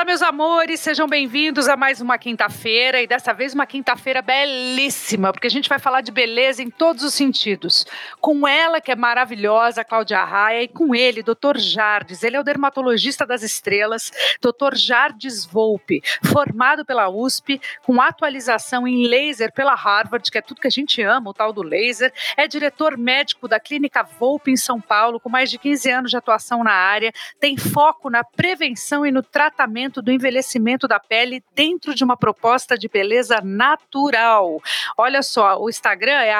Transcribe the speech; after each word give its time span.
Olá, 0.00 0.06
meus 0.06 0.22
amores, 0.22 0.80
sejam 0.80 1.06
bem-vindos 1.06 1.68
a 1.68 1.76
mais 1.76 2.00
uma 2.00 2.16
quinta-feira 2.16 3.02
e 3.02 3.06
dessa 3.06 3.34
vez 3.34 3.52
uma 3.52 3.66
quinta-feira 3.66 4.22
belíssima, 4.22 5.30
porque 5.30 5.46
a 5.46 5.50
gente 5.50 5.68
vai 5.68 5.78
falar 5.78 6.00
de 6.00 6.10
beleza 6.10 6.62
em 6.62 6.70
todos 6.70 7.04
os 7.04 7.12
sentidos. 7.12 7.84
Com 8.18 8.48
ela, 8.48 8.80
que 8.80 8.90
é 8.90 8.96
maravilhosa, 8.96 9.84
Cláudia 9.84 10.24
Raia, 10.24 10.62
e 10.62 10.68
com 10.68 10.94
ele, 10.94 11.22
Dr. 11.22 11.58
Jardes. 11.58 12.22
Ele 12.22 12.34
é 12.34 12.40
o 12.40 12.42
dermatologista 12.42 13.26
das 13.26 13.42
estrelas, 13.42 14.10
Dr. 14.40 14.74
Jardes 14.74 15.44
Volpe, 15.44 16.00
formado 16.24 16.82
pela 16.82 17.10
USP, 17.10 17.60
com 17.82 18.00
atualização 18.00 18.88
em 18.88 19.06
laser 19.06 19.52
pela 19.52 19.74
Harvard, 19.74 20.30
que 20.30 20.38
é 20.38 20.42
tudo 20.42 20.62
que 20.62 20.66
a 20.66 20.70
gente 20.70 21.02
ama, 21.02 21.28
o 21.28 21.34
tal 21.34 21.52
do 21.52 21.62
laser. 21.62 22.10
É 22.38 22.48
diretor 22.48 22.96
médico 22.96 23.46
da 23.46 23.60
Clínica 23.60 24.02
Volpe 24.02 24.50
em 24.50 24.56
São 24.56 24.80
Paulo, 24.80 25.20
com 25.20 25.28
mais 25.28 25.50
de 25.50 25.58
15 25.58 25.90
anos 25.90 26.10
de 26.10 26.16
atuação 26.16 26.64
na 26.64 26.72
área, 26.72 27.12
tem 27.38 27.58
foco 27.58 28.08
na 28.08 28.24
prevenção 28.24 29.04
e 29.04 29.12
no 29.12 29.22
tratamento 29.22 29.89
tratamento 29.90 30.02
do 30.02 30.12
envelhecimento 30.12 30.86
da 30.86 31.00
pele 31.00 31.42
dentro 31.54 31.94
de 31.94 32.04
uma 32.04 32.16
proposta 32.16 32.78
de 32.78 32.88
beleza 32.88 33.40
natural. 33.42 34.62
Olha 34.96 35.22
só, 35.22 35.60
o 35.60 35.68
Instagram 35.68 36.12
é 36.12 36.32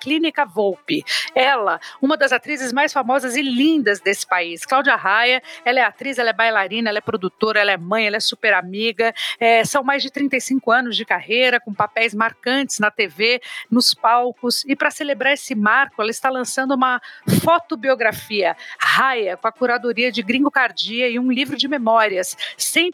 Clínica 0.00 0.44
Volpe. 0.44 1.04
Ela, 1.34 1.78
uma 2.00 2.16
das 2.16 2.32
atrizes 2.32 2.72
mais 2.72 2.92
famosas 2.92 3.36
e 3.36 3.42
lindas 3.42 4.00
desse 4.00 4.26
país, 4.26 4.64
Cláudia 4.64 4.96
Raia, 4.96 5.42
ela 5.64 5.80
é 5.80 5.82
atriz, 5.82 6.18
ela 6.18 6.30
é 6.30 6.32
bailarina, 6.32 6.88
ela 6.88 6.98
é 6.98 7.00
produtora, 7.00 7.60
ela 7.60 7.72
é 7.72 7.76
mãe, 7.76 8.06
ela 8.06 8.16
é 8.16 8.20
super 8.20 8.54
amiga. 8.54 9.14
É, 9.38 9.64
são 9.64 9.84
mais 9.84 10.02
de 10.02 10.10
35 10.10 10.70
anos 10.70 10.96
de 10.96 11.04
carreira, 11.04 11.60
com 11.60 11.74
papéis 11.74 12.14
marcantes 12.14 12.78
na 12.78 12.90
TV, 12.90 13.40
nos 13.70 13.94
palcos. 13.94 14.64
E 14.66 14.74
para 14.74 14.90
celebrar 14.90 15.34
esse 15.34 15.54
marco, 15.54 16.00
ela 16.00 16.10
está 16.10 16.30
lançando 16.30 16.74
uma 16.74 17.00
fotobiografia, 17.42 18.56
Raia, 18.78 19.36
com 19.36 19.48
a 19.48 19.52
curadoria 19.52 20.10
de 20.10 20.22
Gringo 20.22 20.50
Cardia 20.50 21.08
e 21.08 21.18
um 21.18 21.30
livro 21.30 21.56
de 21.56 21.68
memórias, 21.68 22.36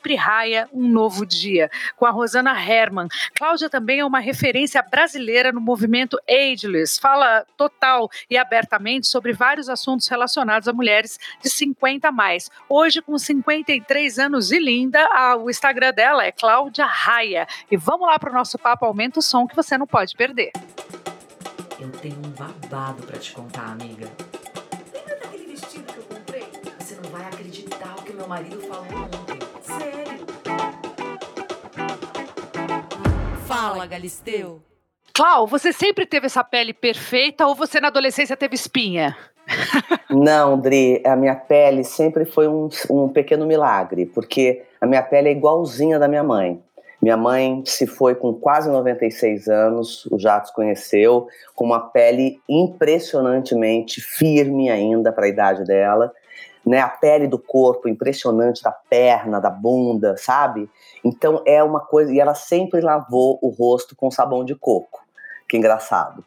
sempre 0.00 0.14
raia 0.14 0.66
um 0.72 0.88
novo 0.88 1.26
dia, 1.26 1.70
com 1.94 2.06
a 2.06 2.10
Rosana 2.10 2.58
Herman. 2.58 3.06
Cláudia 3.34 3.68
também 3.68 4.00
é 4.00 4.04
uma 4.04 4.18
referência 4.18 4.82
brasileira 4.82 5.52
no 5.52 5.60
movimento 5.60 6.18
Ageless, 6.26 6.98
fala 6.98 7.44
total 7.54 8.10
e 8.30 8.38
abertamente 8.38 9.06
sobre 9.06 9.34
vários 9.34 9.68
assuntos 9.68 10.08
relacionados 10.08 10.66
a 10.68 10.72
mulheres 10.72 11.18
de 11.42 11.50
50 11.50 12.08
a 12.08 12.12
mais. 12.12 12.50
Hoje, 12.66 13.02
com 13.02 13.18
53 13.18 14.18
anos 14.18 14.50
e 14.50 14.58
linda, 14.58 15.06
a, 15.12 15.36
o 15.36 15.50
Instagram 15.50 15.92
dela 15.92 16.24
é 16.24 16.32
Cláudia 16.32 16.86
Raia. 16.86 17.46
E 17.70 17.76
vamos 17.76 18.08
lá 18.08 18.18
para 18.18 18.30
o 18.30 18.34
nosso 18.34 18.58
papo 18.58 18.86
Aumenta 18.86 19.18
o 19.18 19.22
Som, 19.22 19.46
que 19.46 19.54
você 19.54 19.76
não 19.76 19.86
pode 19.86 20.16
perder. 20.16 20.50
Eu 21.78 21.90
tenho 21.90 22.16
um 22.16 22.30
babado 22.30 23.02
para 23.02 23.18
te 23.18 23.32
contar, 23.32 23.72
amiga. 23.72 24.10
Lembra 24.94 25.16
daquele 25.16 25.44
vestido 25.44 25.92
que 25.92 25.98
eu 25.98 26.04
comprei? 26.04 26.46
Você 26.78 26.94
não 26.96 27.10
vai 27.10 27.26
acreditar 27.26 27.96
o 27.98 28.02
que 28.02 28.12
meu 28.14 28.26
marido 28.26 28.60
falou 28.62 29.04
ontem. 29.04 29.29
Fala, 33.46 33.86
Galisteu. 33.86 34.60
Clau, 35.14 35.46
você 35.46 35.72
sempre 35.72 36.06
teve 36.06 36.26
essa 36.26 36.42
pele 36.42 36.72
perfeita 36.72 37.46
ou 37.46 37.54
você 37.54 37.80
na 37.80 37.88
adolescência 37.88 38.36
teve 38.36 38.54
espinha? 38.54 39.16
Não, 40.08 40.58
Dri, 40.58 41.02
a 41.04 41.16
minha 41.16 41.34
pele 41.34 41.84
sempre 41.84 42.24
foi 42.24 42.48
um, 42.48 42.68
um 42.88 43.08
pequeno 43.08 43.46
milagre, 43.46 44.06
porque 44.06 44.62
a 44.80 44.86
minha 44.86 45.02
pele 45.02 45.28
é 45.28 45.32
igualzinha 45.32 45.98
da 45.98 46.08
minha 46.08 46.22
mãe. 46.22 46.62
Minha 47.02 47.16
mãe 47.16 47.62
se 47.64 47.86
foi 47.86 48.14
com 48.14 48.34
quase 48.34 48.70
96 48.70 49.48
anos, 49.48 50.06
o 50.06 50.18
Jatos 50.18 50.50
conheceu, 50.50 51.26
com 51.54 51.64
uma 51.64 51.80
pele 51.80 52.38
impressionantemente 52.48 54.00
firme 54.00 54.70
ainda 54.70 55.10
para 55.10 55.24
a 55.24 55.28
idade 55.28 55.64
dela 55.64 56.12
né? 56.64 56.80
A 56.80 56.88
pele 56.88 57.26
do 57.26 57.38
corpo 57.38 57.88
impressionante, 57.88 58.62
da 58.62 58.72
perna, 58.72 59.40
da 59.40 59.50
bunda, 59.50 60.16
sabe? 60.16 60.68
Então 61.04 61.42
é 61.46 61.62
uma 61.62 61.80
coisa. 61.80 62.12
E 62.12 62.20
ela 62.20 62.34
sempre 62.34 62.80
lavou 62.80 63.38
o 63.42 63.48
rosto 63.48 63.96
com 63.96 64.10
sabão 64.10 64.44
de 64.44 64.54
coco. 64.54 65.04
Que 65.48 65.56
engraçado. 65.56 66.24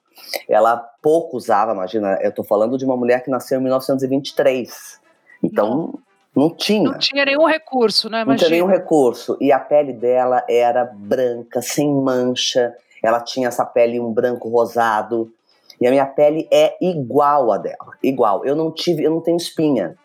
Ela 0.48 0.78
pouco 1.02 1.38
usava, 1.38 1.74
imagina, 1.74 2.20
eu 2.22 2.32
tô 2.32 2.44
falando 2.44 2.78
de 2.78 2.86
uma 2.86 2.98
mulher 2.98 3.24
que 3.24 3.30
nasceu 3.30 3.60
em 3.60 3.64
1923. 3.64 5.00
Então. 5.42 5.94
Não 6.36 6.50
tinha. 6.50 6.90
Não 6.90 6.98
tinha 6.98 7.26
nenhum 7.26 7.46
recurso, 7.46 8.10
né? 8.10 8.24
Imagina. 8.24 8.32
Não 8.32 8.38
tinha 8.38 8.50
nenhum 8.50 8.66
recurso. 8.66 9.38
E 9.40 9.52
a 9.52 9.60
pele 9.60 9.94
dela 9.94 10.44
era 10.50 10.84
branca, 10.84 11.62
sem 11.62 11.88
mancha. 11.94 12.74
Ela 13.04 13.22
tinha 13.22 13.50
essa 13.50 13.64
pele 13.64 14.00
um 14.00 14.12
branco 14.12 14.50
rosado. 14.50 15.32
E 15.80 15.86
a 15.86 15.92
minha 15.92 16.06
pele 16.06 16.48
é 16.52 16.76
igual 16.82 17.52
a 17.52 17.58
dela, 17.58 17.94
igual. 18.02 18.46
Eu 18.46 18.56
não 18.56 18.72
tive, 18.72 19.04
eu 19.04 19.12
não 19.12 19.22
tenho 19.22 19.38
espinha. 19.38 19.96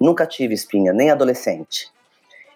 Nunca 0.00 0.26
tive 0.26 0.54
espinha, 0.54 0.92
nem 0.92 1.10
adolescente. 1.10 1.90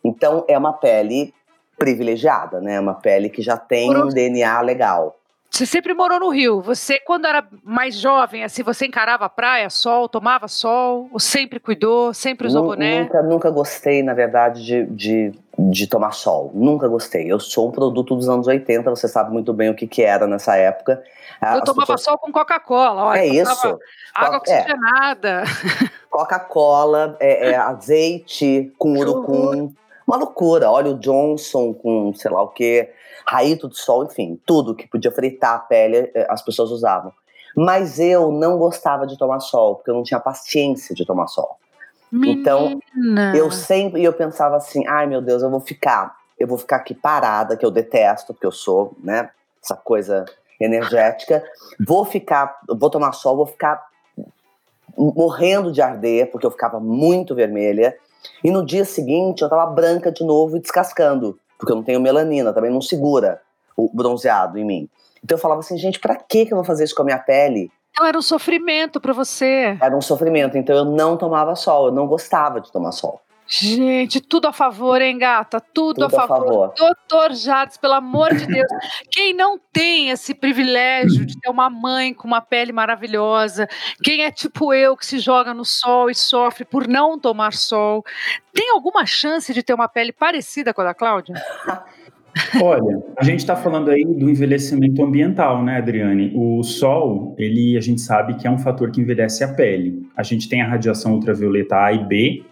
Então 0.05 0.45
é 0.49 0.57
uma 0.57 0.73
pele 0.73 1.35
privilegiada, 1.79 2.61
né? 2.61 2.79
Uma 2.81 2.95
pele 2.95 3.29
que 3.29 3.43
já 3.43 3.57
tem 3.57 3.97
um 3.97 4.09
DNA 4.09 4.61
legal. 4.61 5.19
Você 5.51 5.65
sempre 5.65 5.95
morou 5.95 6.21
no 6.21 6.29
Rio. 6.29 6.61
Você, 6.61 7.01
quando 7.01 7.27
era 7.27 7.45
mais 7.65 7.97
jovem, 7.97 8.45
assim, 8.45 8.63
você 8.63 8.87
encarava 8.87 9.25
a 9.25 9.29
praia, 9.29 9.71
sol, 9.71 10.09
tomava 10.09 10.47
sol, 10.47 11.09
ou 11.11 11.19
sempre 11.19 11.59
cuidou, 11.59 12.13
sempre 12.13 12.47
usou 12.47 12.63
N 12.63 12.69
boné? 12.69 13.01
Nunca, 13.03 13.23
nunca 13.23 13.51
gostei, 13.51 14.03
na 14.03 14.13
verdade, 14.13 14.63
de, 14.63 14.85
de, 14.87 15.33
de, 15.59 15.87
tomar 15.87 16.13
sol. 16.13 16.51
Nunca 16.55 16.87
gostei. 16.87 17.33
Eu 17.33 17.41
sou 17.41 17.69
um 17.69 17.73
produto 17.73 18.15
dos 18.15 18.29
anos 18.29 18.47
80, 18.47 18.91
você 18.91 19.09
sabe 19.09 19.33
muito 19.33 19.53
bem 19.53 19.71
o 19.71 19.75
que, 19.75 19.87
que 19.87 20.03
era 20.03 20.27
nessa 20.27 20.55
época. 20.57 21.03
Eu 21.41 21.63
tomava 21.63 21.93
pessoas... 21.93 22.03
sol 22.03 22.19
com 22.19 22.33
Coca-Cola, 22.33 23.19
É 23.19 23.27
isso. 23.27 23.79
Água 24.15 24.39
oxigenada. 24.39 25.43
É. 25.43 25.89
Coca-Cola, 26.11 27.17
é, 27.21 27.51
é, 27.51 27.57
azeite 27.57 28.73
com 28.79 28.99
urucum. 28.99 29.73
Uma 30.07 30.17
loucura. 30.17 30.71
Óleo 30.71 30.95
Johnson 30.95 31.73
com 31.75 32.13
sei 32.15 32.31
lá 32.31 32.43
o 32.43 32.49
que, 32.49 32.89
raito 33.27 33.69
de 33.69 33.79
sol, 33.79 34.05
enfim, 34.05 34.41
tudo 34.47 34.75
que 34.75 34.89
podia 34.89 35.13
fritar 35.13 35.55
a 35.55 35.59
pele, 35.59 36.11
é, 36.15 36.27
as 36.31 36.43
pessoas 36.43 36.71
usavam. 36.71 37.13
Mas 37.55 37.99
eu 37.99 38.33
não 38.33 38.59
gostava 38.59 39.07
de 39.07 39.19
tomar 39.19 39.41
sol, 39.41 39.77
porque 39.77 39.91
eu 39.91 39.95
não 39.95 40.03
tinha 40.03 40.21
paciência 40.21 40.95
de 40.95 41.05
tomar 41.05 41.27
sol. 41.27 41.59
Então, 42.13 42.81
Menina. 42.95 43.31
Então, 43.31 43.35
eu 43.35 43.51
sempre 43.51 44.03
eu 44.03 44.13
pensava 44.13 44.57
assim, 44.57 44.87
ai 44.87 45.07
meu 45.07 45.21
Deus, 45.21 45.43
eu 45.43 45.51
vou 45.51 45.61
ficar, 45.61 46.17
eu 46.39 46.47
vou 46.47 46.57
ficar 46.57 46.77
aqui 46.77 46.95
parada, 46.95 47.57
que 47.57 47.67
eu 47.67 47.71
detesto, 47.71 48.33
porque 48.33 48.47
eu 48.47 48.53
sou, 48.53 48.97
né, 49.03 49.31
essa 49.63 49.77
coisa 49.77 50.25
energética. 50.61 51.43
Vou 51.87 52.05
ficar, 52.05 52.59
vou 52.69 52.91
tomar 52.91 53.13
sol, 53.13 53.37
vou 53.37 53.47
ficar 53.47 53.87
morrendo 54.97 55.71
de 55.71 55.81
arder, 55.81 56.31
porque 56.31 56.47
eu 56.47 56.51
ficava 56.51 56.81
muito 56.81 57.35
vermelha. 57.35 57.97
E 58.43 58.51
no 58.51 58.65
dia 58.65 58.85
seguinte 58.85 59.43
eu 59.43 59.49
tava 59.49 59.67
branca 59.67 60.11
de 60.11 60.25
novo 60.25 60.57
e 60.57 60.61
descascando, 60.61 61.39
porque 61.57 61.73
eu 61.73 61.77
não 61.77 61.83
tenho 61.83 62.01
melanina, 62.01 62.53
também 62.53 62.71
não 62.71 62.81
segura 62.81 63.41
o 63.77 63.89
bronzeado 63.93 64.59
em 64.59 64.65
mim. 64.65 64.89
Então 65.23 65.37
eu 65.37 65.41
falava 65.41 65.61
assim, 65.61 65.79
gente, 65.79 66.01
para 66.01 66.17
que 66.17 66.49
eu 66.51 66.57
vou 66.57 66.65
fazer 66.65 66.85
isso 66.85 66.95
com 66.95 67.03
a 67.03 67.05
minha 67.05 67.19
pele? 67.19 67.71
Então 67.93 68.07
era 68.07 68.19
um 68.19 68.23
sofrimento 68.23 69.01
para 69.01 69.13
você. 69.13 69.77
Era 69.81 69.97
um 69.97 70.01
sofrimento, 70.01 70.57
então 70.57 70.77
eu 70.77 70.85
não 70.85 71.17
tomava 71.17 71.55
sol, 71.55 71.87
eu 71.87 71.93
não 71.93 72.07
gostava 72.07 72.61
de 72.61 72.71
tomar 72.71 72.93
sol. 72.93 73.21
Gente, 73.49 74.21
tudo 74.21 74.47
a 74.47 74.53
favor, 74.53 75.01
hein, 75.01 75.17
gata? 75.17 75.59
Tudo, 75.59 75.95
tudo 75.95 76.05
a, 76.05 76.11
favor. 76.11 76.37
a 76.37 76.39
favor. 76.39 76.75
Doutor 76.77 77.33
Jardes, 77.35 77.79
pelo 77.79 77.95
amor 77.95 78.35
de 78.35 78.47
Deus. 78.47 78.69
Quem 79.11 79.33
não 79.33 79.59
tem 79.73 80.11
esse 80.11 80.35
privilégio 80.35 81.25
de 81.25 81.41
ter 81.41 81.49
uma 81.49 81.71
mãe 81.71 82.13
com 82.13 82.29
uma 82.29 82.43
pele 82.43 82.73
maravilhosa, 82.73 83.67
quem 84.05 84.23
é 84.23 84.31
tipo 84.31 84.75
eu 84.75 84.95
que 84.95 85.07
se 85.07 85.19
joga 85.19 85.55
no 85.55 85.65
sol 85.65 86.11
e 86.11 86.15
sofre 86.15 86.67
por 86.67 86.87
não 86.87 87.19
tomar 87.19 87.55
sol, 87.55 88.05
tem 88.53 88.71
alguma 88.71 89.07
chance 89.07 89.55
de 89.55 89.63
ter 89.63 89.73
uma 89.73 89.89
pele 89.89 90.13
parecida 90.13 90.75
com 90.75 90.83
a 90.83 90.85
da 90.85 90.95
Cláudia? 90.95 91.35
Olha, 92.63 93.03
a 93.17 93.25
gente 93.25 93.41
está 93.41 93.57
falando 93.57 93.91
aí 93.91 94.05
do 94.05 94.29
envelhecimento 94.29 95.03
ambiental, 95.03 95.63
né, 95.65 95.79
Adriane? 95.79 96.33
O 96.35 96.63
sol, 96.63 97.35
ele, 97.39 97.77
a 97.77 97.81
gente 97.81 98.01
sabe 98.01 98.35
que 98.35 98.47
é 98.47 98.51
um 98.51 98.59
fator 98.59 98.91
que 98.91 99.01
envelhece 99.01 99.43
a 99.45 99.49
pele. 99.49 100.07
A 100.17 100.23
gente 100.23 100.49
tem 100.49 100.63
a 100.63 100.69
radiação 100.69 101.15
ultravioleta 101.15 101.77
A 101.77 101.93
e 101.93 102.05
B, 102.05 102.45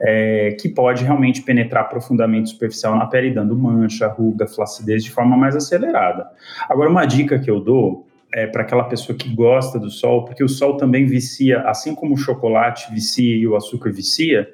é, 0.00 0.56
que 0.60 0.68
pode 0.68 1.04
realmente 1.04 1.42
penetrar 1.42 1.88
profundamente 1.88 2.50
superficial 2.50 2.96
na 2.96 3.06
pele, 3.06 3.30
dando 3.30 3.56
mancha, 3.56 4.06
ruga, 4.06 4.46
flacidez 4.46 5.04
de 5.04 5.10
forma 5.10 5.36
mais 5.36 5.56
acelerada. 5.56 6.28
Agora, 6.68 6.88
uma 6.88 7.04
dica 7.04 7.38
que 7.38 7.50
eu 7.50 7.60
dou 7.60 8.06
é 8.32 8.46
para 8.46 8.62
aquela 8.62 8.84
pessoa 8.84 9.16
que 9.16 9.34
gosta 9.34 9.78
do 9.78 9.90
sol, 9.90 10.24
porque 10.24 10.44
o 10.44 10.48
sol 10.48 10.76
também 10.76 11.06
vicia, 11.06 11.60
assim 11.62 11.94
como 11.94 12.14
o 12.14 12.18
chocolate 12.18 12.92
vicia 12.92 13.36
e 13.36 13.46
o 13.46 13.56
açúcar 13.56 13.90
vicia, 13.90 14.48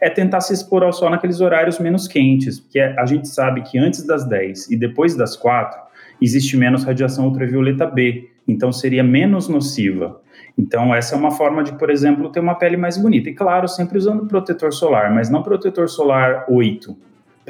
é 0.00 0.08
tentar 0.08 0.40
se 0.40 0.52
expor 0.52 0.82
ao 0.82 0.92
sol 0.92 1.10
naqueles 1.10 1.40
horários 1.40 1.78
menos 1.78 2.08
quentes, 2.08 2.58
porque 2.58 2.80
a 2.80 3.04
gente 3.06 3.28
sabe 3.28 3.62
que 3.62 3.78
antes 3.78 4.06
das 4.06 4.24
10 4.24 4.70
e 4.70 4.76
depois 4.76 5.14
das 5.14 5.36
4 5.36 5.78
existe 6.20 6.56
menos 6.56 6.84
radiação 6.84 7.26
ultravioleta 7.26 7.86
B, 7.86 8.30
então 8.46 8.72
seria 8.72 9.02
menos 9.02 9.48
nociva. 9.48 10.20
Então, 10.58 10.94
essa 10.94 11.14
é 11.14 11.18
uma 11.18 11.30
forma 11.30 11.62
de, 11.62 11.72
por 11.72 11.90
exemplo, 11.90 12.30
ter 12.30 12.40
uma 12.40 12.54
pele 12.54 12.76
mais 12.76 12.98
bonita. 12.98 13.30
E 13.30 13.34
claro, 13.34 13.68
sempre 13.68 13.96
usando 13.96 14.26
protetor 14.26 14.72
solar, 14.72 15.12
mas 15.12 15.30
não 15.30 15.42
protetor 15.42 15.88
solar 15.88 16.44
8. 16.48 16.96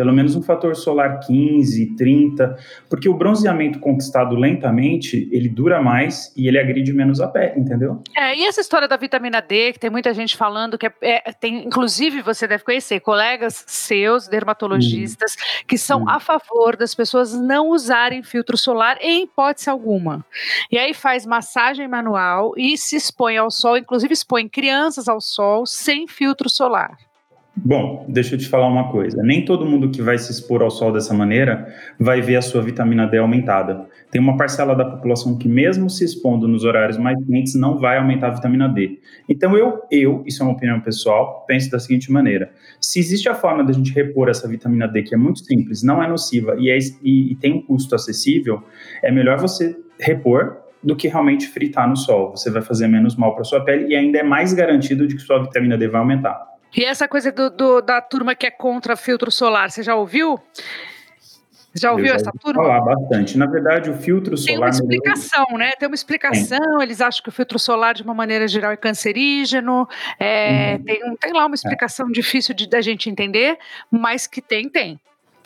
Pelo 0.00 0.14
menos 0.14 0.34
um 0.34 0.40
fator 0.40 0.74
solar 0.74 1.20
15, 1.20 1.94
30, 1.94 2.56
porque 2.88 3.06
o 3.06 3.12
bronzeamento 3.12 3.78
conquistado 3.78 4.34
lentamente, 4.34 5.28
ele 5.30 5.46
dura 5.46 5.82
mais 5.82 6.32
e 6.34 6.48
ele 6.48 6.58
agride 6.58 6.90
menos 6.90 7.20
a 7.20 7.28
pele, 7.28 7.60
entendeu? 7.60 8.02
É, 8.16 8.34
e 8.34 8.46
essa 8.46 8.62
história 8.62 8.88
da 8.88 8.96
vitamina 8.96 9.42
D, 9.42 9.74
que 9.74 9.78
tem 9.78 9.90
muita 9.90 10.14
gente 10.14 10.38
falando 10.38 10.78
que 10.78 10.86
é, 10.86 10.92
é, 11.02 11.32
tem, 11.38 11.66
inclusive 11.66 12.22
você 12.22 12.46
deve 12.46 12.64
conhecer 12.64 13.00
colegas 13.00 13.62
seus, 13.66 14.26
dermatologistas, 14.26 15.34
hum. 15.34 15.64
que 15.68 15.76
são 15.76 16.04
hum. 16.04 16.08
a 16.08 16.18
favor 16.18 16.78
das 16.78 16.94
pessoas 16.94 17.38
não 17.38 17.68
usarem 17.68 18.22
filtro 18.22 18.56
solar 18.56 18.96
em 19.02 19.24
hipótese 19.24 19.68
alguma. 19.68 20.24
E 20.72 20.78
aí 20.78 20.94
faz 20.94 21.26
massagem 21.26 21.86
manual 21.86 22.54
e 22.56 22.78
se 22.78 22.96
expõe 22.96 23.36
ao 23.36 23.50
sol, 23.50 23.76
inclusive 23.76 24.14
expõe 24.14 24.48
crianças 24.48 25.08
ao 25.08 25.20
sol 25.20 25.66
sem 25.66 26.08
filtro 26.08 26.48
solar. 26.48 26.96
Bom, 27.56 28.06
deixa 28.08 28.36
eu 28.36 28.38
te 28.38 28.48
falar 28.48 28.68
uma 28.68 28.90
coisa. 28.90 29.22
Nem 29.22 29.44
todo 29.44 29.66
mundo 29.66 29.90
que 29.90 30.00
vai 30.00 30.16
se 30.16 30.30
expor 30.30 30.62
ao 30.62 30.70
sol 30.70 30.92
dessa 30.92 31.12
maneira 31.12 31.66
vai 31.98 32.22
ver 32.22 32.36
a 32.36 32.42
sua 32.42 32.62
vitamina 32.62 33.06
D 33.06 33.18
aumentada. 33.18 33.86
Tem 34.10 34.20
uma 34.20 34.36
parcela 34.36 34.74
da 34.74 34.84
população 34.84 35.36
que, 35.36 35.48
mesmo 35.48 35.90
se 35.90 36.04
expondo 36.04 36.46
nos 36.46 36.64
horários 36.64 36.96
mais 36.96 37.18
quentes, 37.26 37.54
não 37.56 37.76
vai 37.76 37.98
aumentar 37.98 38.28
a 38.28 38.34
vitamina 38.34 38.68
D. 38.68 39.00
Então, 39.28 39.56
eu, 39.56 39.80
eu, 39.90 40.22
isso 40.26 40.42
é 40.42 40.46
uma 40.46 40.54
opinião 40.54 40.80
pessoal, 40.80 41.44
penso 41.46 41.70
da 41.70 41.78
seguinte 41.78 42.10
maneira: 42.10 42.50
se 42.80 43.00
existe 43.00 43.28
a 43.28 43.34
forma 43.34 43.64
da 43.64 43.72
gente 43.72 43.92
repor 43.92 44.28
essa 44.28 44.48
vitamina 44.48 44.86
D, 44.86 45.02
que 45.02 45.14
é 45.14 45.18
muito 45.18 45.40
simples, 45.40 45.82
não 45.82 46.02
é 46.02 46.08
nociva 46.08 46.56
e, 46.58 46.70
é, 46.70 46.78
e, 47.02 47.32
e 47.32 47.34
tem 47.34 47.52
um 47.52 47.62
custo 47.62 47.94
acessível, 47.94 48.62
é 49.02 49.10
melhor 49.10 49.38
você 49.38 49.76
repor 49.98 50.56
do 50.82 50.96
que 50.96 51.08
realmente 51.08 51.48
fritar 51.48 51.88
no 51.88 51.96
sol. 51.96 52.30
Você 52.30 52.48
vai 52.48 52.62
fazer 52.62 52.86
menos 52.86 53.16
mal 53.16 53.34
para 53.34 53.44
sua 53.44 53.62
pele 53.62 53.88
e 53.88 53.96
ainda 53.96 54.18
é 54.18 54.22
mais 54.22 54.52
garantido 54.54 55.06
de 55.06 55.16
que 55.16 55.20
sua 55.20 55.42
vitamina 55.42 55.76
D 55.76 55.88
vai 55.88 56.00
aumentar. 56.00 56.50
E 56.76 56.84
essa 56.84 57.08
coisa 57.08 57.32
do, 57.32 57.50
do, 57.50 57.80
da 57.80 58.00
turma 58.00 58.34
que 58.34 58.46
é 58.46 58.50
contra 58.50 58.96
filtro 58.96 59.30
solar, 59.30 59.70
você 59.70 59.82
já 59.82 59.94
ouviu? 59.94 60.38
Já 61.74 61.92
ouviu 61.92 62.08
já 62.08 62.14
essa 62.16 62.32
turma? 62.32 62.62
Falar 62.64 62.80
bastante. 62.80 63.38
Na 63.38 63.46
verdade, 63.46 63.90
o 63.90 63.94
filtro 63.94 64.36
solar. 64.36 64.46
Tem 64.46 64.58
uma 64.58 64.68
explicação, 64.68 65.46
né? 65.56 65.70
Tem 65.78 65.88
uma 65.88 65.94
explicação. 65.94 66.82
Eles 66.82 67.00
acham 67.00 67.22
que 67.22 67.28
o 67.28 67.32
filtro 67.32 67.58
solar, 67.58 67.94
de 67.94 68.02
uma 68.02 68.14
maneira 68.14 68.48
geral, 68.48 68.72
é 68.72 68.76
cancerígeno. 68.76 69.88
É, 70.18 70.76
uhum. 70.76 70.84
tem, 70.84 71.16
tem 71.20 71.32
lá 71.32 71.46
uma 71.46 71.54
explicação 71.54 72.08
é. 72.08 72.12
difícil 72.12 72.54
de, 72.54 72.68
da 72.68 72.80
gente 72.80 73.08
entender, 73.08 73.56
mas 73.88 74.26
que 74.26 74.42
tem, 74.42 74.68
tem. 74.68 74.98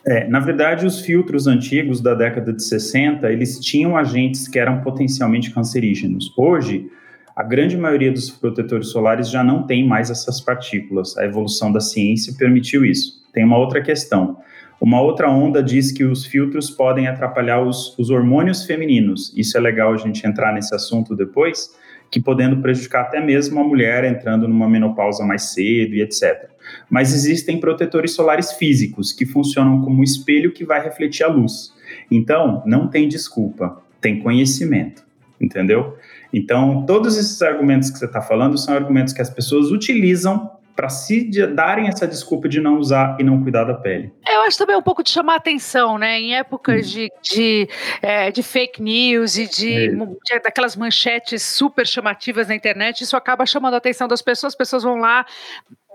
É, 0.07 0.27
na 0.27 0.39
verdade, 0.39 0.85
os 0.85 0.99
filtros 0.99 1.45
antigos 1.45 2.01
da 2.01 2.13
década 2.15 2.53
de 2.53 2.63
60, 2.63 3.31
eles 3.31 3.59
tinham 3.59 3.95
agentes 3.95 4.47
que 4.47 4.57
eram 4.57 4.81
potencialmente 4.81 5.51
cancerígenos. 5.51 6.33
Hoje, 6.37 6.89
a 7.35 7.43
grande 7.43 7.75
maioria 7.75 8.11
dos 8.11 8.29
protetores 8.29 8.87
solares 8.87 9.29
já 9.29 9.43
não 9.43 9.63
tem 9.63 9.85
mais 9.85 10.09
essas 10.09 10.39
partículas. 10.39 11.17
A 11.17 11.25
evolução 11.25 11.71
da 11.71 11.81
ciência 11.81 12.33
permitiu 12.37 12.85
isso. 12.85 13.21
Tem 13.33 13.43
uma 13.43 13.57
outra 13.57 13.81
questão. 13.81 14.37
Uma 14.79 15.01
outra 15.01 15.29
onda 15.29 15.61
diz 15.61 15.91
que 15.91 16.03
os 16.03 16.25
filtros 16.25 16.69
podem 16.69 17.07
atrapalhar 17.07 17.61
os, 17.61 17.97
os 17.97 18.09
hormônios 18.09 18.65
femininos. 18.65 19.33
Isso 19.35 19.57
é 19.57 19.59
legal 19.59 19.93
a 19.93 19.97
gente 19.97 20.25
entrar 20.25 20.53
nesse 20.53 20.73
assunto 20.73 21.15
depois, 21.15 21.75
que 22.09 22.21
podendo 22.21 22.61
prejudicar 22.61 23.01
até 23.01 23.19
mesmo 23.19 23.59
a 23.59 23.63
mulher 23.63 24.05
entrando 24.05 24.47
numa 24.47 24.69
menopausa 24.69 25.25
mais 25.25 25.53
cedo 25.53 25.93
e 25.95 26.01
etc. 26.01 26.49
Mas 26.89 27.13
existem 27.13 27.59
protetores 27.59 28.11
solares 28.11 28.53
físicos 28.53 29.11
que 29.11 29.25
funcionam 29.25 29.81
como 29.81 29.99
um 29.99 30.03
espelho 30.03 30.53
que 30.53 30.63
vai 30.63 30.81
refletir 30.81 31.23
a 31.23 31.27
luz. 31.27 31.73
Então, 32.09 32.63
não 32.65 32.87
tem 32.87 33.07
desculpa, 33.07 33.81
tem 33.99 34.19
conhecimento, 34.19 35.03
entendeu? 35.39 35.97
Então, 36.35 36.85
todos 36.85 37.17
esses 37.17 37.41
argumentos 37.41 37.89
que 37.89 37.97
você 37.97 38.05
está 38.05 38.21
falando 38.21 38.57
são 38.57 38.73
argumentos 38.73 39.13
que 39.13 39.21
as 39.21 39.29
pessoas 39.29 39.71
utilizam 39.71 40.51
para 40.75 40.89
se 40.89 41.31
darem 41.53 41.87
essa 41.87 42.05
desculpa 42.05 42.49
de 42.49 42.59
não 42.59 42.77
usar 42.77 43.15
e 43.17 43.23
não 43.23 43.41
cuidar 43.41 43.63
da 43.63 43.73
pele. 43.73 44.11
Eu 44.27 44.41
acho 44.41 44.57
também 44.57 44.75
um 44.75 44.81
pouco 44.81 45.01
de 45.01 45.09
chamar 45.09 45.37
atenção, 45.37 45.97
né? 45.97 46.19
Em 46.19 46.35
épocas 46.35 46.89
de, 46.89 47.09
de, 47.23 47.69
é, 48.01 48.29
de, 48.29 48.43
fake 48.43 48.83
news 48.83 49.37
e 49.37 49.47
de, 49.47 49.95
de, 49.95 50.39
daquelas 50.43 50.75
manchetes 50.75 51.41
super 51.41 51.87
chamativas 51.87 52.49
na 52.49 52.55
internet, 52.55 52.99
isso 52.99 53.15
acaba 53.15 53.45
chamando 53.45 53.75
a 53.75 53.77
atenção 53.77 54.05
das 54.05 54.21
pessoas, 54.21 54.51
as 54.51 54.57
pessoas 54.57 54.83
vão 54.83 54.97
lá 54.97 55.25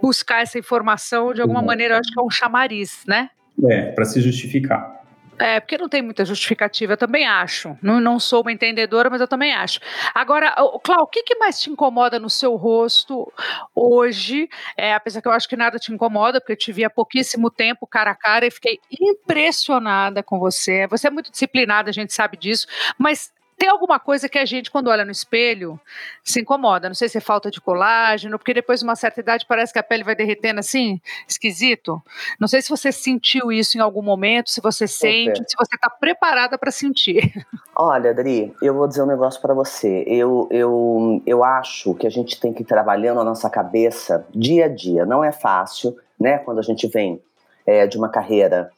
buscar 0.01 0.41
essa 0.41 0.59
informação 0.59 1.35
de 1.35 1.43
alguma 1.43 1.61
maneira, 1.61 1.97
eu 1.97 1.99
acho 1.99 2.11
que 2.11 2.19
é 2.19 2.23
um 2.23 2.31
chamariz, 2.31 3.03
né? 3.07 3.29
É, 3.69 3.93
para 3.93 4.07
se 4.07 4.23
justificar. 4.23 5.00
É, 5.41 5.59
porque 5.59 5.79
não 5.79 5.89
tem 5.89 6.03
muita 6.03 6.23
justificativa, 6.23 6.93
eu 6.93 6.97
também 6.99 7.27
acho. 7.27 7.77
Não, 7.83 7.99
não 7.99 8.21
sou 8.21 8.43
uma 8.43 8.53
entendedora, 8.53 9.09
mas 9.09 9.23
eu 9.23 9.27
também 9.27 9.55
acho. 9.55 9.81
Agora, 10.15 10.55
Cláudio, 10.85 11.05
o 11.05 11.07
que, 11.07 11.23
que, 11.23 11.37
mais 11.37 11.59
te 11.59 11.71
incomoda 11.71 12.19
no 12.19 12.29
seu 12.29 12.57
rosto 12.57 13.33
hoje? 13.75 14.51
É, 14.77 14.93
apesar 14.93 15.23
que 15.23 15.29
eu 15.29 15.33
acho 15.33 15.49
que 15.49 15.57
nada 15.57 15.79
te 15.79 15.93
incomoda, 15.93 16.41
porque 16.41 16.53
eu 16.53 16.59
te 16.59 16.73
vi 16.73 16.85
há 16.85 16.91
pouquíssimo 16.91 17.51
tempo 17.51 17.87
cara 17.87 18.11
a 18.11 18.15
cara 18.15 18.47
e 18.47 18.51
fiquei 18.51 18.79
impressionada 19.01 20.23
com 20.23 20.39
você. 20.39 20.87
Você 20.89 21.07
é 21.07 21.11
muito 21.11 21.31
disciplinada, 21.31 21.89
a 21.89 21.93
gente 21.93 22.13
sabe 22.13 22.37
disso, 22.37 22.67
mas 22.99 23.33
tem 23.61 23.69
alguma 23.69 24.01
coisa 24.01 24.27
que 24.27 24.39
a 24.39 24.47
gente, 24.47 24.71
quando 24.71 24.89
olha 24.89 25.05
no 25.05 25.11
espelho, 25.11 25.79
se 26.25 26.41
incomoda. 26.41 26.89
Não 26.89 26.95
sei 26.95 27.11
se 27.11 27.19
é 27.19 27.21
falta 27.21 27.51
de 27.51 27.61
colágeno, 27.61 28.39
porque 28.39 28.55
depois 28.55 28.81
de 28.81 28.87
uma 28.87 28.97
certa 28.97 29.21
idade 29.21 29.45
parece 29.47 29.71
que 29.71 29.79
a 29.79 29.83
pele 29.83 30.03
vai 30.03 30.17
derretendo 30.17 30.61
assim, 30.61 30.99
esquisito. 31.29 32.01
Não 32.41 32.49
sei 32.49 32.63
se 32.63 32.71
você 32.71 32.91
sentiu 32.91 33.53
isso 33.53 33.77
em 33.77 33.81
algum 33.83 34.01
momento, 34.01 34.49
se 34.49 34.63
você 34.63 34.89
sente, 34.89 35.45
se 35.47 35.55
você 35.59 35.75
está 35.75 35.91
preparada 35.91 36.57
para 36.57 36.71
sentir. 36.71 37.35
Olha, 37.77 38.13
Adri, 38.13 38.51
eu 38.63 38.73
vou 38.73 38.89
dizer 38.89 39.03
um 39.03 39.07
negócio 39.07 39.39
para 39.43 39.53
você. 39.53 40.05
Eu, 40.07 40.49
eu, 40.51 41.23
eu 41.27 41.45
acho 41.45 41.95
que 41.97 42.07
a 42.07 42.11
gente 42.11 42.41
tem 42.41 42.55
que 42.55 42.63
ir 42.63 42.67
trabalhando 42.67 43.21
a 43.21 43.25
nossa 43.25 43.51
cabeça 43.51 44.27
dia 44.35 44.65
a 44.65 44.69
dia. 44.69 45.05
Não 45.05 45.23
é 45.23 45.33
fácil, 45.33 45.95
né? 46.19 46.39
Quando 46.39 46.61
a 46.61 46.63
gente 46.63 46.89
vem 46.89 47.21
é, 47.67 47.87
de 47.87 47.99
uma 47.99 48.09
carreira 48.09 48.71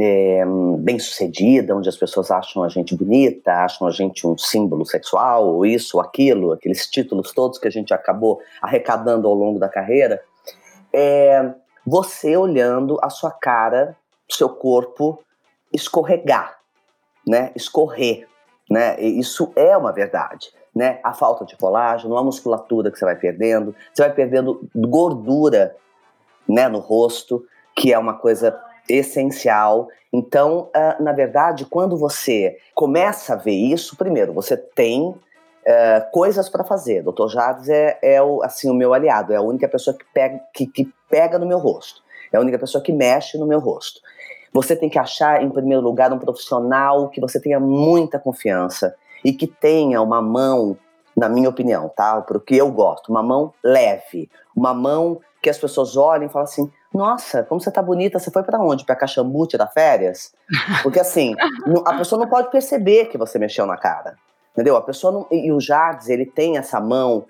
é, 0.00 0.44
bem 0.78 0.98
sucedida, 0.98 1.74
onde 1.74 1.88
as 1.88 1.96
pessoas 1.96 2.30
acham 2.30 2.62
a 2.62 2.68
gente 2.68 2.94
bonita, 2.94 3.52
acham 3.52 3.86
a 3.86 3.90
gente 3.90 4.26
um 4.26 4.36
símbolo 4.36 4.84
sexual, 4.84 5.46
ou 5.46 5.66
isso, 5.66 5.96
ou 5.96 6.02
aquilo, 6.02 6.52
aqueles 6.52 6.86
títulos 6.86 7.32
todos 7.32 7.58
que 7.58 7.66
a 7.66 7.70
gente 7.70 7.92
acabou 7.94 8.40
arrecadando 8.60 9.26
ao 9.26 9.34
longo 9.34 9.58
da 9.58 9.68
carreira, 9.68 10.22
é 10.92 11.54
você 11.86 12.36
olhando 12.36 12.98
a 13.02 13.08
sua 13.08 13.30
cara, 13.30 13.96
seu 14.30 14.48
corpo 14.48 15.22
escorregar, 15.72 16.58
né? 17.26 17.50
Escorrer, 17.56 18.26
né? 18.70 19.00
E 19.00 19.18
isso 19.18 19.52
é 19.56 19.76
uma 19.76 19.92
verdade, 19.92 20.50
né? 20.74 21.00
A 21.02 21.14
falta 21.14 21.44
de 21.44 21.56
colágeno, 21.56 22.16
a 22.16 22.22
musculatura 22.22 22.90
que 22.90 22.98
você 22.98 23.04
vai 23.04 23.16
perdendo, 23.16 23.74
você 23.92 24.02
vai 24.02 24.12
perdendo 24.12 24.68
gordura, 24.74 25.74
né, 26.48 26.66
no 26.66 26.78
rosto, 26.78 27.44
que 27.76 27.92
é 27.92 27.98
uma 27.98 28.14
coisa 28.14 28.58
essencial. 28.88 29.88
Então, 30.12 30.70
uh, 30.74 31.02
na 31.02 31.12
verdade, 31.12 31.64
quando 31.64 31.96
você 31.96 32.56
começa 32.74 33.34
a 33.34 33.36
ver 33.36 33.52
isso, 33.52 33.96
primeiro, 33.96 34.32
você 34.32 34.56
tem 34.56 35.08
uh, 35.68 36.10
coisas 36.12 36.48
para 36.48 36.64
fazer. 36.64 37.02
Dr. 37.02 37.28
Jades 37.28 37.68
é, 37.68 37.98
é, 38.02 38.22
o, 38.22 38.42
assim, 38.42 38.70
o 38.70 38.74
meu 38.74 38.94
aliado, 38.94 39.32
é 39.32 39.36
a 39.36 39.42
única 39.42 39.68
pessoa 39.68 39.96
que 39.96 40.04
pega, 40.12 40.40
que, 40.54 40.66
que 40.66 40.92
pega 41.08 41.38
no 41.38 41.46
meu 41.46 41.58
rosto, 41.58 42.02
é 42.32 42.36
a 42.36 42.40
única 42.40 42.58
pessoa 42.58 42.82
que 42.82 42.92
mexe 42.92 43.36
no 43.38 43.46
meu 43.46 43.60
rosto. 43.60 44.00
Você 44.52 44.74
tem 44.74 44.88
que 44.88 44.98
achar, 44.98 45.42
em 45.42 45.50
primeiro 45.50 45.82
lugar, 45.82 46.12
um 46.12 46.18
profissional 46.18 47.08
que 47.10 47.20
você 47.20 47.38
tenha 47.40 47.60
muita 47.60 48.18
confiança 48.18 48.94
e 49.24 49.32
que 49.32 49.46
tenha 49.46 50.00
uma 50.00 50.22
mão, 50.22 50.76
na 51.14 51.28
minha 51.28 51.48
opinião, 51.48 51.88
tá? 51.88 52.20
Porque 52.22 52.54
eu 52.54 52.70
gosto, 52.70 53.10
uma 53.10 53.22
mão 53.22 53.52
leve, 53.62 54.30
uma 54.56 54.72
mão 54.72 55.20
que 55.42 55.50
as 55.50 55.58
pessoas 55.58 55.96
olhem 55.96 56.28
e 56.28 56.30
falam 56.30 56.44
assim: 56.44 56.70
nossa, 56.92 57.42
como 57.42 57.60
você 57.60 57.70
tá 57.70 57.82
bonita, 57.82 58.18
você 58.18 58.30
foi 58.30 58.42
para 58.42 58.58
onde? 58.60 58.84
Pra 58.84 58.96
Caxambu 58.96 59.46
tirar 59.46 59.66
férias? 59.66 60.32
Porque 60.82 60.98
assim, 60.98 61.34
a 61.84 61.94
pessoa 61.94 62.20
não 62.20 62.28
pode 62.28 62.50
perceber 62.50 63.06
que 63.06 63.18
você 63.18 63.38
mexeu 63.38 63.66
na 63.66 63.76
cara. 63.76 64.16
Entendeu? 64.52 64.76
A 64.76 64.82
pessoa 64.82 65.12
não. 65.12 65.26
E 65.30 65.52
o 65.52 65.60
Jardim, 65.60 66.10
ele 66.10 66.26
tem 66.26 66.56
essa 66.56 66.80
mão 66.80 67.26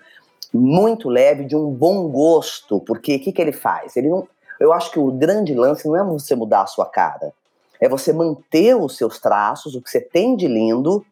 muito 0.53 1.09
leve, 1.09 1.45
de 1.45 1.55
um 1.55 1.69
bom 1.69 2.07
gosto, 2.07 2.79
porque 2.79 3.17
o 3.17 3.19
que, 3.19 3.31
que 3.31 3.41
ele 3.41 3.51
faz? 3.51 3.95
Ele 3.95 4.09
não. 4.09 4.27
Eu 4.59 4.73
acho 4.73 4.91
que 4.91 4.99
o 4.99 5.11
grande 5.11 5.53
lance 5.53 5.87
não 5.87 5.95
é 5.95 6.03
você 6.03 6.35
mudar 6.35 6.63
a 6.63 6.67
sua 6.67 6.85
cara, 6.85 7.31
é 7.79 7.87
você 7.87 8.11
manter 8.11 8.75
os 8.75 8.97
seus 8.97 9.19
traços, 9.19 9.75
o 9.75 9.81
que 9.81 9.89
você 9.89 10.01
tem 10.01 10.35
de 10.35 10.47
lindo, 10.47 11.05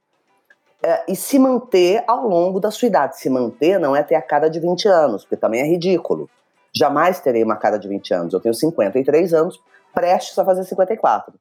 é, 0.84 1.04
e 1.08 1.16
se 1.16 1.40
manter 1.40 2.04
ao 2.08 2.28
longo 2.28 2.60
da 2.60 2.72
sua 2.72 2.88
idade. 2.88 3.20
Se 3.20 3.30
manter 3.30 3.80
não 3.80 3.96
é 3.96 4.04
ter 4.04 4.16
a 4.16 4.22
cara 4.22 4.50
de 4.50 4.60
20 4.60 4.88
anos, 4.88 5.24
porque 5.24 5.38
também 5.38 5.62
é 5.62 5.66
ridículo. 5.66 6.30
Jamais 6.76 7.20
terei 7.20 7.44
uma 7.44 7.56
cara 7.56 7.78
de 7.78 7.88
20 7.88 8.14
anos. 8.14 8.34
Eu 8.34 8.40
tenho 8.40 8.54
53 8.54 9.34
anos, 9.34 9.60
prestes 9.94 10.38
a 10.38 10.46
fazer 10.46 10.64
54. 10.64 11.34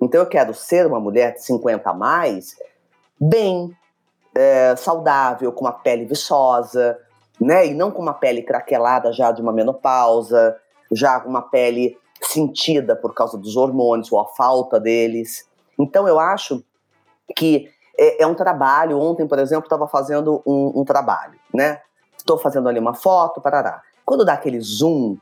Então 0.00 0.20
eu 0.20 0.26
quero 0.26 0.52
ser 0.54 0.86
uma 0.86 1.00
mulher 1.00 1.34
de 1.34 1.44
50 1.44 1.88
a 1.88 1.94
mais, 1.94 2.56
bem, 3.18 3.74
é, 4.34 4.76
saudável, 4.76 5.50
com 5.52 5.64
uma 5.64 5.72
pele 5.72 6.04
viçosa, 6.04 6.98
né? 7.40 7.66
E 7.66 7.74
não 7.74 7.90
com 7.90 8.02
uma 8.02 8.14
pele 8.14 8.42
craquelada 8.42 9.12
já 9.12 9.32
de 9.32 9.40
uma 9.40 9.52
menopausa, 9.52 10.56
já 10.92 11.18
com 11.20 11.28
uma 11.28 11.42
pele 11.42 11.98
sentida 12.22 12.94
por 12.94 13.14
causa 13.14 13.36
dos 13.38 13.56
hormônios 13.56 14.12
ou 14.12 14.20
a 14.20 14.26
falta 14.26 14.78
deles. 14.78 15.48
Então 15.78 16.06
eu 16.06 16.20
acho 16.20 16.62
que 17.34 17.68
é, 17.98 18.22
é 18.22 18.26
um 18.26 18.34
trabalho. 18.34 19.00
Ontem, 19.00 19.26
por 19.26 19.38
exemplo, 19.38 19.64
estava 19.64 19.88
fazendo 19.88 20.42
um, 20.46 20.80
um 20.80 20.84
trabalho, 20.84 21.38
né? 21.52 21.80
Estou 22.16 22.38
fazendo 22.38 22.68
ali 22.68 22.78
uma 22.78 22.94
foto, 22.94 23.40
parará. 23.40 23.82
Quando 24.06 24.24
dá 24.24 24.34
aquele 24.34 24.60
zoom 24.60 25.18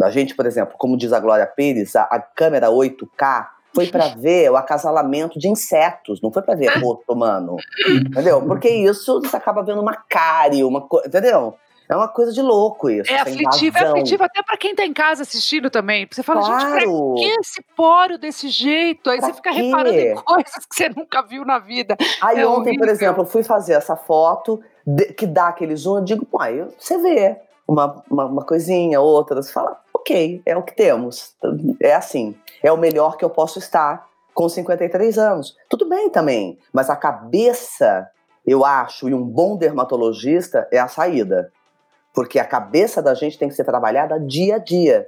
A 0.00 0.10
gente, 0.10 0.36
por 0.36 0.46
exemplo, 0.46 0.76
como 0.78 0.96
diz 0.96 1.12
a 1.12 1.18
Glória 1.18 1.46
Pires, 1.46 1.96
a, 1.96 2.02
a 2.02 2.20
câmera 2.20 2.68
8K 2.68 3.48
foi 3.74 3.88
para 3.88 4.08
ver 4.14 4.50
o 4.50 4.56
acasalamento 4.56 5.38
de 5.38 5.48
insetos, 5.48 6.20
não 6.22 6.30
foi 6.30 6.42
para 6.42 6.54
ver 6.54 6.78
rosto 6.78 7.12
humano. 7.12 7.56
Entendeu? 7.88 8.42
Porque 8.42 8.68
isso 8.68 9.20
você 9.20 9.36
acaba 9.36 9.62
vendo 9.62 9.80
uma 9.80 9.96
cárie, 10.08 10.62
uma 10.62 10.82
coisa. 10.82 11.08
Entendeu? 11.08 11.56
É 11.88 11.96
uma 11.96 12.06
coisa 12.06 12.32
de 12.32 12.42
louco 12.42 12.90
isso. 12.90 13.10
É 13.10 13.18
aflitivo, 13.18 13.78
é 13.78 13.80
aflitivo 13.80 14.22
até 14.22 14.42
para 14.42 14.58
quem 14.58 14.74
tá 14.74 14.84
em 14.84 14.92
casa 14.92 15.22
assistindo 15.22 15.70
também. 15.70 16.06
Você 16.10 16.22
fala, 16.22 16.42
claro. 16.42 16.80
gente, 16.80 16.84
pra 16.84 17.14
que 17.14 17.40
esse 17.40 17.64
poro 17.74 18.18
desse 18.18 18.48
jeito? 18.50 19.08
Aí 19.08 19.18
pra 19.18 19.28
você 19.28 19.32
fica 19.32 19.50
quê? 19.50 19.62
reparando 19.62 19.98
em 19.98 20.14
coisas 20.22 20.66
que 20.66 20.74
você 20.74 20.90
nunca 20.90 21.22
viu 21.22 21.46
na 21.46 21.58
vida. 21.58 21.96
Aí 22.20 22.40
é 22.40 22.46
ontem, 22.46 22.70
horrível. 22.70 22.78
por 22.80 22.88
exemplo, 22.90 23.22
eu 23.22 23.26
fui 23.26 23.42
fazer 23.42 23.72
essa 23.72 23.96
foto 23.96 24.60
de, 24.86 25.06
que 25.14 25.26
dá 25.26 25.48
aquele 25.48 25.74
zoom, 25.74 25.98
eu 25.98 26.04
digo, 26.04 26.26
pô, 26.26 26.42
aí 26.42 26.62
você 26.78 26.98
vê 26.98 27.40
uma, 27.68 28.02
uma, 28.10 28.24
uma 28.24 28.44
coisinha, 28.44 28.98
outra, 28.98 29.42
você 29.42 29.52
fala, 29.52 29.78
ok, 29.92 30.40
é 30.46 30.56
o 30.56 30.62
que 30.62 30.74
temos. 30.74 31.36
É 31.80 31.94
assim, 31.94 32.34
é 32.62 32.72
o 32.72 32.78
melhor 32.78 33.18
que 33.18 33.24
eu 33.24 33.28
posso 33.28 33.58
estar 33.58 34.08
com 34.32 34.48
53 34.48 35.18
anos. 35.18 35.54
Tudo 35.68 35.86
bem 35.86 36.08
também, 36.08 36.58
mas 36.72 36.88
a 36.88 36.96
cabeça, 36.96 38.08
eu 38.46 38.64
acho, 38.64 39.08
e 39.08 39.14
um 39.14 39.22
bom 39.22 39.56
dermatologista 39.58 40.66
é 40.72 40.78
a 40.78 40.88
saída. 40.88 41.52
Porque 42.14 42.38
a 42.38 42.44
cabeça 42.44 43.02
da 43.02 43.14
gente 43.14 43.38
tem 43.38 43.48
que 43.48 43.54
ser 43.54 43.64
trabalhada 43.64 44.18
dia 44.18 44.56
a 44.56 44.58
dia. 44.58 45.06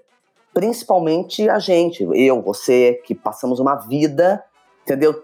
Principalmente 0.53 1.49
a 1.49 1.59
gente, 1.59 2.07
eu, 2.13 2.43
você, 2.43 3.01
que 3.05 3.15
passamos 3.15 3.59
uma 3.59 3.77
vida, 3.77 4.45
entendeu? 4.83 5.23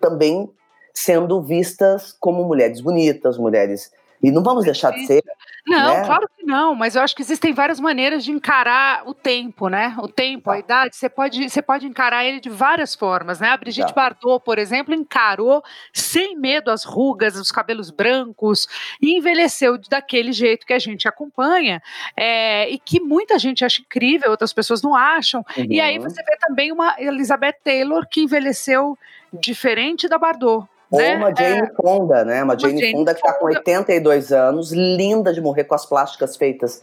Também 0.00 0.50
sendo 0.94 1.42
vistas 1.42 2.12
como 2.18 2.44
mulheres 2.44 2.80
bonitas, 2.80 3.36
mulheres. 3.36 3.92
E 4.22 4.30
não 4.30 4.42
vamos 4.42 4.64
deixar 4.64 4.90
de 4.90 5.06
ser. 5.06 5.22
Não, 5.66 5.94
né? 5.98 6.04
claro 6.06 6.28
que 6.36 6.44
não, 6.44 6.74
mas 6.74 6.96
eu 6.96 7.02
acho 7.02 7.14
que 7.14 7.20
existem 7.22 7.52
várias 7.52 7.78
maneiras 7.78 8.24
de 8.24 8.32
encarar 8.32 9.02
o 9.06 9.12
tempo, 9.12 9.68
né? 9.68 9.94
O 10.00 10.08
tempo, 10.08 10.50
a 10.50 10.54
Tá. 10.54 10.58
idade, 10.60 10.96
você 10.96 11.08
pode, 11.08 11.48
você 11.50 11.60
pode 11.60 11.86
encarar 11.86 12.24
ele 12.24 12.40
de 12.40 12.48
várias 12.48 12.94
formas, 12.94 13.38
né? 13.38 13.50
A 13.50 13.56
Brigitte 13.56 13.92
Tá. 13.92 14.00
Bardot, 14.02 14.42
por 14.42 14.58
exemplo, 14.58 14.94
encarou 14.94 15.62
sem 15.92 16.36
medo 16.36 16.70
as 16.70 16.84
rugas, 16.84 17.36
os 17.36 17.52
cabelos 17.52 17.90
brancos 17.90 18.66
e 19.00 19.16
envelheceu 19.18 19.76
daquele 19.90 20.32
jeito 20.32 20.66
que 20.66 20.72
a 20.72 20.78
gente 20.78 21.06
acompanha 21.06 21.82
é, 22.16 22.68
e 22.70 22.78
que 22.78 22.98
muita 22.98 23.38
gente 23.38 23.64
acha 23.64 23.82
incrível, 23.82 24.30
outras 24.30 24.52
pessoas 24.54 24.82
não 24.82 24.96
acham. 24.96 25.44
E 25.68 25.80
aí 25.80 25.98
Uhum. 25.98 26.04
você 26.04 26.22
vê 26.22 26.36
também 26.40 26.72
uma 26.72 26.94
Elizabeth 26.98 27.56
Taylor 27.62 28.06
que 28.10 28.22
envelheceu 28.22 28.98
diferente 29.32 30.08
da 30.08 30.16
Bardot. 30.18 30.66
Ou 30.90 30.98
né? 31.00 31.16
uma 31.16 31.34
Jane 31.34 31.68
Fonda, 31.80 32.24
né? 32.24 32.42
Uma 32.42 32.58
Jane, 32.58 32.80
Jane 32.80 32.92
Fonda 32.92 33.14
que 33.14 33.20
está 33.20 33.32
com 33.34 33.46
Fonda. 33.46 33.58
82 33.58 34.32
anos, 34.32 34.72
linda 34.72 35.32
de 35.32 35.40
morrer 35.40 35.64
com 35.64 35.74
as 35.74 35.84
plásticas 35.86 36.36
feitas 36.36 36.82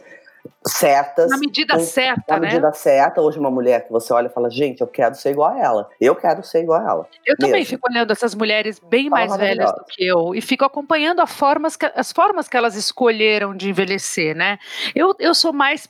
certas. 0.64 1.28
Na 1.30 1.38
medida 1.38 1.74
com- 1.74 1.80
certa, 1.80 2.34
Na 2.34 2.38
né? 2.40 2.46
medida 2.48 2.72
certa, 2.72 3.20
hoje 3.20 3.36
uma 3.38 3.50
mulher 3.50 3.84
que 3.84 3.90
você 3.92 4.12
olha 4.12 4.26
e 4.28 4.30
fala, 4.30 4.48
gente, 4.48 4.80
eu 4.80 4.86
quero 4.86 5.14
ser 5.16 5.30
igual 5.30 5.52
a 5.52 5.58
ela. 5.58 5.90
Eu 6.00 6.14
quero 6.14 6.44
ser 6.44 6.62
igual 6.62 6.80
a 6.80 6.84
ela. 6.90 7.08
Eu 7.24 7.36
também 7.36 7.54
mesmo. 7.60 7.70
fico 7.70 7.88
olhando 7.90 8.12
essas 8.12 8.32
mulheres 8.34 8.78
bem 8.78 9.10
mais 9.10 9.36
velhas 9.36 9.72
do 9.72 9.84
que 9.88 10.06
eu 10.06 10.34
e 10.34 10.40
fico 10.40 10.64
acompanhando 10.64 11.20
a 11.20 11.26
formas 11.26 11.76
que- 11.76 11.90
as 11.94 12.12
formas 12.12 12.48
que 12.48 12.56
elas 12.56 12.76
escolheram 12.76 13.56
de 13.56 13.68
envelhecer, 13.68 14.36
né? 14.36 14.58
Eu, 14.94 15.14
eu 15.18 15.34
sou 15.34 15.52
mais 15.52 15.88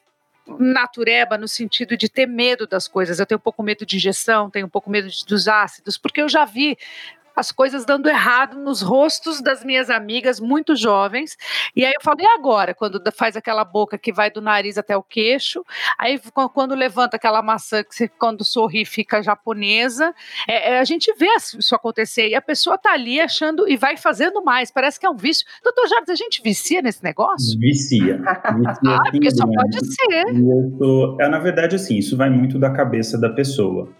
natureba 0.58 1.36
no 1.36 1.48
sentido 1.48 1.96
de 1.96 2.08
ter 2.08 2.26
medo 2.26 2.66
das 2.66 2.86
coisas. 2.86 3.18
Eu 3.18 3.26
tenho 3.26 3.36
um 3.38 3.42
pouco 3.42 3.62
medo 3.62 3.84
de 3.84 3.96
injeção, 3.96 4.48
tenho 4.48 4.66
um 4.66 4.70
pouco 4.70 4.88
medo 4.88 5.08
de- 5.08 5.24
dos 5.26 5.48
ácidos, 5.48 5.98
porque 5.98 6.22
eu 6.22 6.28
já 6.28 6.44
vi 6.44 6.78
as 7.36 7.52
coisas 7.52 7.84
dando 7.84 8.08
errado 8.08 8.58
nos 8.58 8.80
rostos 8.80 9.42
das 9.42 9.62
minhas 9.62 9.90
amigas 9.90 10.40
muito 10.40 10.74
jovens. 10.74 11.36
E 11.76 11.84
aí 11.84 11.92
eu 11.92 12.00
falo, 12.02 12.20
e 12.20 12.26
agora? 12.26 12.74
Quando 12.74 13.00
faz 13.12 13.36
aquela 13.36 13.64
boca 13.64 13.98
que 13.98 14.12
vai 14.12 14.30
do 14.30 14.40
nariz 14.40 14.78
até 14.78 14.96
o 14.96 15.02
queixo, 15.02 15.62
aí 15.98 16.18
qu- 16.18 16.48
quando 16.48 16.74
levanta 16.74 17.16
aquela 17.16 17.42
maçã 17.42 17.84
que 17.84 18.08
quando 18.08 18.44
sorri 18.44 18.84
fica 18.86 19.22
japonesa, 19.22 20.14
é, 20.48 20.72
é, 20.72 20.78
a 20.78 20.84
gente 20.84 21.12
vê 21.18 21.28
isso 21.36 21.74
acontecer 21.74 22.28
e 22.28 22.34
a 22.34 22.40
pessoa 22.42 22.78
tá 22.78 22.92
ali 22.92 23.20
achando 23.20 23.68
e 23.68 23.76
vai 23.76 23.96
fazendo 23.96 24.42
mais. 24.42 24.70
Parece 24.70 24.98
que 24.98 25.04
é 25.06 25.10
um 25.10 25.16
vício. 25.16 25.46
Doutor 25.62 25.86
Jardim, 25.88 26.12
a 26.12 26.14
gente 26.16 26.40
vicia 26.42 26.80
nesse 26.80 27.04
negócio? 27.04 27.58
Vicia. 27.60 28.16
Vicia 28.56 28.96
Ah, 28.96 29.10
porque 29.10 29.30
só 29.30 29.44
pode 29.46 29.78
ser. 29.94 30.34
E 30.34 30.40
eu 30.50 30.76
tô- 30.78 31.16
é, 31.20 31.28
na 31.28 31.38
verdade, 31.38 31.76
assim, 31.76 31.96
isso 31.96 32.16
vai 32.16 32.30
muito 32.30 32.58
da 32.58 32.70
cabeça 32.70 33.18
da 33.20 33.28
pessoa. 33.28 33.92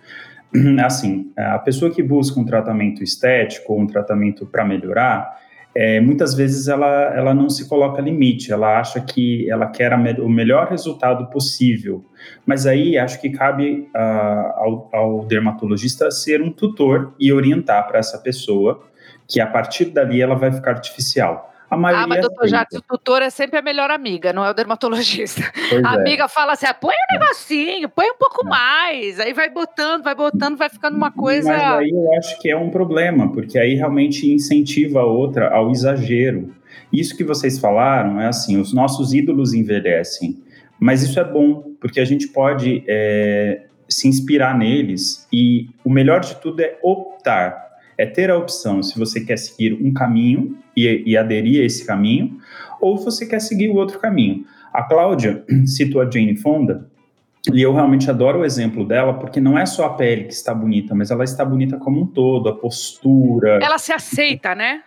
Assim, 0.85 1.33
a 1.37 1.59
pessoa 1.59 1.91
que 1.91 2.03
busca 2.03 2.39
um 2.41 2.45
tratamento 2.45 3.03
estético 3.03 3.73
ou 3.73 3.81
um 3.81 3.87
tratamento 3.87 4.47
para 4.47 4.65
melhorar, 4.65 5.37
é, 5.75 6.01
muitas 6.01 6.33
vezes 6.33 6.69
ela, 6.69 7.15
ela 7.15 7.35
não 7.35 7.51
se 7.51 7.69
coloca 7.69 8.01
limite, 8.01 8.51
ela 8.51 8.81
acha 8.81 8.99
que 8.99 9.49
ela 9.51 9.67
quer 9.67 9.97
me- 9.99 10.19
o 10.21 10.29
melhor 10.29 10.69
resultado 10.69 11.27
possível. 11.29 12.03
Mas 12.47 12.67
aí 12.67 12.97
acho 12.97 13.21
que 13.21 13.29
cabe 13.29 13.87
ah, 13.95 14.55
ao, 14.57 14.89
ao 14.91 15.25
dermatologista 15.27 16.11
ser 16.11 16.41
um 16.41 16.51
tutor 16.51 17.15
e 17.21 17.31
orientar 17.31 17.87
para 17.87 17.99
essa 17.99 18.17
pessoa 18.17 18.83
que 19.29 19.39
a 19.39 19.47
partir 19.47 19.87
dali 19.87 20.23
ela 20.23 20.35
vai 20.35 20.51
ficar 20.51 20.71
artificial. 20.71 21.53
A 21.69 21.77
maioria 21.77 22.05
Ah, 22.05 22.07
mas 22.07 22.21
doutor 22.21 22.45
aceita, 22.45 22.57
Jardim, 22.57 22.77
o 22.77 22.83
tutor 22.83 23.23
é 23.23 23.31
sempre 23.31 23.59
a 23.59 23.63
melhor 23.63 23.91
amiga, 23.91 24.33
não 24.33 24.45
é 24.45 24.51
o 24.51 24.55
dermatologista. 24.55 25.43
pois 25.69 25.85
A 25.85 25.95
é. 25.95 25.97
amiga 25.97 26.29
fala 26.29 26.53
assim: 26.53 26.67
ah, 26.67 26.75
põe 26.75 26.95
um 26.95 27.19
negocinho, 27.19 27.89
põe 27.89 28.07
um 28.07 28.17
pouco 28.17 28.47
mais. 28.47 29.19
Aí 29.19 29.33
vai 29.33 29.51
botando, 29.51 30.05
vai 30.05 30.15
botando, 30.15 30.57
vai 30.57 30.69
ficando 30.69 30.97
uma 30.97 31.11
coisa. 31.11 31.49
Mas 31.49 31.63
aí 31.63 31.91
eu 31.91 32.19
acho 32.19 32.39
que 32.41 32.49
é 32.49 32.57
um 32.57 32.71
problema, 32.71 33.33
porque 33.33 33.59
aí 33.59 33.75
realmente 33.75 34.33
incentiva 34.33 35.01
a 35.01 35.07
outra 35.07 35.53
ao 35.53 35.71
exagero. 35.71 36.55
Isso 36.93 37.17
que 37.17 37.25
vocês 37.25 37.59
falaram 37.59 38.21
é 38.21 38.29
assim: 38.29 38.61
os 38.61 38.73
nossos 38.73 39.13
ídolos 39.13 39.53
envelhecem, 39.53 40.41
mas 40.79 41.03
isso 41.03 41.19
é 41.19 41.25
bom, 41.25 41.73
porque 41.81 42.01
a 42.01 42.05
gente 42.05 42.29
pode 42.29 42.85
é, 42.87 43.63
se 43.89 44.09
inspirar 44.09 44.57
neles 44.57 45.27
e 45.33 45.69
o 45.85 45.91
melhor 45.91 46.21
de 46.21 46.37
tudo 46.37 46.61
é 46.61 46.79
optar, 46.83 47.66
é 47.99 48.07
ter 48.07 48.31
a 48.31 48.37
opção 48.37 48.83
se 48.83 48.99
você 48.99 49.21
quer 49.21 49.39
seguir 49.39 49.73
um 49.75 49.93
caminho 49.93 50.57
e, 50.77 51.03
e 51.07 51.17
aderir 51.17 51.63
a 51.63 51.65
esse 51.65 51.87
caminho, 51.87 52.39
ou 52.81 52.97
você 52.97 53.27
quer 53.27 53.41
seguir 53.41 53.69
o 53.69 53.77
outro 53.77 53.99
caminho. 53.99 54.45
A 54.73 54.83
Cláudia 54.83 55.45
citou 55.67 56.01
a 56.01 56.11
Jane 56.11 56.37
Fonda, 56.37 56.89
e 57.53 57.63
eu 57.63 57.73
realmente 57.73 58.11
adoro 58.11 58.41
o 58.41 58.45
exemplo 58.45 58.85
dela, 58.85 59.15
porque 59.15 59.41
não 59.41 59.57
é 59.57 59.65
só 59.65 59.87
a 59.87 59.91
pele 59.95 60.25
que 60.25 60.33
está 60.33 60.53
bonita, 60.53 60.95
mas 60.95 61.11
ela 61.13 61.23
está 61.23 61.45
bonita 61.45 61.77
como 61.79 62.01
um 62.03 62.07
todo, 62.07 62.49
a 62.49 62.55
postura. 62.57 63.61
Ela 63.63 63.79
se 63.79 63.93
aceita, 63.93 64.55
né? 64.55 64.83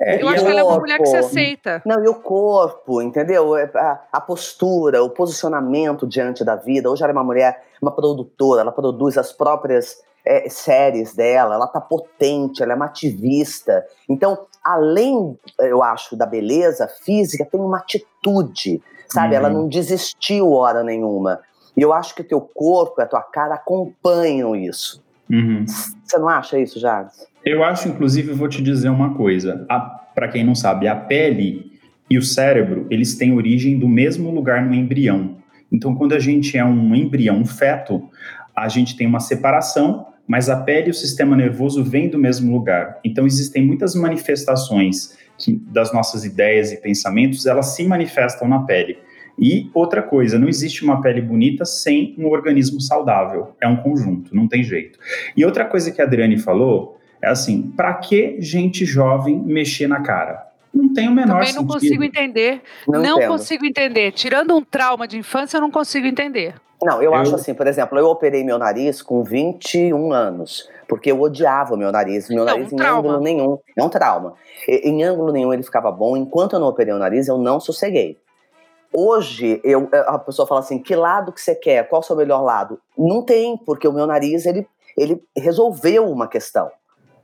É, 0.00 0.20
Eu 0.20 0.30
e 0.30 0.34
acho 0.34 0.44
que 0.44 0.50
ela- 0.50 0.60
é 0.60 0.64
uma 0.64 0.80
mulher 0.80 0.98
que 0.98 1.06
se 1.06 1.16
aceita. 1.16 1.80
Não, 1.86 2.02
e 2.04 2.08
o 2.08 2.14
corpo, 2.14 3.00
entendeu? 3.00 3.56
É, 3.56 3.70
A, 3.74 4.00
a 4.14 4.20
postura, 4.20 5.02
o 5.02 5.10
posicionamento 5.10 6.06
diante 6.06 6.44
da 6.44 6.56
vida. 6.56 6.90
Hoje 6.90 7.02
ela 7.04 7.12
é 7.12 7.14
uma 7.14 7.22
mulher, 7.22 7.62
uma 7.80 7.92
produtora, 7.92 8.62
ela 8.62 8.72
produz 8.72 9.16
as 9.16 9.32
próprias 9.32 10.02
é, 10.24 10.48
séries 10.48 11.14
dela, 11.14 11.54
ela 11.54 11.66
tá 11.66 11.80
potente, 11.80 12.62
ela 12.62 12.72
é 12.72 12.76
uma 12.76 12.86
ativista. 12.86 13.84
Então, 14.08 14.38
além, 14.62 15.36
eu 15.58 15.82
acho, 15.82 16.16
da 16.16 16.26
beleza 16.26 16.88
física, 17.04 17.44
tem 17.44 17.60
uma 17.60 17.78
atitude, 17.78 18.80
sabe? 19.08 19.30
Uhum. 19.30 19.34
Ela 19.34 19.50
não 19.50 19.68
desistiu 19.68 20.52
hora 20.52 20.82
nenhuma. 20.82 21.40
E 21.76 21.82
eu 21.82 21.92
acho 21.92 22.14
que 22.14 22.20
o 22.20 22.28
teu 22.28 22.40
corpo 22.40 23.00
e 23.00 23.02
a 23.02 23.06
tua 23.06 23.22
cara 23.22 23.54
acompanham 23.54 24.54
isso. 24.54 25.02
Uhum. 25.30 25.64
Você 25.66 26.18
não 26.18 26.28
acha 26.28 26.58
isso, 26.58 26.78
Jardim? 26.78 27.10
Eu 27.44 27.64
acho, 27.64 27.88
inclusive, 27.88 28.32
vou 28.32 28.48
te 28.48 28.62
dizer 28.62 28.90
uma 28.90 29.14
coisa. 29.14 29.66
Para 30.14 30.28
quem 30.28 30.44
não 30.44 30.54
sabe, 30.54 30.86
a 30.86 30.94
pele 30.94 31.72
e 32.08 32.18
o 32.18 32.22
cérebro, 32.22 32.86
eles 32.90 33.16
têm 33.16 33.34
origem 33.34 33.78
do 33.78 33.88
mesmo 33.88 34.30
lugar 34.30 34.64
no 34.64 34.74
embrião. 34.74 35.36
Então, 35.72 35.94
quando 35.94 36.12
a 36.12 36.18
gente 36.18 36.58
é 36.58 36.64
um 36.64 36.94
embrião, 36.94 37.38
um 37.38 37.46
feto, 37.46 38.06
a 38.54 38.68
gente 38.68 38.94
tem 38.94 39.06
uma 39.06 39.20
separação, 39.20 40.06
mas 40.32 40.48
a 40.48 40.56
pele 40.56 40.86
e 40.86 40.90
o 40.90 40.94
sistema 40.94 41.36
nervoso 41.36 41.84
vêm 41.84 42.08
do 42.08 42.18
mesmo 42.18 42.50
lugar. 42.50 42.98
Então, 43.04 43.26
existem 43.26 43.62
muitas 43.62 43.94
manifestações 43.94 45.14
que, 45.36 45.52
das 45.66 45.92
nossas 45.92 46.24
ideias 46.24 46.72
e 46.72 46.80
pensamentos, 46.80 47.44
elas 47.44 47.76
se 47.76 47.84
manifestam 47.84 48.48
na 48.48 48.60
pele. 48.60 48.96
E 49.38 49.70
outra 49.74 50.00
coisa, 50.00 50.38
não 50.38 50.48
existe 50.48 50.82
uma 50.84 51.02
pele 51.02 51.20
bonita 51.20 51.66
sem 51.66 52.14
um 52.18 52.28
organismo 52.28 52.80
saudável. 52.80 53.54
É 53.60 53.68
um 53.68 53.76
conjunto, 53.76 54.34
não 54.34 54.48
tem 54.48 54.64
jeito. 54.64 54.98
E 55.36 55.44
outra 55.44 55.66
coisa 55.66 55.90
que 55.90 56.00
a 56.00 56.06
Adriane 56.06 56.38
falou 56.38 56.98
é 57.20 57.28
assim: 57.28 57.70
para 57.76 57.92
que 57.92 58.40
gente 58.40 58.86
jovem 58.86 59.38
mexer 59.38 59.86
na 59.86 60.00
cara? 60.00 60.50
Não 60.72 60.94
tem 60.94 61.08
o 61.08 61.12
menor 61.12 61.40
Também 61.40 61.52
não 61.52 61.60
sentido. 61.60 61.72
consigo 61.74 62.04
entender. 62.04 62.62
Não, 62.88 63.02
Não, 63.02 63.26
consigo 63.28 63.66
entender. 63.66 64.12
Tirando 64.12 64.56
um 64.56 64.62
trauma 64.64 65.06
de 65.06 65.18
infância, 65.18 65.58
eu 65.58 65.60
não 65.60 65.70
consigo 65.70 66.06
entender. 66.06 66.54
Não, 66.82 66.96
eu, 67.02 67.12
Eu- 67.12 67.14
acho 67.14 67.34
assim, 67.34 67.54
por 67.54 67.66
exemplo, 67.66 67.98
eu 67.98 68.06
operei 68.06 68.42
meu 68.44 68.58
nariz 68.58 69.00
com 69.02 69.22
21 69.22 70.12
anos, 70.12 70.68
porque 70.88 71.12
eu 71.12 71.20
odiava 71.20 71.74
o 71.74 71.76
meu 71.76 71.92
nariz, 71.92 72.28
meu 72.28 72.44
Não, 72.44 72.46
nariz 72.46 72.72
um 72.72 72.74
em 72.74 72.78
trauma. 72.78 72.98
ângulo 72.98 73.20
nenhum, 73.20 73.58
é 73.76 73.82
um 73.84 73.88
trauma. 73.88 74.34
E- 74.68 74.88
Em 74.88 75.02
ângulo 75.04 75.32
nenhum 75.32 75.52
ele 75.52 75.62
ficava 75.62 75.90
bom, 75.92 76.16
enquanto 76.16 76.54
eu 76.54 76.60
não 76.60 76.68
operei 76.68 76.92
o 76.92 76.98
nariz, 76.98 77.28
eu 77.28 77.38
não 77.38 77.60
sosseguei. 77.60 78.18
Hoje, 78.94 79.60
eu, 79.64 79.88
a 80.06 80.18
pessoa 80.18 80.46
fala 80.46 80.60
assim, 80.60 80.78
que 80.78 80.94
lado 80.94 81.32
que 81.32 81.40
você 81.40 81.54
quer, 81.54 81.88
qual 81.88 82.00
é 82.00 82.04
o 82.04 82.06
seu 82.06 82.14
melhor 82.16 82.42
lado? 82.42 82.78
Não 82.98 83.22
tem, 83.22 83.56
porque 83.56 83.88
o 83.88 83.92
meu 83.92 84.06
nariz, 84.06 84.44
ele, 84.44 84.66
ele 84.98 85.22
resolveu 85.36 86.10
uma 86.10 86.26
questão, 86.28 86.70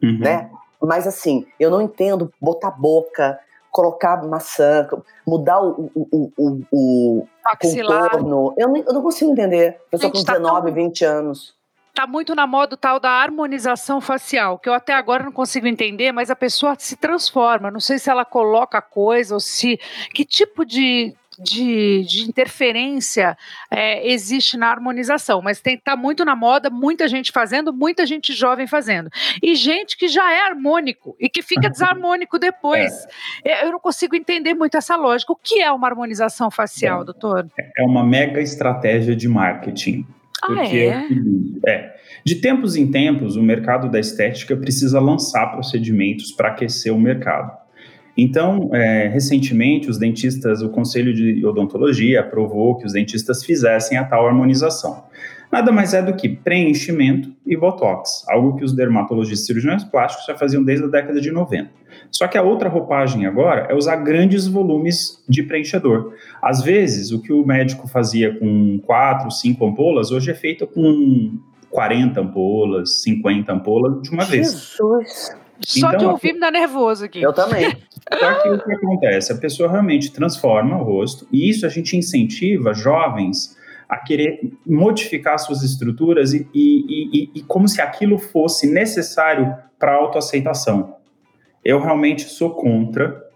Uhum. 0.03 0.19
né? 0.21 0.51
Mas 0.81 1.07
assim, 1.07 1.45
eu 1.61 1.71
não 1.71 1.83
entendo 1.83 2.33
botar 2.41 2.71
boca, 2.71 3.39
colocar 3.71 4.23
maçã, 4.27 4.89
mudar 5.27 5.61
o, 5.63 5.91
o, 5.95 6.33
o, 6.37 6.63
o 6.73 7.29
contorno. 7.61 8.55
Eu 8.57 8.69
não, 8.69 8.77
eu 8.77 8.93
não 8.93 9.03
consigo 9.03 9.31
entender. 9.31 9.81
Pessoa 9.91 10.13
com 10.13 10.19
19, 10.19 10.43
tá 10.43 10.63
tão... 10.63 10.75
20 10.75 11.05
anos 11.05 11.59
tá 11.99 12.07
muito 12.07 12.33
na 12.33 12.47
moda 12.47 12.75
o 12.75 12.79
tal 12.79 13.01
da 13.01 13.11
harmonização 13.11 14.01
facial, 14.01 14.57
que 14.57 14.69
eu 14.69 14.73
até 14.73 14.95
agora 14.95 15.25
não 15.25 15.33
consigo 15.33 15.67
entender, 15.67 16.13
mas 16.13 16.31
a 16.31 16.37
pessoa 16.37 16.77
se 16.79 16.95
transforma. 16.95 17.73
Não 17.73 17.81
sei 17.81 17.99
se 17.99 18.09
ela 18.09 18.25
coloca 18.25 18.81
coisa 18.81 19.35
ou 19.35 19.41
se. 19.41 19.81
Que 20.15 20.25
tipo 20.25 20.65
de. 20.65 21.13
De, 21.41 22.05
de 22.05 22.23
interferência 22.29 23.37
é, 23.71 24.11
existe 24.11 24.57
na 24.57 24.69
harmonização, 24.69 25.41
mas 25.41 25.63
está 25.65 25.97
muito 25.97 26.25
na 26.25 26.35
moda, 26.35 26.69
muita 26.69 27.07
gente 27.07 27.31
fazendo, 27.31 27.73
muita 27.73 28.05
gente 28.07 28.33
jovem 28.33 28.67
fazendo. 28.67 29.09
E 29.43 29.55
gente 29.55 29.97
que 29.97 30.09
já 30.09 30.33
é 30.33 30.41
harmônico 30.41 31.17
e 31.21 31.29
que 31.29 31.43
fica 31.43 31.69
desarmônico 31.71 32.39
depois. 32.39 32.93
É. 33.45 33.65
Eu 33.65 33.73
não 33.73 33.81
consigo 33.81 34.17
entender 34.17 34.55
muito 34.55 34.77
essa 34.77 34.97
lógica. 34.97 35.33
O 35.33 35.37
que 35.37 35.61
é 35.61 35.71
uma 35.71 35.87
harmonização 35.87 36.51
facial, 36.51 37.03
é, 37.03 37.05
doutor? 37.05 37.49
É 37.77 37.83
uma 37.85 38.05
mega 38.05 38.41
estratégia 38.41 39.15
de 39.15 39.29
marketing. 39.29 40.07
Ah, 40.43 40.65
é? 40.65 41.07
é? 41.67 41.97
De 42.25 42.37
tempos 42.37 42.77
em 42.77 42.91
tempos, 42.91 43.37
o 43.37 43.43
mercado 43.43 43.91
da 43.91 43.99
estética 43.99 44.57
precisa 44.57 45.01
lançar 45.01 45.49
procedimentos 45.49 46.31
para 46.33 46.49
aquecer 46.49 46.95
o 46.95 46.99
mercado. 46.99 47.68
Então, 48.21 48.71
é, 48.73 49.07
recentemente, 49.07 49.89
os 49.89 49.97
dentistas, 49.97 50.61
o 50.61 50.69
Conselho 50.71 51.15
de 51.15 51.47
Odontologia 51.47 52.19
aprovou 52.19 52.77
que 52.77 52.85
os 52.85 52.93
dentistas 52.93 53.45
fizessem 53.45 53.97
a 53.97 54.05
tal 54.05 54.27
harmonização. 54.27 55.05
Nada 55.53 55.71
mais 55.71 55.95
é 55.95 56.03
do 56.03 56.13
que 56.13 56.29
preenchimento 56.29 57.33
e 57.47 57.57
botox, 57.57 58.25
algo 58.29 58.57
que 58.57 58.65
os 58.65 58.73
dermatologistas 58.73 59.45
e 59.45 59.47
cirurgiões 59.47 59.85
plásticos 59.85 60.27
já 60.27 60.37
faziam 60.37 60.65
desde 60.65 60.85
a 60.85 60.89
década 60.89 61.21
de 61.21 61.31
90. 61.31 61.71
Só 62.11 62.27
que 62.27 62.37
a 62.37 62.43
outra 62.43 62.69
roupagem 62.69 63.25
agora 63.25 63.69
é 63.71 63.75
usar 63.75 63.97
grandes 63.97 64.49
volumes 64.49 65.23
de 65.29 65.45
preenchedor. 65.45 66.13
Às 66.43 66.61
vezes, 66.61 67.13
o 67.13 67.23
que 67.23 67.33
o 67.33 67.47
médico 67.47 67.87
fazia 67.87 68.37
com 68.37 68.81
4, 68.85 69.31
5 69.31 69.65
ampolas, 69.65 70.11
hoje 70.11 70.31
é 70.33 70.35
feito 70.35 70.67
com 70.67 71.39
40 71.71 72.21
ampolas, 72.21 73.01
50 73.03 73.53
ampolas 73.53 74.03
de 74.03 74.11
uma 74.11 74.25
vez. 74.25 74.77
Só 75.61 75.89
então, 75.89 75.99
de 75.99 76.07
ouvir 76.07 76.33
me 76.35 76.41
dá 76.41 76.51
nervoso 76.51 77.05
aqui. 77.05 77.21
Eu 77.21 77.33
também. 77.33 77.77
Só 78.19 78.35
que 78.43 78.49
o 78.49 78.65
que 78.65 78.73
acontece? 78.73 79.33
A 79.33 79.37
pessoa 79.37 79.71
realmente 79.71 80.11
transforma 80.13 80.81
o 80.81 80.85
rosto, 80.85 81.27
e 81.33 81.49
isso 81.51 81.67
a 81.67 81.69
gente 81.69 81.97
incentiva 81.97 82.73
jovens 82.73 83.57
a 83.89 83.97
querer 83.97 84.41
modificar 84.67 85.39
suas 85.39 85.63
estruturas 85.63 86.33
e, 86.35 86.47
e, 86.55 87.23
e, 87.23 87.31
e 87.37 87.43
como 87.43 87.67
se 87.67 87.81
aquilo 87.81 88.19
fosse 88.19 88.67
necessário 88.71 89.55
para 89.79 89.95
autoaceitação. 89.95 90.97
Eu 91.65 91.81
realmente 91.81 92.23
sou 92.25 92.51
contra 92.51 93.27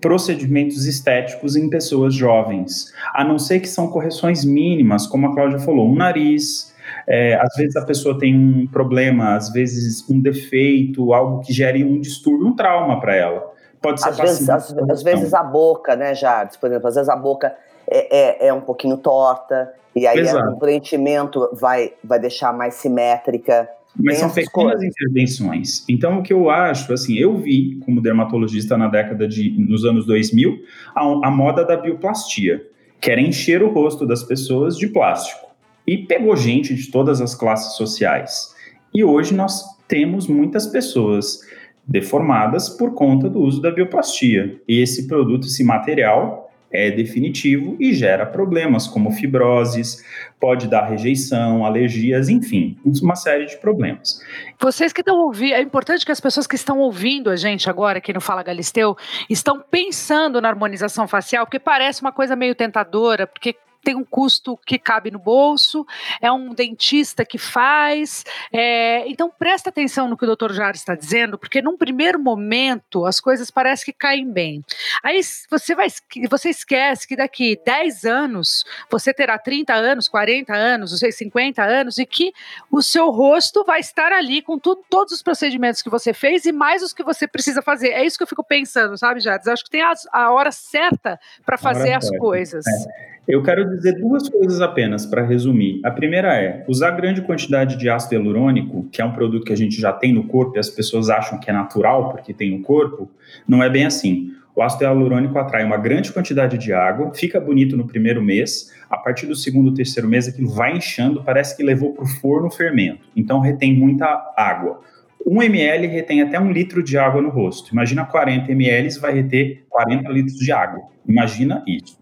procedimentos 0.00 0.86
estéticos 0.86 1.56
em 1.56 1.68
pessoas 1.68 2.14
jovens, 2.14 2.92
a 3.12 3.24
não 3.24 3.38
ser 3.38 3.60
que 3.60 3.68
são 3.68 3.88
correções 3.88 4.44
mínimas, 4.44 5.06
como 5.06 5.26
a 5.26 5.34
Cláudia 5.34 5.58
falou, 5.58 5.90
um 5.90 5.94
nariz, 5.94 6.71
é, 7.08 7.34
às 7.34 7.54
vezes 7.56 7.76
a 7.76 7.84
pessoa 7.84 8.18
tem 8.18 8.34
um 8.34 8.66
problema, 8.66 9.36
às 9.36 9.50
vezes 9.50 10.08
um 10.08 10.20
defeito, 10.20 11.12
algo 11.12 11.40
que 11.40 11.52
gere 11.52 11.84
um 11.84 12.00
distúrbio, 12.00 12.46
um 12.46 12.56
trauma 12.56 13.00
para 13.00 13.14
ela. 13.14 13.52
Pode 13.80 14.00
ser 14.00 14.10
às 14.10 14.18
vezes, 14.18 14.48
às, 14.48 14.72
às, 14.90 15.02
vezes 15.02 15.34
a 15.34 15.42
boca, 15.42 15.96
né, 15.96 16.14
Jardim? 16.14 16.56
Por 16.60 16.68
exemplo, 16.68 16.88
às 16.88 16.94
vezes 16.94 17.08
a 17.08 17.16
boca 17.16 17.54
é, 17.90 18.44
é, 18.44 18.48
é 18.48 18.52
um 18.52 18.60
pouquinho 18.60 18.96
torta, 18.96 19.72
e 19.94 20.06
aí 20.06 20.22
o 20.24 20.56
preenchimento 20.56 21.50
vai, 21.52 21.92
vai 22.02 22.18
deixar 22.18 22.52
mais 22.52 22.74
simétrica. 22.74 23.68
Mas 23.94 24.18
são 24.18 24.30
pequenas 24.30 24.52
coisas. 24.52 24.84
intervenções. 24.84 25.84
Então, 25.88 26.18
o 26.18 26.22
que 26.22 26.32
eu 26.32 26.48
acho, 26.48 26.92
assim, 26.94 27.14
eu 27.14 27.36
vi 27.36 27.78
como 27.84 28.00
dermatologista 28.00 28.78
na 28.78 28.88
década 28.88 29.28
de, 29.28 29.50
nos 29.58 29.84
anos 29.84 30.06
2000, 30.06 30.62
a, 30.94 31.28
a 31.28 31.30
moda 31.30 31.64
da 31.64 31.76
bioplastia, 31.76 32.62
que 32.98 33.10
era 33.10 33.20
encher 33.20 33.62
o 33.62 33.70
rosto 33.70 34.06
das 34.06 34.22
pessoas 34.22 34.78
de 34.78 34.86
plástico. 34.86 35.51
E 35.86 35.98
pegou 35.98 36.36
gente 36.36 36.74
de 36.74 36.90
todas 36.90 37.20
as 37.20 37.34
classes 37.34 37.76
sociais. 37.76 38.54
E 38.94 39.02
hoje 39.02 39.34
nós 39.34 39.64
temos 39.88 40.26
muitas 40.26 40.66
pessoas 40.66 41.40
deformadas 41.86 42.68
por 42.68 42.94
conta 42.94 43.28
do 43.28 43.40
uso 43.40 43.60
da 43.60 43.70
bioplastia. 43.70 44.60
E 44.68 44.80
esse 44.80 45.06
produto, 45.08 45.46
esse 45.46 45.64
material, 45.64 46.52
é 46.72 46.90
definitivo 46.90 47.76
e 47.78 47.92
gera 47.92 48.24
problemas 48.24 48.86
como 48.86 49.10
fibroses, 49.12 50.02
pode 50.40 50.66
dar 50.66 50.88
rejeição, 50.88 51.66
alergias, 51.66 52.28
enfim, 52.28 52.78
uma 53.02 53.14
série 53.14 53.44
de 53.44 53.58
problemas. 53.58 54.20
Vocês 54.58 54.92
que 54.92 55.02
estão 55.02 55.18
ouvindo, 55.18 55.52
é 55.52 55.60
importante 55.60 56.04
que 56.04 56.12
as 56.12 56.20
pessoas 56.20 56.46
que 56.46 56.56
estão 56.56 56.78
ouvindo 56.78 57.28
a 57.28 57.36
gente 57.36 57.68
agora 57.68 57.98
aqui 57.98 58.12
no 58.12 58.20
Fala 58.20 58.42
Galisteu 58.42 58.96
estão 59.28 59.62
pensando 59.70 60.40
na 60.40 60.48
harmonização 60.48 61.06
facial, 61.06 61.44
porque 61.44 61.58
parece 61.58 62.00
uma 62.00 62.12
coisa 62.12 62.34
meio 62.34 62.54
tentadora, 62.54 63.26
porque 63.26 63.54
tem 63.82 63.96
um 63.96 64.04
custo 64.04 64.58
que 64.64 64.78
cabe 64.78 65.10
no 65.10 65.18
bolso, 65.18 65.86
é 66.20 66.30
um 66.30 66.54
dentista 66.54 67.24
que 67.24 67.38
faz. 67.38 68.24
É, 68.52 69.08
então 69.08 69.30
presta 69.30 69.70
atenção 69.70 70.08
no 70.08 70.16
que 70.16 70.24
o 70.24 70.26
doutor 70.26 70.52
Jara 70.52 70.76
está 70.76 70.94
dizendo, 70.94 71.36
porque 71.36 71.60
num 71.60 71.76
primeiro 71.76 72.18
momento 72.18 73.04
as 73.04 73.20
coisas 73.20 73.50
parecem 73.50 73.86
que 73.86 73.92
caem 73.92 74.30
bem. 74.30 74.64
Aí 75.02 75.20
você, 75.50 75.74
vai, 75.74 75.88
você 76.30 76.50
esquece 76.50 77.06
que 77.06 77.16
daqui 77.16 77.60
10 77.64 78.04
anos 78.04 78.64
você 78.90 79.12
terá 79.12 79.38
30 79.38 79.74
anos, 79.74 80.08
40 80.08 80.54
anos, 80.54 80.90
não 80.92 80.98
sei, 80.98 81.10
50 81.10 81.62
anos, 81.62 81.98
e 81.98 82.06
que 82.06 82.32
o 82.70 82.82
seu 82.82 83.10
rosto 83.10 83.64
vai 83.64 83.80
estar 83.80 84.12
ali 84.12 84.42
com 84.42 84.58
tudo, 84.58 84.82
todos 84.88 85.12
os 85.12 85.22
procedimentos 85.22 85.82
que 85.82 85.90
você 85.90 86.12
fez 86.12 86.44
e 86.44 86.52
mais 86.52 86.82
os 86.82 86.92
que 86.92 87.02
você 87.02 87.26
precisa 87.26 87.62
fazer. 87.62 87.88
É 87.88 88.04
isso 88.04 88.16
que 88.16 88.22
eu 88.22 88.28
fico 88.28 88.44
pensando, 88.44 88.96
sabe, 88.96 89.20
Jades? 89.20 89.48
Acho 89.48 89.64
que 89.64 89.70
tem 89.70 89.82
a, 89.82 89.92
a 90.12 90.30
hora 90.32 90.52
certa 90.52 91.18
para 91.44 91.58
fazer 91.58 91.92
as 91.92 92.08
coisas. 92.18 92.64
É. 92.66 93.12
Eu 93.26 93.40
quero 93.40 93.68
dizer 93.76 94.00
duas 94.00 94.28
coisas 94.28 94.60
apenas 94.60 95.06
para 95.06 95.24
resumir. 95.24 95.80
A 95.84 95.92
primeira 95.92 96.34
é 96.34 96.64
usar 96.66 96.90
grande 96.90 97.22
quantidade 97.22 97.76
de 97.76 97.88
ácido 97.88 98.16
hialurônico, 98.16 98.88
que 98.90 99.00
é 99.00 99.04
um 99.04 99.12
produto 99.12 99.44
que 99.44 99.52
a 99.52 99.56
gente 99.56 99.80
já 99.80 99.92
tem 99.92 100.12
no 100.12 100.24
corpo 100.24 100.56
e 100.56 100.58
as 100.58 100.68
pessoas 100.68 101.08
acham 101.08 101.38
que 101.38 101.48
é 101.48 101.52
natural 101.52 102.10
porque 102.10 102.34
tem 102.34 102.50
no 102.50 102.64
corpo, 102.64 103.08
não 103.46 103.62
é 103.62 103.70
bem 103.70 103.86
assim. 103.86 104.32
O 104.56 104.62
ácido 104.62 104.82
hialurônico 104.82 105.38
atrai 105.38 105.64
uma 105.64 105.76
grande 105.76 106.12
quantidade 106.12 106.58
de 106.58 106.72
água, 106.72 107.14
fica 107.14 107.40
bonito 107.40 107.76
no 107.76 107.86
primeiro 107.86 108.20
mês, 108.20 108.72
a 108.90 108.98
partir 108.98 109.26
do 109.26 109.36
segundo, 109.36 109.72
terceiro 109.72 110.08
mês 110.08 110.26
aquilo 110.26 110.50
vai 110.50 110.76
inchando, 110.76 111.22
parece 111.22 111.56
que 111.56 111.62
levou 111.62 111.94
para 111.94 112.02
o 112.02 112.08
forno 112.08 112.50
fermento. 112.50 113.06
Então 113.14 113.38
retém 113.38 113.72
muita 113.72 114.04
água. 114.36 114.80
1 115.24 115.42
ml 115.44 115.86
retém 115.86 116.22
até 116.22 116.40
um 116.40 116.50
litro 116.50 116.82
de 116.82 116.98
água 116.98 117.22
no 117.22 117.30
rosto. 117.30 117.72
Imagina 117.72 118.04
40 118.04 118.50
ml 118.50 118.98
vai 118.98 119.14
reter 119.14 119.64
40 119.68 120.08
litros 120.10 120.36
de 120.36 120.50
água. 120.50 120.82
Imagina 121.06 121.62
isso. 121.68 122.01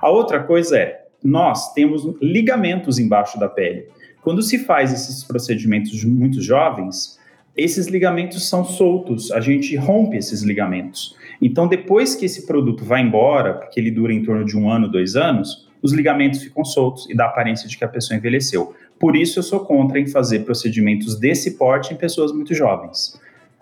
A 0.00 0.10
outra 0.10 0.42
coisa 0.42 0.78
é, 0.78 1.04
nós 1.22 1.72
temos 1.72 2.02
ligamentos 2.20 2.98
embaixo 2.98 3.38
da 3.38 3.48
pele. 3.48 3.86
Quando 4.22 4.42
se 4.42 4.58
faz 4.58 4.92
esses 4.92 5.24
procedimentos 5.24 6.04
muito 6.04 6.40
jovens, 6.40 7.18
esses 7.56 7.86
ligamentos 7.86 8.48
são 8.48 8.64
soltos, 8.64 9.30
a 9.30 9.40
gente 9.40 9.76
rompe 9.76 10.16
esses 10.16 10.42
ligamentos. 10.42 11.16
Então, 11.40 11.66
depois 11.66 12.14
que 12.14 12.24
esse 12.24 12.46
produto 12.46 12.84
vai 12.84 13.02
embora, 13.02 13.54
porque 13.54 13.78
ele 13.78 13.90
dura 13.90 14.12
em 14.12 14.22
torno 14.22 14.44
de 14.44 14.56
um 14.56 14.70
ano, 14.70 14.88
dois 14.88 15.16
anos, 15.16 15.68
os 15.82 15.92
ligamentos 15.92 16.42
ficam 16.42 16.64
soltos 16.64 17.10
e 17.10 17.14
dá 17.14 17.24
a 17.24 17.28
aparência 17.28 17.68
de 17.68 17.76
que 17.76 17.84
a 17.84 17.88
pessoa 17.88 18.16
envelheceu. 18.16 18.74
Por 18.98 19.16
isso, 19.16 19.40
eu 19.40 19.42
sou 19.42 19.60
contra 19.60 19.98
em 19.98 20.06
fazer 20.06 20.40
procedimentos 20.40 21.18
desse 21.18 21.58
porte 21.58 21.92
em 21.92 21.96
pessoas 21.96 22.32
muito 22.32 22.54
jovens. 22.54 23.20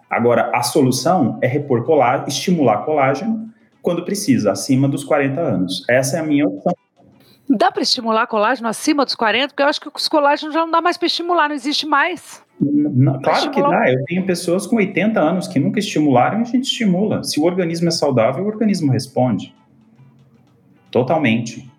Agora, 0.08 0.50
a 0.54 0.62
solução 0.62 1.38
é 1.40 1.46
repor 1.46 1.84
colágeno, 1.84 2.28
estimular 2.28 2.84
colágeno 2.84 3.49
quando 3.82 4.04
precisa, 4.04 4.52
acima 4.52 4.88
dos 4.88 5.04
40 5.04 5.40
anos. 5.40 5.84
Essa 5.88 6.18
é 6.18 6.20
a 6.20 6.22
minha 6.22 6.46
opção. 6.46 6.74
Dá 7.48 7.72
para 7.72 7.82
estimular 7.82 8.26
colágeno 8.26 8.68
acima 8.68 9.04
dos 9.04 9.14
40? 9.14 9.48
Porque 9.48 9.62
eu 9.62 9.66
acho 9.66 9.80
que 9.80 9.88
os 9.92 10.08
colágenos 10.08 10.54
já 10.54 10.60
não 10.60 10.70
dá 10.70 10.80
mais 10.80 10.96
para 10.96 11.06
estimular, 11.06 11.48
não 11.48 11.54
existe 11.54 11.86
mais. 11.86 12.42
Não, 12.60 13.20
claro 13.20 13.50
que 13.50 13.60
dá. 13.60 13.90
Eu 13.90 14.04
tenho 14.04 14.24
pessoas 14.24 14.66
com 14.66 14.76
80 14.76 15.18
anos 15.18 15.48
que 15.48 15.58
nunca 15.58 15.78
estimularam 15.78 16.40
e 16.40 16.42
a 16.42 16.44
gente 16.44 16.64
estimula. 16.64 17.24
Se 17.24 17.40
o 17.40 17.44
organismo 17.44 17.88
é 17.88 17.90
saudável, 17.90 18.44
o 18.44 18.46
organismo 18.46 18.92
responde. 18.92 19.54
Totalmente. 20.90 21.69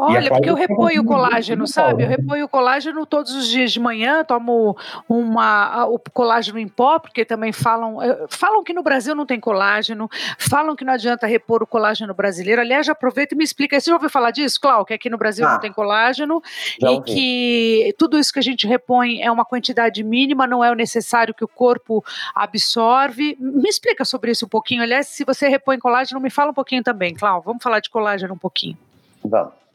Olha, 0.00 0.30
porque 0.30 0.48
eu 0.48 0.54
reponho 0.54 1.02
o 1.02 1.04
colágeno, 1.04 1.66
sabe? 1.66 2.04
Eu 2.04 2.08
reponho 2.08 2.44
o 2.44 2.48
colágeno 2.48 3.04
todos 3.04 3.34
os 3.34 3.48
dias 3.48 3.72
de 3.72 3.80
manhã, 3.80 4.22
tomo 4.22 4.76
uma, 5.08 5.86
o 5.86 5.98
colágeno 5.98 6.56
em 6.56 6.68
pó, 6.68 7.00
porque 7.00 7.24
também 7.24 7.52
falam, 7.52 8.00
eh, 8.00 8.26
falam 8.28 8.62
que 8.62 8.72
no 8.72 8.80
Brasil 8.80 9.12
não 9.16 9.26
tem 9.26 9.40
colágeno, 9.40 10.08
falam 10.38 10.76
que 10.76 10.84
não 10.84 10.92
adianta 10.92 11.26
repor 11.26 11.64
o 11.64 11.66
colágeno 11.66 12.14
brasileiro. 12.14 12.60
Aliás, 12.60 12.88
aproveita 12.88 13.34
e 13.34 13.36
me 13.36 13.42
explica. 13.42 13.78
Você 13.80 13.90
já 13.90 13.96
ouviu 13.96 14.08
falar 14.08 14.30
disso, 14.30 14.60
Cláudio? 14.60 14.86
Que 14.86 14.94
aqui 14.94 15.10
no 15.10 15.18
Brasil 15.18 15.44
ah, 15.44 15.54
não 15.54 15.60
tem 15.60 15.72
colágeno 15.72 16.40
e 16.80 17.00
que 17.02 17.94
tudo 17.98 18.16
isso 18.16 18.32
que 18.32 18.38
a 18.38 18.42
gente 18.42 18.68
repõe 18.68 19.20
é 19.20 19.32
uma 19.32 19.44
quantidade 19.44 20.04
mínima, 20.04 20.46
não 20.46 20.62
é 20.62 20.70
o 20.70 20.74
necessário 20.74 21.34
que 21.34 21.42
o 21.42 21.48
corpo 21.48 22.04
absorve. 22.32 23.36
Me 23.40 23.68
explica 23.68 24.04
sobre 24.04 24.30
isso 24.30 24.46
um 24.46 24.48
pouquinho. 24.48 24.80
Aliás, 24.80 25.08
se 25.08 25.24
você 25.24 25.48
repõe 25.48 25.76
colágeno, 25.76 26.20
me 26.20 26.30
fala 26.30 26.52
um 26.52 26.54
pouquinho 26.54 26.84
também, 26.84 27.16
Cláudio. 27.16 27.42
Vamos 27.44 27.62
falar 27.64 27.80
de 27.80 27.90
colágeno 27.90 28.34
um 28.34 28.38
pouquinho. 28.38 28.78
Vamos. 29.24 29.67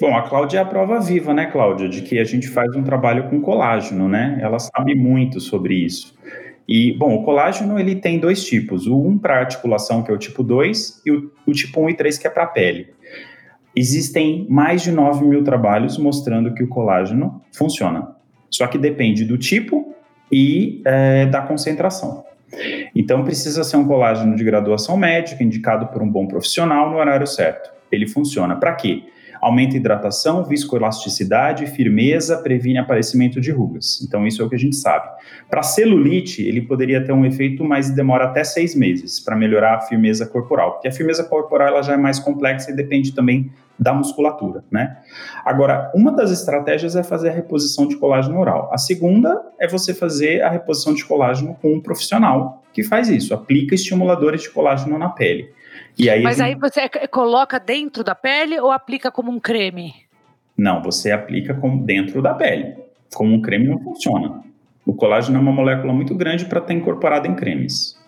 Bom, 0.00 0.16
a 0.16 0.22
Cláudia 0.22 0.60
é 0.60 0.62
a 0.62 0.64
prova 0.64 0.98
viva, 0.98 1.34
né, 1.34 1.46
Cláudia, 1.46 1.86
de 1.86 2.00
que 2.00 2.18
a 2.18 2.24
gente 2.24 2.48
faz 2.48 2.74
um 2.74 2.82
trabalho 2.82 3.28
com 3.28 3.38
colágeno, 3.38 4.08
né? 4.08 4.38
Ela 4.40 4.58
sabe 4.58 4.94
muito 4.94 5.38
sobre 5.40 5.74
isso. 5.74 6.18
E, 6.66 6.92
bom, 6.94 7.16
o 7.16 7.22
colágeno 7.22 7.78
ele 7.78 7.96
tem 7.96 8.18
dois 8.18 8.44
tipos, 8.46 8.86
o 8.86 8.96
1 8.98 9.18
para 9.18 9.40
articulação, 9.40 10.02
que 10.02 10.10
é 10.10 10.14
o 10.14 10.18
tipo 10.18 10.42
2, 10.42 11.02
e 11.04 11.10
o, 11.10 11.30
o 11.46 11.52
tipo 11.52 11.82
1 11.82 11.90
e 11.90 11.94
3, 11.94 12.16
que 12.16 12.26
é 12.26 12.30
para 12.30 12.46
pele. 12.46 12.88
Existem 13.76 14.46
mais 14.48 14.80
de 14.82 14.90
9 14.90 15.22
mil 15.24 15.44
trabalhos 15.44 15.98
mostrando 15.98 16.54
que 16.54 16.62
o 16.62 16.68
colágeno 16.68 17.42
funciona. 17.52 18.16
Só 18.48 18.66
que 18.66 18.78
depende 18.78 19.26
do 19.26 19.36
tipo 19.36 19.94
e 20.32 20.80
é, 20.86 21.26
da 21.26 21.42
concentração. 21.42 22.24
Então, 22.96 23.22
precisa 23.22 23.62
ser 23.64 23.76
um 23.76 23.86
colágeno 23.86 24.34
de 24.34 24.44
graduação 24.44 24.96
médica, 24.96 25.44
indicado 25.44 25.88
por 25.88 26.02
um 26.02 26.10
bom 26.10 26.26
profissional 26.26 26.88
no 26.88 26.96
horário 26.96 27.26
certo. 27.26 27.70
Ele 27.92 28.08
funciona 28.08 28.56
para 28.56 28.72
quê? 28.74 29.02
Aumenta 29.40 29.74
a 29.74 29.78
hidratação, 29.78 30.44
viscoelasticidade, 30.44 31.66
firmeza, 31.66 32.38
previne 32.38 32.78
aparecimento 32.78 33.40
de 33.40 33.50
rugas. 33.50 34.00
Então, 34.06 34.26
isso 34.26 34.42
é 34.42 34.44
o 34.44 34.48
que 34.48 34.56
a 34.56 34.58
gente 34.58 34.76
sabe. 34.76 35.08
Para 35.48 35.62
celulite, 35.62 36.42
ele 36.42 36.62
poderia 36.62 37.04
ter 37.04 37.12
um 37.12 37.24
efeito, 37.24 37.64
mas 37.64 37.90
demora 37.90 38.26
até 38.26 38.44
seis 38.44 38.74
meses 38.74 39.20
para 39.20 39.36
melhorar 39.36 39.76
a 39.76 39.80
firmeza 39.80 40.26
corporal, 40.26 40.72
porque 40.72 40.88
a 40.88 40.92
firmeza 40.92 41.24
corporal 41.24 41.68
ela 41.68 41.82
já 41.82 41.94
é 41.94 41.96
mais 41.96 42.18
complexa 42.18 42.70
e 42.70 42.76
depende 42.76 43.14
também 43.14 43.50
da 43.80 43.94
musculatura, 43.94 44.62
né? 44.70 44.98
Agora, 45.42 45.90
uma 45.94 46.12
das 46.12 46.30
estratégias 46.30 46.94
é 46.94 47.02
fazer 47.02 47.30
a 47.30 47.32
reposição 47.32 47.86
de 47.86 47.96
colágeno 47.96 48.38
oral. 48.38 48.68
A 48.70 48.76
segunda 48.76 49.40
é 49.58 49.66
você 49.66 49.94
fazer 49.94 50.42
a 50.42 50.50
reposição 50.50 50.92
de 50.92 51.02
colágeno 51.02 51.56
com 51.62 51.72
um 51.72 51.80
profissional 51.80 52.62
que 52.74 52.82
faz 52.82 53.08
isso, 53.08 53.32
aplica 53.32 53.74
estimuladores 53.74 54.42
de 54.42 54.50
colágeno 54.50 54.98
na 54.98 55.08
pele. 55.08 55.50
E 56.00 56.08
aí 56.08 56.22
Mas 56.22 56.40
aí 56.40 56.54
você 56.54 56.88
coloca 57.10 57.60
dentro 57.60 58.02
da 58.02 58.14
pele 58.14 58.58
ou 58.58 58.72
aplica 58.72 59.10
como 59.10 59.30
um 59.30 59.38
creme? 59.38 59.94
Não, 60.56 60.82
você 60.82 61.12
aplica 61.12 61.52
como 61.52 61.84
dentro 61.84 62.22
da 62.22 62.32
pele. 62.32 62.74
Como 63.14 63.34
um 63.34 63.42
creme 63.42 63.68
não 63.68 63.78
funciona. 63.78 64.42
O 64.86 64.94
colágeno 64.94 65.36
é 65.36 65.40
uma 65.42 65.52
molécula 65.52 65.92
muito 65.92 66.14
grande 66.14 66.46
para 66.46 66.58
estar 66.58 66.72
incorporada 66.72 67.28
em 67.28 67.34
cremes. 67.34 67.98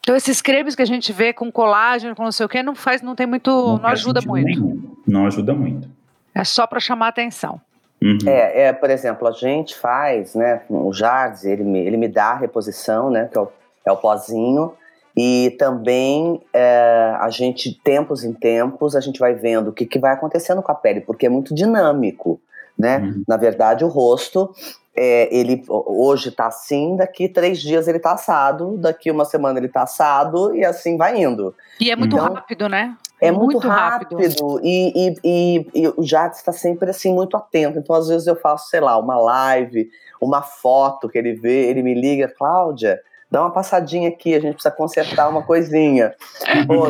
Então 0.00 0.14
esses 0.14 0.42
cremes 0.42 0.74
que 0.74 0.82
a 0.82 0.86
gente 0.86 1.10
vê 1.10 1.32
com 1.32 1.50
colágeno, 1.50 2.14
com 2.14 2.22
não 2.22 2.32
sei 2.32 2.44
o 2.44 2.48
que, 2.50 2.62
não 2.62 2.74
faz, 2.74 3.00
não 3.00 3.14
tem 3.14 3.26
muito, 3.26 3.50
não, 3.50 3.78
não 3.78 3.88
ajuda 3.88 4.20
muito. 4.20 4.44
Nenhum. 4.44 4.96
Não 5.06 5.26
ajuda 5.26 5.54
muito. 5.54 5.88
É 6.34 6.44
só 6.44 6.66
para 6.66 6.80
chamar 6.80 7.08
atenção. 7.08 7.58
Uhum. 8.02 8.18
É, 8.26 8.64
é, 8.64 8.72
por 8.74 8.90
exemplo, 8.90 9.26
a 9.26 9.32
gente 9.32 9.74
faz, 9.74 10.34
né, 10.34 10.60
o 10.68 10.92
Jardim, 10.92 11.48
ele 11.48 11.64
me, 11.64 11.78
ele 11.78 11.96
me 11.96 12.08
dá 12.08 12.32
a 12.32 12.36
reposição, 12.36 13.08
né, 13.08 13.30
que 13.32 13.38
é 13.38 13.40
o, 13.40 13.48
é 13.86 13.92
o 13.92 13.96
pozinho, 13.96 14.74
e 15.16 15.54
também 15.58 16.40
é, 16.52 17.16
a 17.20 17.30
gente, 17.30 17.78
tempos 17.84 18.24
em 18.24 18.32
tempos, 18.32 18.96
a 18.96 19.00
gente 19.00 19.20
vai 19.20 19.34
vendo 19.34 19.68
o 19.68 19.72
que, 19.72 19.86
que 19.86 19.98
vai 19.98 20.12
acontecendo 20.12 20.62
com 20.62 20.72
a 20.72 20.74
pele, 20.74 21.00
porque 21.00 21.26
é 21.26 21.28
muito 21.28 21.54
dinâmico, 21.54 22.40
né? 22.76 22.98
Uhum. 22.98 23.24
Na 23.28 23.36
verdade, 23.36 23.84
o 23.84 23.88
rosto, 23.88 24.52
é, 24.96 25.28
ele 25.34 25.62
hoje 25.68 26.32
tá 26.32 26.46
assim, 26.46 26.96
daqui 26.96 27.28
três 27.28 27.60
dias 27.60 27.86
ele 27.86 28.00
tá 28.00 28.12
assado, 28.12 28.76
daqui 28.76 29.10
uma 29.10 29.24
semana 29.24 29.58
ele 29.58 29.68
tá 29.68 29.82
assado 29.82 30.54
e 30.54 30.64
assim 30.64 30.96
vai 30.96 31.20
indo. 31.20 31.54
E 31.80 31.90
é 31.90 31.96
muito 31.96 32.16
então, 32.16 32.34
rápido, 32.34 32.68
né? 32.68 32.96
É 33.20 33.30
muito, 33.30 33.52
muito 33.52 33.68
rápido, 33.68 34.16
rápido. 34.16 34.60
E, 34.64 34.92
e, 34.94 35.14
e, 35.24 35.66
e, 35.82 35.88
o 35.96 36.02
Jades 36.02 36.40
está 36.40 36.52
sempre 36.52 36.90
assim 36.90 37.14
muito 37.14 37.36
atento. 37.36 37.78
Então, 37.78 37.94
às 37.94 38.08
vezes, 38.08 38.26
eu 38.26 38.36
faço, 38.36 38.68
sei 38.68 38.80
lá, 38.80 38.98
uma 38.98 39.16
live, 39.16 39.88
uma 40.20 40.42
foto 40.42 41.08
que 41.08 41.16
ele 41.16 41.32
vê, 41.32 41.70
ele 41.70 41.82
me 41.82 41.94
liga, 41.94 42.28
Cláudia, 42.28 43.00
dá 43.34 43.40
uma 43.40 43.50
passadinha 43.50 44.10
aqui, 44.10 44.32
a 44.32 44.38
gente 44.38 44.54
precisa 44.54 44.72
consertar 44.72 45.28
uma 45.28 45.42
coisinha. 45.42 46.14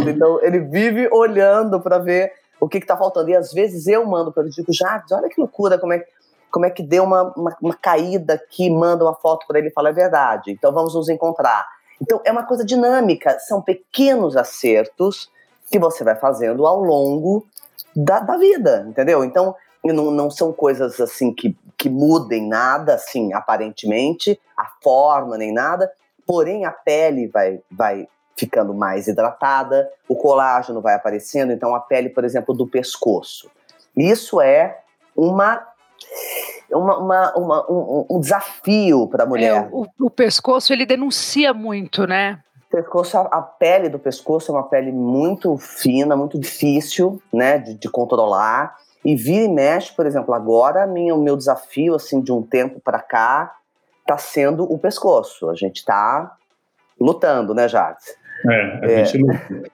então, 0.06 0.42
ele 0.42 0.58
vive 0.58 1.08
olhando 1.10 1.80
para 1.80 1.98
ver 1.98 2.32
o 2.60 2.68
que 2.68 2.76
está 2.76 2.94
faltando. 2.94 3.30
E 3.30 3.34
às 3.34 3.50
vezes 3.50 3.86
eu 3.86 4.04
mando 4.04 4.30
para 4.30 4.42
ele, 4.42 4.52
digo, 4.52 4.70
Jades, 4.70 5.10
olha 5.10 5.30
que 5.30 5.40
loucura, 5.40 5.78
como 5.78 5.94
é, 5.94 6.04
como 6.50 6.66
é 6.66 6.70
que 6.70 6.82
deu 6.82 7.02
uma, 7.02 7.32
uma, 7.34 7.56
uma 7.62 7.74
caída 7.74 8.34
aqui, 8.34 8.68
manda 8.68 9.04
uma 9.04 9.14
foto 9.14 9.46
para 9.46 9.58
ele 9.58 9.68
e 9.68 9.72
fala, 9.72 9.88
é 9.88 9.92
verdade, 9.94 10.50
então 10.50 10.70
vamos 10.70 10.94
nos 10.94 11.08
encontrar. 11.08 11.66
Então 11.98 12.20
é 12.26 12.30
uma 12.30 12.44
coisa 12.44 12.62
dinâmica, 12.62 13.38
são 13.38 13.62
pequenos 13.62 14.36
acertos 14.36 15.30
que 15.70 15.78
você 15.78 16.04
vai 16.04 16.14
fazendo 16.14 16.66
ao 16.66 16.78
longo 16.78 17.46
da, 17.96 18.20
da 18.20 18.36
vida, 18.36 18.84
entendeu? 18.86 19.24
Então 19.24 19.56
não, 19.82 20.10
não 20.10 20.30
são 20.30 20.52
coisas 20.52 21.00
assim 21.00 21.32
que, 21.32 21.56
que 21.78 21.88
mudem 21.88 22.46
nada, 22.46 22.96
assim, 22.96 23.32
aparentemente, 23.32 24.38
a 24.54 24.66
forma 24.82 25.38
nem 25.38 25.50
nada, 25.50 25.90
porém 26.26 26.64
a 26.64 26.70
pele 26.70 27.28
vai, 27.28 27.60
vai 27.70 28.08
ficando 28.36 28.74
mais 28.74 29.06
hidratada, 29.06 29.88
o 30.08 30.16
colágeno 30.16 30.80
vai 30.80 30.94
aparecendo, 30.94 31.52
então 31.52 31.74
a 31.74 31.80
pele, 31.80 32.08
por 32.08 32.24
exemplo, 32.24 32.54
do 32.54 32.66
pescoço. 32.66 33.50
Isso 33.96 34.40
é 34.40 34.80
uma 35.16 35.66
uma, 36.70 36.98
uma, 36.98 37.36
uma 37.36 37.70
um, 37.70 38.06
um, 38.10 38.20
desafio 38.20 39.06
para 39.06 39.22
a 39.22 39.26
mulher. 39.26 39.64
É, 39.64 39.68
o, 39.70 39.86
o, 40.00 40.10
pescoço 40.10 40.72
ele 40.72 40.84
denuncia 40.84 41.54
muito, 41.54 42.06
né? 42.06 42.40
O 42.66 42.76
pescoço, 42.76 43.16
a, 43.16 43.22
a, 43.22 43.42
pele 43.42 43.88
do 43.88 43.98
pescoço 43.98 44.50
é 44.50 44.54
uma 44.54 44.68
pele 44.68 44.90
muito 44.90 45.56
fina, 45.56 46.16
muito 46.16 46.38
difícil, 46.38 47.22
né, 47.32 47.58
de, 47.58 47.74
de 47.74 47.88
controlar. 47.88 48.76
E 49.04 49.14
vira 49.14 49.44
e 49.44 49.48
mexe, 49.48 49.92
por 49.92 50.04
exemplo, 50.06 50.34
agora 50.34 50.86
minha, 50.86 51.14
o 51.14 51.22
meu 51.22 51.36
desafio 51.36 51.94
assim 51.94 52.20
de 52.20 52.32
um 52.32 52.42
tempo 52.42 52.80
para 52.80 53.00
cá 53.00 53.54
está 54.04 54.18
sendo 54.18 54.64
o 54.64 54.78
pescoço. 54.78 55.48
A 55.50 55.54
gente 55.54 55.78
está 55.78 56.36
lutando, 57.00 57.54
né, 57.54 57.68
Jades? 57.68 58.16
É, 58.48 58.86
a 58.86 58.90
é. 58.90 59.04
gente 59.04 59.22
luta. 59.22 59.70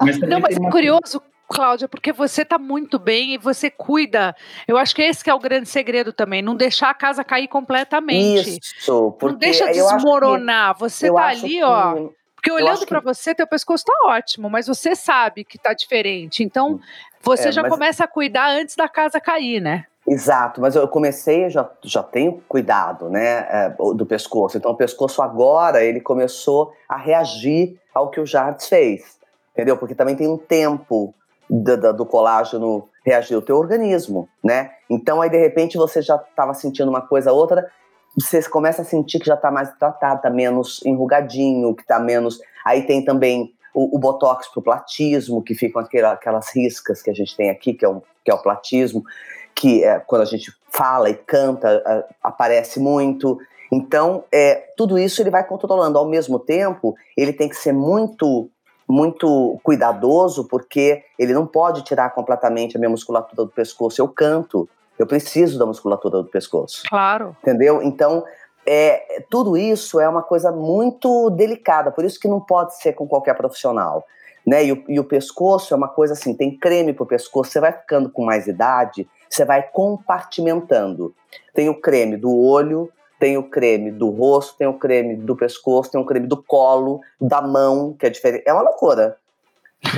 Mas 0.00 0.18
Não, 0.20 0.40
mas 0.40 0.56
é 0.56 0.70
curioso 0.70 1.22
Cláudia, 1.52 1.86
porque 1.86 2.12
você 2.12 2.42
está 2.42 2.58
muito 2.58 2.98
bem 2.98 3.34
e 3.34 3.38
você 3.38 3.70
cuida. 3.70 4.34
Eu 4.66 4.78
acho 4.78 4.94
que 4.94 5.02
esse 5.02 5.22
que 5.22 5.28
é 5.28 5.34
o 5.34 5.38
grande 5.38 5.68
segredo 5.68 6.12
também, 6.12 6.40
não 6.40 6.56
deixar 6.56 6.88
a 6.88 6.94
casa 6.94 7.22
cair 7.22 7.46
completamente. 7.46 8.58
Isso, 8.58 9.12
porque 9.12 9.32
não 9.32 9.38
deixa 9.38 9.66
desmoronar. 9.66 10.74
Que, 10.74 10.80
você 10.80 11.08
está 11.08 11.26
ali, 11.26 11.40
que, 11.40 11.62
ó. 11.62 12.08
Porque 12.34 12.50
olhando 12.50 12.86
para 12.86 13.00
que... 13.00 13.04
você, 13.04 13.34
teu 13.34 13.46
pescoço 13.46 13.84
está 13.86 13.92
ótimo, 14.06 14.48
mas 14.48 14.66
você 14.66 14.96
sabe 14.96 15.44
que 15.44 15.56
está 15.56 15.74
diferente. 15.74 16.42
Então, 16.42 16.80
você 17.20 17.48
é, 17.48 17.52
já 17.52 17.62
mas... 17.62 17.70
começa 17.70 18.04
a 18.04 18.08
cuidar 18.08 18.48
antes 18.48 18.74
da 18.74 18.88
casa 18.88 19.20
cair, 19.20 19.60
né? 19.60 19.84
Exato, 20.06 20.60
mas 20.60 20.74
eu 20.74 20.88
comecei, 20.88 21.48
já, 21.48 21.70
já 21.82 22.02
tenho 22.02 22.42
cuidado, 22.48 23.08
né, 23.08 23.46
é, 23.48 23.74
do 23.94 24.04
pescoço. 24.04 24.58
Então, 24.58 24.72
o 24.72 24.76
pescoço 24.76 25.22
agora, 25.22 25.84
ele 25.84 26.00
começou 26.00 26.72
a 26.88 26.96
reagir 26.96 27.78
ao 27.94 28.10
que 28.10 28.20
o 28.20 28.26
Jardim 28.26 28.64
fez, 28.66 29.18
entendeu? 29.52 29.76
Porque 29.76 29.94
também 29.94 30.16
tem 30.16 30.26
um 30.26 30.36
tempo 30.36 31.14
do, 31.48 31.92
do 31.92 32.06
colágeno 32.06 32.88
reagir 33.04 33.34
ao 33.34 33.42
teu 33.42 33.56
organismo, 33.56 34.28
né? 34.42 34.72
Então 34.88 35.20
aí 35.20 35.28
de 35.28 35.38
repente 35.38 35.76
você 35.76 36.00
já 36.00 36.16
estava 36.16 36.54
sentindo 36.54 36.88
uma 36.88 37.02
coisa 37.02 37.32
outra, 37.32 37.68
você 38.18 38.42
começa 38.48 38.82
a 38.82 38.84
sentir 38.84 39.18
que 39.18 39.26
já 39.26 39.34
está 39.34 39.50
mais 39.50 39.72
tratado, 39.76 40.22
tá 40.22 40.30
menos 40.30 40.84
enrugadinho, 40.84 41.74
que 41.74 41.82
está 41.82 41.98
menos. 41.98 42.40
Aí 42.64 42.86
tem 42.86 43.04
também 43.04 43.52
o, 43.74 43.96
o 43.96 43.98
botox 43.98 44.48
pro 44.48 44.62
platismo, 44.62 45.42
que 45.42 45.54
ficam 45.54 45.82
aquelas, 45.82 46.12
aquelas 46.12 46.54
riscas 46.54 47.02
que 47.02 47.10
a 47.10 47.14
gente 47.14 47.36
tem 47.36 47.50
aqui, 47.50 47.74
que 47.74 47.84
é, 47.84 47.88
um, 47.88 48.00
que 48.24 48.30
é 48.30 48.34
o 48.34 48.42
platismo, 48.42 49.02
que 49.62 49.84
é, 49.84 50.00
quando 50.00 50.22
a 50.22 50.24
gente 50.24 50.52
fala 50.68 51.08
e 51.08 51.14
canta 51.14 51.80
é, 51.86 52.04
aparece 52.20 52.80
muito. 52.80 53.38
Então, 53.70 54.24
é, 54.32 54.56
tudo 54.76 54.98
isso 54.98 55.22
ele 55.22 55.30
vai 55.30 55.46
controlando. 55.46 55.96
Ao 55.96 56.04
mesmo 56.04 56.40
tempo, 56.40 56.96
ele 57.16 57.32
tem 57.32 57.48
que 57.48 57.54
ser 57.54 57.72
muito 57.72 58.50
muito 58.88 59.58
cuidadoso, 59.62 60.46
porque 60.48 61.02
ele 61.18 61.32
não 61.32 61.46
pode 61.46 61.82
tirar 61.82 62.10
completamente 62.10 62.76
a 62.76 62.80
minha 62.80 62.90
musculatura 62.90 63.44
do 63.44 63.48
pescoço. 63.48 64.02
Eu 64.02 64.08
canto, 64.08 64.68
eu 64.98 65.06
preciso 65.06 65.58
da 65.58 65.64
musculatura 65.64 66.18
do 66.18 66.28
pescoço. 66.28 66.82
Claro. 66.90 67.34
Entendeu? 67.40 67.80
Então, 67.82 68.24
é, 68.66 69.22
tudo 69.30 69.56
isso 69.56 69.98
é 70.00 70.08
uma 70.08 70.22
coisa 70.22 70.50
muito 70.50 71.30
delicada, 71.30 71.90
por 71.90 72.04
isso 72.04 72.18
que 72.20 72.28
não 72.28 72.40
pode 72.40 72.76
ser 72.76 72.92
com 72.92 73.06
qualquer 73.06 73.34
profissional. 73.34 74.04
Né? 74.46 74.66
E, 74.66 74.72
o, 74.72 74.84
e 74.88 75.00
o 75.00 75.04
pescoço 75.04 75.72
é 75.72 75.76
uma 75.76 75.88
coisa 75.88 76.14
assim: 76.14 76.34
tem 76.34 76.56
creme 76.56 76.92
para 76.92 77.04
o 77.04 77.06
pescoço, 77.06 77.50
você 77.50 77.60
vai 77.60 77.72
ficando 77.72 78.10
com 78.10 78.24
mais 78.24 78.46
idade, 78.46 79.08
você 79.28 79.44
vai 79.44 79.62
compartimentando. 79.62 81.14
Tem 81.54 81.68
o 81.68 81.80
creme 81.80 82.16
do 82.16 82.36
olho, 82.36 82.90
tem 83.18 83.36
o 83.36 83.44
creme 83.44 83.90
do 83.90 84.10
rosto, 84.10 84.56
tem 84.58 84.66
o 84.66 84.74
creme 84.74 85.16
do 85.16 85.36
pescoço, 85.36 85.92
tem 85.92 86.00
o 86.00 86.04
creme 86.04 86.26
do 86.26 86.42
colo, 86.42 87.00
da 87.20 87.40
mão, 87.40 87.94
que 87.98 88.04
é 88.04 88.10
diferente. 88.10 88.42
É 88.46 88.52
uma 88.52 88.62
loucura. 88.62 89.16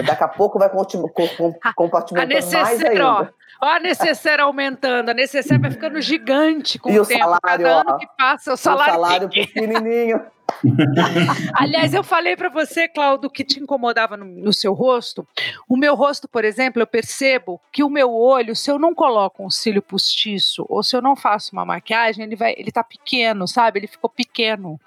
Daqui 0.07 0.25
a 0.25 0.29
pouco 0.29 0.59
vai 0.59 0.69
compartimentando 1.77 2.53
mais 2.53 2.83
ainda. 2.83 3.07
Ó, 3.07 3.27
ó, 3.63 3.67
a 3.67 3.81
necessaire 3.81 4.43
aumentando, 4.43 5.11
a 5.11 5.15
necessaire 5.15 5.61
vai 5.61 5.71
ficando 5.71 6.01
gigante 6.01 6.79
com 6.79 6.91
e 6.91 6.99
o, 6.99 7.05
tempo. 7.05 7.21
Salário, 7.21 7.41
Cada 7.67 7.81
ano 7.81 7.99
que 7.99 8.07
passa, 8.17 8.53
o 8.53 8.57
salário, 8.57 8.93
o 8.93 8.97
salário 8.97 9.29
pequenininho. 9.29 10.23
Aliás, 11.55 11.95
eu 11.95 12.03
falei 12.03 12.37
para 12.37 12.49
você, 12.49 12.89
Claudio, 12.89 13.31
que 13.31 13.45
te 13.45 13.61
incomodava 13.61 14.17
no, 14.17 14.25
no, 14.25 14.53
seu 14.53 14.73
rosto. 14.73 15.27
O 15.69 15.77
meu 15.77 15.95
rosto, 15.95 16.29
por 16.29 16.45
exemplo, 16.45 16.81
eu 16.81 16.87
percebo 16.87 17.61
que 17.73 17.83
o 17.83 17.91
meu 17.91 18.13
olho, 18.13 18.55
se 18.55 18.71
eu 18.71 18.79
não 18.79 18.95
coloco 18.95 19.45
um 19.45 19.51
cílio 19.51 19.83
postiço 19.83 20.65
ou 20.69 20.83
se 20.83 20.97
eu 20.97 21.03
não 21.03 21.17
faço 21.17 21.53
uma 21.53 21.65
maquiagem, 21.65 22.25
ele 22.25 22.37
vai, 22.37 22.55
ele 22.57 22.73
tá 22.73 22.83
pequeno, 22.83 23.47
sabe? 23.47 23.81
Ele 23.81 23.87
ficou 23.87 24.11
pequeno. 24.11 24.81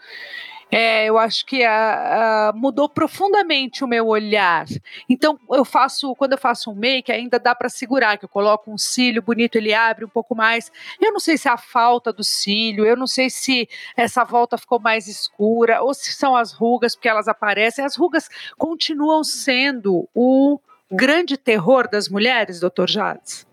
É, 0.71 1.05
eu 1.05 1.17
acho 1.17 1.45
que 1.45 1.63
a, 1.63 2.49
a, 2.49 2.53
mudou 2.53 2.89
profundamente 2.89 3.83
o 3.83 3.87
meu 3.87 4.07
olhar. 4.07 4.65
Então, 5.09 5.39
eu 5.49 5.63
faço, 5.63 6.13
quando 6.15 6.33
eu 6.33 6.37
faço 6.37 6.71
um 6.71 6.75
make, 6.75 7.11
ainda 7.11 7.39
dá 7.39 7.55
para 7.55 7.69
segurar, 7.69 8.17
que 8.17 8.25
eu 8.25 8.29
coloco 8.29 8.71
um 8.71 8.77
cílio 8.77 9.21
bonito, 9.21 9.55
ele 9.55 9.73
abre 9.73 10.03
um 10.03 10.09
pouco 10.09 10.35
mais. 10.35 10.71
Eu 10.99 11.13
não 11.13 11.19
sei 11.19 11.37
se 11.37 11.47
é 11.47 11.51
a 11.51 11.57
falta 11.57 12.11
do 12.11 12.23
cílio, 12.23 12.85
eu 12.85 12.97
não 12.97 13.07
sei 13.07 13.29
se 13.29 13.69
essa 13.95 14.23
volta 14.25 14.57
ficou 14.57 14.79
mais 14.79 15.07
escura, 15.07 15.81
ou 15.81 15.93
se 15.93 16.11
são 16.11 16.35
as 16.35 16.51
rugas, 16.51 16.95
porque 16.95 17.09
elas 17.09 17.27
aparecem. 17.27 17.85
As 17.85 17.95
rugas 17.95 18.29
continuam 18.57 19.23
sendo 19.23 20.07
o 20.13 20.59
grande 20.91 21.37
terror 21.37 21.89
das 21.89 22.09
mulheres, 22.09 22.59
doutor 22.59 22.89
Jades? 22.89 23.47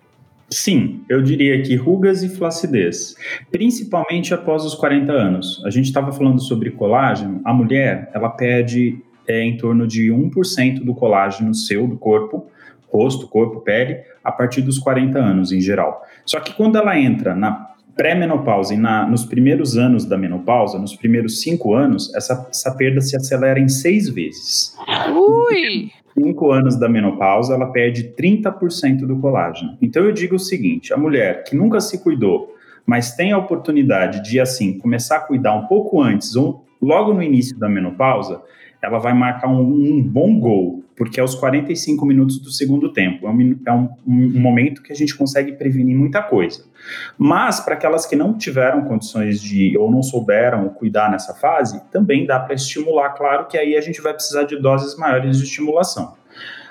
Sim, 0.50 1.02
eu 1.08 1.22
diria 1.22 1.60
que 1.62 1.74
rugas 1.74 2.22
e 2.22 2.28
flacidez, 2.28 3.16
principalmente 3.50 4.32
após 4.32 4.64
os 4.64 4.74
40 4.74 5.12
anos. 5.12 5.62
A 5.64 5.70
gente 5.70 5.86
estava 5.86 6.12
falando 6.12 6.40
sobre 6.40 6.70
colágeno, 6.70 7.40
a 7.44 7.52
mulher, 7.52 8.10
ela 8.14 8.28
perde 8.28 8.98
é, 9.26 9.42
em 9.42 9.56
torno 9.56 9.86
de 9.86 10.10
1% 10.10 10.84
do 10.84 10.94
colágeno 10.94 11.54
seu, 11.54 11.88
do 11.88 11.96
corpo, 11.96 12.46
rosto, 12.88 13.26
corpo, 13.26 13.60
pele, 13.60 13.98
a 14.22 14.30
partir 14.30 14.62
dos 14.62 14.78
40 14.78 15.18
anos 15.18 15.50
em 15.50 15.60
geral. 15.60 16.02
Só 16.24 16.38
que 16.38 16.52
quando 16.54 16.76
ela 16.76 16.98
entra 16.98 17.34
na 17.34 17.74
pré-menopausa 17.96 18.74
e 18.74 18.76
na, 18.76 19.06
nos 19.06 19.24
primeiros 19.24 19.76
anos 19.76 20.04
da 20.04 20.16
menopausa, 20.16 20.78
nos 20.78 20.94
primeiros 20.94 21.40
cinco 21.40 21.74
anos, 21.74 22.14
essa, 22.14 22.46
essa 22.50 22.74
perda 22.74 23.00
se 23.00 23.16
acelera 23.16 23.58
em 23.58 23.68
seis 23.68 24.08
vezes. 24.08 24.76
Ui! 25.12 25.90
Cinco 26.14 26.50
anos 26.52 26.78
da 26.78 26.88
menopausa, 26.88 27.54
ela 27.54 27.66
perde 27.66 28.14
30% 28.16 29.06
do 29.06 29.18
colágeno. 29.18 29.76
Então 29.82 30.04
eu 30.04 30.12
digo 30.12 30.36
o 30.36 30.38
seguinte: 30.38 30.92
a 30.92 30.96
mulher 30.96 31.44
que 31.44 31.56
nunca 31.56 31.80
se 31.80 32.02
cuidou, 32.02 32.54
mas 32.86 33.14
tem 33.14 33.32
a 33.32 33.38
oportunidade 33.38 34.22
de, 34.22 34.38
assim, 34.38 34.78
começar 34.78 35.16
a 35.16 35.20
cuidar 35.20 35.54
um 35.54 35.66
pouco 35.66 36.00
antes 36.00 36.36
ou 36.36 36.64
logo 36.80 37.12
no 37.12 37.22
início 37.22 37.58
da 37.58 37.68
menopausa, 37.68 38.42
ela 38.82 38.98
vai 38.98 39.14
marcar 39.14 39.48
um, 39.48 39.60
um 39.60 40.02
bom 40.02 40.38
gol, 40.38 40.83
porque 40.96 41.18
é 41.18 41.24
os 41.24 41.34
45 41.34 42.06
minutos 42.06 42.38
do 42.38 42.50
segundo 42.50 42.92
tempo. 42.92 43.26
É, 43.26 43.30
um, 43.30 43.60
é 43.66 43.72
um, 43.72 43.88
um 44.06 44.40
momento 44.40 44.82
que 44.82 44.92
a 44.92 44.96
gente 44.96 45.16
consegue 45.16 45.52
prevenir 45.52 45.96
muita 45.96 46.22
coisa. 46.22 46.64
Mas, 47.18 47.60
para 47.60 47.74
aquelas 47.74 48.06
que 48.06 48.14
não 48.14 48.36
tiveram 48.36 48.84
condições 48.84 49.40
de, 49.40 49.76
ou 49.76 49.90
não 49.90 50.02
souberam 50.02 50.68
cuidar 50.68 51.10
nessa 51.10 51.34
fase, 51.34 51.82
também 51.90 52.26
dá 52.26 52.38
para 52.38 52.54
estimular. 52.54 53.10
Claro 53.10 53.46
que 53.46 53.58
aí 53.58 53.76
a 53.76 53.80
gente 53.80 54.00
vai 54.00 54.14
precisar 54.14 54.44
de 54.44 54.60
doses 54.60 54.96
maiores 54.96 55.38
de 55.38 55.44
estimulação. 55.44 56.14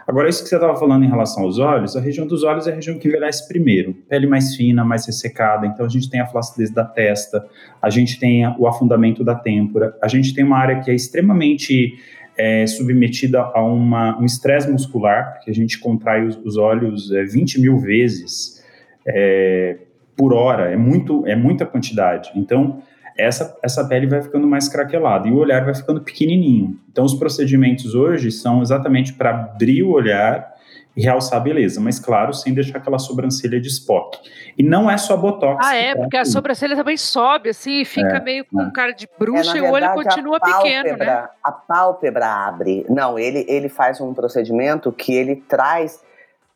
Agora, 0.06 0.28
isso 0.28 0.44
que 0.44 0.50
você 0.50 0.56
estava 0.56 0.76
falando 0.76 1.06
em 1.06 1.08
relação 1.08 1.44
aos 1.44 1.60
olhos, 1.60 1.96
a 1.96 2.02
região 2.02 2.28
dos 2.28 2.44
olhos 2.44 2.68
é 2.68 2.72
a 2.72 2.76
região 2.76 3.00
que 3.00 3.08
envelhece 3.08 3.48
primeiro. 3.48 3.94
Pele 4.10 4.28
mais 4.28 4.54
fina, 4.56 4.84
mais 4.84 5.06
ressecada, 5.06 5.66
então 5.66 5.86
a 5.86 5.90
gente 5.90 6.10
tem 6.10 6.20
a 6.20 6.28
flacidez 6.28 6.72
da 6.72 6.84
testa, 6.84 7.46
a 7.82 7.90
gente 7.90 8.20
tem 8.20 8.46
o 8.60 8.68
afundamento 8.68 9.24
da 9.24 9.34
têmpora, 9.34 9.98
a 10.02 10.08
gente 10.10 10.34
tem 10.34 10.44
uma 10.44 10.58
área 10.58 10.82
que 10.82 10.92
é 10.92 10.94
extremamente 10.94 11.98
é, 12.38 12.66
submetida 12.68 13.40
a 13.42 13.64
uma, 13.64 14.20
um 14.20 14.26
estresse 14.26 14.70
muscular, 14.70 15.40
que 15.44 15.52
a 15.52 15.54
gente 15.54 15.80
contrai 15.80 16.26
os, 16.26 16.38
os 16.38 16.58
olhos 16.58 17.12
é, 17.12 17.24
20 17.24 17.62
mil 17.62 17.78
vezes 17.78 18.64
é, 19.06 19.78
por 20.16 20.34
hora, 20.34 20.72
é, 20.72 20.78
muito, 20.78 21.26
é 21.28 21.36
muita 21.36 21.66
quantidade. 21.66 22.32
Então, 22.36 22.82
essa, 23.18 23.58
essa 23.64 23.88
pele 23.88 24.08
vai 24.08 24.22
ficando 24.22 24.48
mais 24.48 24.68
craquelada 24.68 25.28
e 25.28 25.32
o 25.32 25.38
olhar 25.38 25.64
vai 25.64 25.76
ficando 25.76 26.02
pequenininho. 26.02 26.80
Então, 26.92 27.06
os 27.06 27.14
procedimentos 27.14 27.94
hoje 27.94 28.32
são 28.32 28.62
exatamente 28.62 29.14
para 29.14 29.30
abrir 29.30 29.84
o 29.84 29.92
olhar 29.92 30.53
realçar 31.02 31.40
a 31.40 31.44
beleza, 31.44 31.82
mas 31.82 32.00
claro, 32.00 32.34
sem 32.34 32.54
deixar 32.54 32.78
aquela 32.78 33.00
sobrancelha 33.00 33.60
de 33.60 33.68
Spock. 33.68 34.20
E 34.58 34.64
não 34.64 34.90
é 34.90 34.98
só 34.98 35.18
botox. 35.18 35.66
Ah, 35.66 35.76
é, 35.76 35.96
porque 35.96 36.18
a 36.18 36.26
sobrancelha 36.26 36.76
também 36.76 36.98
sobe, 36.98 37.50
assim, 37.50 37.82
e 37.82 37.86
fica 37.86 38.18
é, 38.18 38.20
meio 38.20 38.46
com 38.46 38.62
é. 38.62 38.72
cara 38.72 38.92
de 38.92 39.08
bruxa 39.18 39.58
é, 39.58 39.60
e 39.60 39.62
o 39.62 39.72
olho 39.72 39.94
continua 39.94 40.40
pálpebra, 40.40 40.84
pequeno, 40.84 40.98
né? 40.98 41.30
A 41.44 41.52
pálpebra 41.52 42.28
abre. 42.28 42.86
Não, 42.90 43.18
ele, 43.18 43.46
ele 43.48 43.70
faz 43.70 44.00
um 44.00 44.14
procedimento 44.14 44.92
que 44.92 45.14
ele 45.16 45.38
traz 45.38 46.04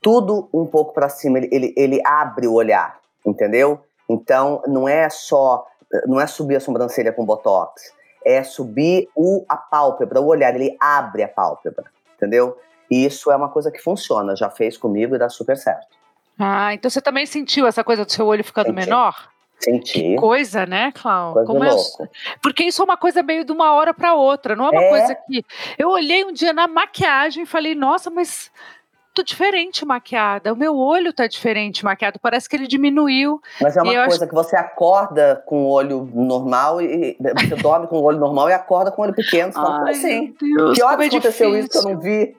tudo 0.01 0.47
um 0.53 0.65
pouco 0.65 0.93
para 0.93 1.09
cima, 1.09 1.39
ele, 1.39 1.49
ele, 1.51 1.73
ele 1.75 2.01
abre 2.05 2.47
o 2.47 2.53
olhar, 2.53 2.97
entendeu? 3.25 3.79
Então, 4.07 4.61
não 4.67 4.87
é 4.87 5.09
só 5.09 5.65
não 6.05 6.19
é 6.19 6.27
subir 6.27 6.55
a 6.55 6.59
sobrancelha 6.59 7.11
com 7.11 7.25
botox, 7.25 7.93
é 8.25 8.43
subir 8.43 9.09
o, 9.15 9.45
a 9.47 9.55
pálpebra, 9.55 10.19
o 10.19 10.25
olhar, 10.25 10.53
ele 10.53 10.75
abre 10.79 11.23
a 11.23 11.27
pálpebra, 11.27 11.85
entendeu? 12.15 12.57
E 12.89 13.05
isso 13.05 13.31
é 13.31 13.35
uma 13.35 13.49
coisa 13.49 13.71
que 13.71 13.79
funciona, 13.79 14.35
já 14.35 14.49
fez 14.49 14.77
comigo 14.77 15.15
e 15.15 15.19
dá 15.19 15.29
super 15.29 15.57
certo. 15.57 15.87
Ah, 16.39 16.73
então 16.73 16.89
você 16.89 17.01
também 17.01 17.25
sentiu 17.25 17.65
essa 17.65 17.83
coisa 17.83 18.05
do 18.05 18.11
seu 18.11 18.25
olho 18.25 18.43
ficando 18.43 18.67
Senti. 18.67 18.75
menor? 18.75 19.29
Senti. 19.59 20.01
Que 20.01 20.15
coisa, 20.15 20.65
né, 20.65 20.91
Cláudio? 20.93 21.45
Como 21.45 21.63
eu... 21.63 21.75
Porque 22.41 22.63
isso 22.63 22.81
é 22.81 22.85
uma 22.85 22.97
coisa 22.97 23.23
meio 23.23 23.43
de 23.43 23.51
uma 23.51 23.73
hora 23.73 23.93
para 23.93 24.13
outra, 24.13 24.55
não 24.55 24.67
é 24.67 24.69
uma 24.69 24.83
é. 24.83 24.89
coisa 24.89 25.15
que. 25.15 25.43
Eu 25.77 25.89
olhei 25.89 26.23
um 26.23 26.31
dia 26.31 26.53
na 26.53 26.67
maquiagem 26.67 27.43
e 27.43 27.45
falei, 27.47 27.73
nossa, 27.73 28.11
mas 28.11 28.51
tô 29.17 29.23
diferente 29.23 29.83
maquiada. 29.83 30.53
O 30.53 30.55
meu 30.55 30.77
olho 30.77 31.11
tá 31.11 31.25
diferente 31.25 31.83
maquiado. 31.83 32.19
Parece 32.19 32.47
que 32.47 32.55
ele 32.55 32.67
diminuiu. 32.67 33.41
Mas 33.59 33.75
é 33.75 33.81
uma 33.81 33.91
coisa 33.91 34.25
acho... 34.25 34.27
que 34.27 34.35
você 34.35 34.55
acorda 34.55 35.41
com 35.47 35.63
o 35.63 35.69
olho 35.69 36.07
normal 36.13 36.79
e 36.79 37.17
você 37.19 37.55
dorme 37.55 37.87
com 37.87 37.97
o 37.97 38.03
olho 38.03 38.19
normal 38.19 38.49
e 38.49 38.53
acorda 38.53 38.91
com 38.91 39.01
o 39.01 39.05
olho 39.05 39.15
pequeno. 39.15 39.51
Você 39.51 39.59
fala, 39.59 39.85
Ai, 39.85 39.91
assim? 39.91 40.35
Deus, 40.39 40.77
que 40.77 40.83
hora 40.83 41.03
é 41.03 41.07
aconteceu 41.07 41.49
difícil. 41.49 41.59
isso 41.59 41.69
que 41.69 41.77
eu 41.77 41.93
não 41.93 41.99
vi? 41.99 42.37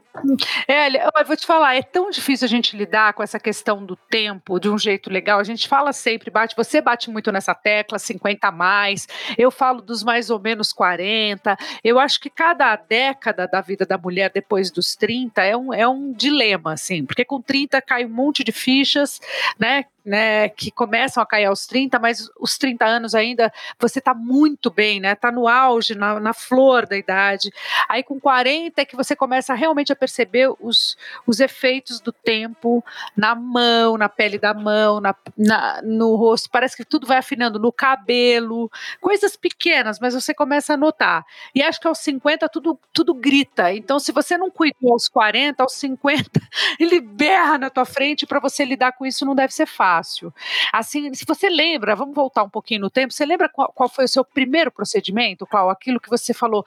É, 0.67 0.89
eu 0.89 1.27
vou 1.27 1.37
te 1.37 1.47
falar, 1.47 1.77
é 1.77 1.83
tão 1.83 2.11
difícil 2.11 2.45
a 2.45 2.49
gente 2.49 2.77
lidar 2.77 3.13
com 3.13 3.23
essa 3.23 3.39
questão 3.39 3.85
do 3.85 3.97
tempo 3.97 4.59
de 4.59 4.69
um 4.69 4.79
jeito 4.79 5.11
legal. 5.11 5.39
A 5.39 5.45
gente 5.45 5.69
fala 5.69 5.93
sempre, 5.93 6.31
bate, 6.31 6.57
você 6.57 6.81
bate 6.81 7.11
muito 7.11 7.31
nessa 7.33 7.55
tecla, 7.55 7.99
50 7.99 8.49
a 8.49 8.53
mais, 8.53 9.07
eu 9.37 9.51
falo 9.51 9.81
dos 9.81 10.03
mais 10.03 10.31
ou 10.31 10.39
menos 10.39 10.73
40. 10.73 11.57
Eu 11.83 11.99
acho 11.99 12.21
que 12.21 12.31
cada 12.31 12.75
década 12.77 13.47
da 13.47 13.61
vida 13.61 13.85
da 13.85 13.99
mulher 13.99 14.31
depois 14.33 14.71
dos 14.71 14.95
30 14.97 15.43
é 15.43 15.57
um, 15.57 15.73
é 15.73 15.89
um 15.89 16.13
dilema, 16.13 16.73
assim, 16.73 17.05
porque 17.05 17.25
com 17.25 17.41
30 17.41 17.81
cai 17.83 18.05
um 18.05 18.11
monte 18.11 18.43
de 18.45 18.53
fichas, 18.53 19.21
né? 19.59 19.85
Né, 20.09 20.49
que 20.49 20.71
começam 20.71 21.23
a 21.23 21.27
cair 21.27 21.44
aos 21.44 21.66
30, 21.66 21.99
mas 21.99 22.31
os 22.40 22.57
30 22.57 22.85
anos 22.87 23.14
ainda 23.14 23.53
você 23.79 23.99
está 23.99 24.14
muito 24.14 24.71
bem, 24.71 24.99
né? 25.01 25.12
Está 25.12 25.31
no 25.31 25.47
auge, 25.47 25.94
na, 25.94 26.18
na, 26.18 26.33
flor 26.33 26.87
da 26.87 26.97
idade. 26.97 27.53
Aí 27.87 28.03
com 28.03 28.18
40 28.18 28.81
é 28.81 28.85
que 28.87 28.97
você 28.97 29.14
começa 29.14 29.53
realmente 29.53 29.92
a 29.92 29.97
perceber 29.97 30.51
os, 30.61 30.97
os 31.27 31.40
efeitos 31.40 32.01
do 32.01 32.11
tempo 32.11 32.83
na 33.14 33.35
mão, 33.35 33.99
na 33.99 34.09
pele 34.09 34.38
da 34.38 34.55
mão, 34.55 34.99
na, 34.99 35.14
na, 35.37 35.83
no 35.83 36.16
rosto. 36.16 36.49
Parece 36.51 36.75
que 36.75 36.87
tudo 36.87 37.07
vai 37.07 37.18
afinando 37.18 37.59
no 37.59 37.71
cabelo, 37.71 38.71
coisas 39.03 39.37
pequenas, 39.37 39.99
mas 40.01 40.14
você 40.14 40.33
começa 40.33 40.73
a 40.73 40.77
notar. 40.79 41.23
E 41.55 41.62
acho 41.62 41.79
que 41.79 41.87
aos 41.87 41.99
50 41.99 42.49
tudo, 42.49 42.81
tudo 42.94 43.12
grita. 43.12 43.75
Então, 43.75 44.01
se 44.01 44.11
você 44.11 44.38
não 44.38 44.51
cuidou 44.51 44.92
aos 44.92 45.07
40, 45.07 45.62
aos 45.62 45.75
50, 45.75 46.31
ele 46.81 46.99
berra 46.99 47.59
na 47.59 47.68
tua 47.68 47.85
frente 47.85 48.27
para 48.27 48.40
você 48.40 48.64
lidar 48.64 48.92
com 48.92 49.05
isso 49.05 49.27
não 49.27 49.35
deve 49.35 49.53
ser 49.53 49.66
fácil 49.66 49.98
fácil. 49.99 50.33
Assim, 50.73 51.13
se 51.15 51.25
você 51.27 51.49
lembra, 51.49 51.97
vamos 51.97 52.15
voltar 52.15 52.43
um 52.43 52.49
pouquinho 52.49 52.83
no 52.83 52.91
tempo, 52.91 53.13
você 53.13 53.27
lembra 53.27 53.49
qual, 53.49 53.73
qual 53.73 53.89
foi 53.89 54.05
o 54.05 54.09
seu 54.09 54.25
primeiro 54.25 54.71
procedimento, 54.71 55.47
qual 55.47 55.71
aquilo 55.71 56.01
que 56.01 56.09
você 56.09 56.33
falou, 56.33 56.65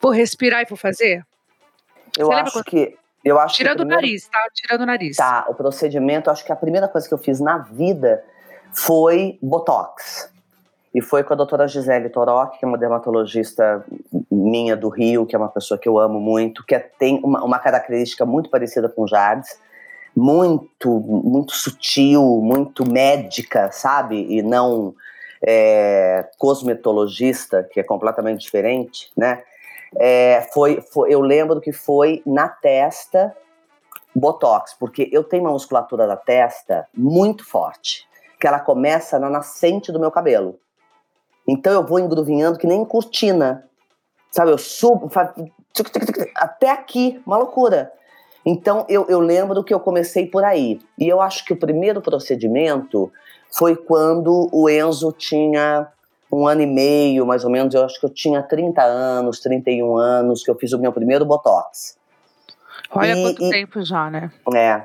vou 0.00 0.12
respirar 0.12 0.62
e 0.62 0.66
vou 0.66 0.78
fazer? 0.78 1.24
Eu 2.16 2.26
você 2.26 2.34
acho 2.34 2.64
que 2.64 2.96
eu 3.24 3.38
acho 3.38 3.54
Tirando 3.54 3.80
o 3.80 3.86
primeiro... 3.86 4.02
nariz, 4.02 4.28
tá? 4.28 4.38
Tirando 4.52 4.82
o 4.82 4.86
nariz. 4.86 5.16
Tá, 5.16 5.46
o 5.48 5.54
procedimento, 5.54 6.30
acho 6.30 6.44
que 6.44 6.50
a 6.50 6.56
primeira 6.56 6.88
coisa 6.88 7.06
que 7.06 7.14
eu 7.14 7.18
fiz 7.18 7.38
na 7.38 7.58
vida 7.58 8.24
foi 8.72 9.38
Botox. 9.40 10.30
E 10.94 11.00
foi 11.00 11.22
com 11.24 11.32
a 11.32 11.36
doutora 11.36 11.66
Gisele 11.68 12.10
Torok, 12.10 12.58
que 12.58 12.64
é 12.64 12.68
uma 12.68 12.76
dermatologista 12.76 13.84
minha 14.30 14.76
do 14.76 14.88
Rio, 14.88 15.24
que 15.24 15.34
é 15.34 15.38
uma 15.38 15.48
pessoa 15.48 15.78
que 15.78 15.88
eu 15.88 15.98
amo 15.98 16.20
muito, 16.20 16.64
que 16.66 16.74
é, 16.74 16.80
tem 16.80 17.20
uma, 17.24 17.42
uma 17.42 17.58
característica 17.58 18.26
muito 18.26 18.50
parecida 18.50 18.88
com 18.88 19.06
Jades 19.06 19.56
muito, 20.14 21.00
muito 21.00 21.52
sutil, 21.52 22.40
muito 22.42 22.84
médica, 22.90 23.70
sabe? 23.72 24.26
E 24.28 24.42
não 24.42 24.94
é, 25.42 26.28
cosmetologista, 26.38 27.62
que 27.64 27.80
é 27.80 27.82
completamente 27.82 28.40
diferente, 28.40 29.10
né? 29.16 29.42
É, 29.96 30.48
foi, 30.54 30.80
foi, 30.80 31.12
eu 31.12 31.20
lembro 31.20 31.60
que 31.60 31.72
foi 31.72 32.22
na 32.24 32.48
testa 32.48 33.34
Botox, 34.14 34.74
porque 34.78 35.08
eu 35.12 35.24
tenho 35.24 35.44
uma 35.44 35.52
musculatura 35.52 36.06
da 36.06 36.16
testa 36.16 36.86
muito 36.94 37.44
forte, 37.44 38.06
que 38.40 38.46
ela 38.46 38.60
começa 38.60 39.18
na 39.18 39.28
nascente 39.28 39.92
do 39.92 40.00
meu 40.00 40.10
cabelo. 40.10 40.58
Então 41.46 41.72
eu 41.72 41.84
vou 41.84 41.98
engruvinhando 41.98 42.58
que 42.58 42.66
nem 42.66 42.84
cortina, 42.84 43.68
sabe? 44.30 44.50
Eu 44.50 44.58
subo, 44.58 45.10
até 46.36 46.70
aqui, 46.70 47.20
uma 47.26 47.36
loucura. 47.36 47.92
Então 48.44 48.84
eu, 48.88 49.06
eu 49.08 49.20
lembro 49.20 49.62
que 49.62 49.72
eu 49.72 49.80
comecei 49.80 50.26
por 50.26 50.44
aí. 50.44 50.80
E 50.98 51.08
eu 51.08 51.20
acho 51.20 51.44
que 51.44 51.52
o 51.52 51.56
primeiro 51.56 52.00
procedimento 52.00 53.12
foi 53.50 53.76
quando 53.76 54.48
o 54.52 54.68
Enzo 54.68 55.12
tinha 55.12 55.88
um 56.32 56.46
ano 56.46 56.62
e 56.62 56.66
meio, 56.66 57.26
mais 57.26 57.44
ou 57.44 57.50
menos. 57.50 57.74
Eu 57.74 57.84
acho 57.84 58.00
que 58.00 58.06
eu 58.06 58.10
tinha 58.10 58.42
30 58.42 58.82
anos, 58.82 59.40
31 59.40 59.96
anos, 59.96 60.42
que 60.42 60.50
eu 60.50 60.54
fiz 60.54 60.72
o 60.72 60.78
meu 60.78 60.92
primeiro 60.92 61.24
Botox. 61.26 61.96
Olha 62.90 63.14
e, 63.14 63.22
quanto 63.22 63.44
e, 63.44 63.50
tempo 63.50 63.82
já, 63.82 64.10
né? 64.10 64.32
É. 64.54 64.82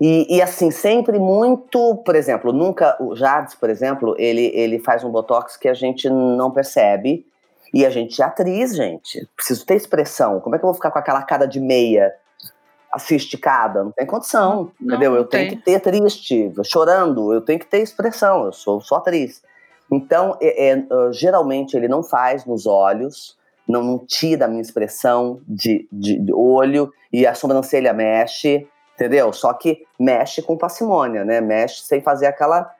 E, 0.00 0.36
e, 0.36 0.40
assim, 0.40 0.70
sempre 0.70 1.18
muito, 1.18 1.96
por 2.04 2.14
exemplo, 2.14 2.52
nunca, 2.52 2.96
o 3.00 3.16
Jades, 3.16 3.56
por 3.56 3.68
exemplo, 3.68 4.14
ele, 4.16 4.52
ele 4.54 4.78
faz 4.78 5.02
um 5.02 5.10
Botox 5.10 5.56
que 5.56 5.68
a 5.68 5.74
gente 5.74 6.08
não 6.08 6.52
percebe, 6.52 7.26
E 7.74 7.84
a 7.84 7.90
gente 7.90 8.22
é 8.22 8.24
atriz, 8.24 8.76
gente. 8.76 9.28
Preciso 9.34 9.66
ter 9.66 9.74
expressão. 9.74 10.40
Como 10.40 10.54
é 10.54 10.58
que 10.58 10.64
eu 10.64 10.68
vou 10.68 10.74
ficar 10.74 10.92
com 10.92 11.00
aquela 11.00 11.22
cara 11.22 11.46
de 11.46 11.58
meia 11.58 12.14
esticada? 13.16 13.84
Não 13.84 13.92
tem 13.92 14.06
condição, 14.06 14.72
não, 14.80 14.94
entendeu? 14.94 15.10
Não 15.12 15.18
eu 15.18 15.24
tem. 15.24 15.48
tenho 15.48 15.58
que 15.58 15.64
ter 15.64 15.80
triste, 15.80 16.52
chorando, 16.64 17.32
eu 17.32 17.40
tenho 17.40 17.58
que 17.58 17.66
ter 17.66 17.78
expressão. 17.78 18.46
Eu 18.46 18.52
sou, 18.52 18.80
sou 18.80 18.98
atriz. 18.98 19.42
Então, 19.90 20.36
é, 20.40 20.70
é, 20.70 20.86
geralmente 21.12 21.76
ele 21.76 21.88
não 21.88 22.02
faz 22.02 22.44
nos 22.44 22.66
olhos, 22.66 23.36
não, 23.66 23.82
não 23.82 23.98
tira 23.98 24.44
a 24.44 24.48
minha 24.48 24.62
expressão 24.62 25.40
de, 25.46 25.88
de, 25.90 26.18
de, 26.18 26.32
olho 26.32 26.92
e 27.12 27.26
a 27.26 27.34
sobrancelha 27.34 27.92
mexe, 27.92 28.66
entendeu? 28.94 29.32
Só 29.32 29.52
que 29.52 29.86
mexe 29.98 30.42
com 30.42 30.56
parcimônia, 30.56 31.24
né? 31.24 31.40
Mexe 31.40 31.82
sem 31.82 32.00
fazer 32.00 32.26
aquela, 32.26 32.70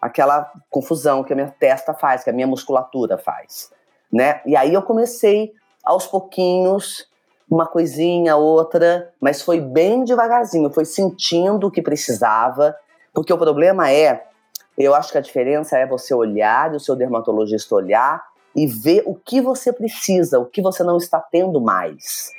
aquela 0.00 0.50
confusão 0.68 1.24
que 1.24 1.32
a 1.32 1.36
minha 1.36 1.54
testa 1.58 1.94
faz, 1.94 2.24
que 2.24 2.30
a 2.30 2.32
minha 2.32 2.46
musculatura 2.46 3.16
faz, 3.16 3.70
né? 4.12 4.40
E 4.44 4.56
aí 4.56 4.72
eu 4.74 4.82
comecei 4.82 5.52
aos 5.84 6.06
pouquinhos, 6.06 7.09
uma 7.50 7.66
coisinha, 7.66 8.36
outra, 8.36 9.12
mas 9.20 9.42
foi 9.42 9.60
bem 9.60 10.04
devagarzinho, 10.04 10.70
foi 10.70 10.84
sentindo 10.84 11.66
o 11.66 11.70
que 11.70 11.82
precisava, 11.82 12.76
porque 13.12 13.32
o 13.32 13.38
problema 13.38 13.90
é, 13.90 14.24
eu 14.78 14.94
acho 14.94 15.10
que 15.10 15.18
a 15.18 15.20
diferença 15.20 15.76
é 15.76 15.84
você 15.84 16.14
olhar, 16.14 16.72
o 16.72 16.80
seu 16.80 16.94
dermatologista 16.94 17.74
olhar 17.74 18.22
e 18.54 18.68
ver 18.68 19.02
o 19.04 19.16
que 19.16 19.40
você 19.40 19.72
precisa, 19.72 20.38
o 20.38 20.46
que 20.46 20.62
você 20.62 20.84
não 20.84 20.96
está 20.96 21.18
tendo 21.20 21.60
mais. 21.60 22.30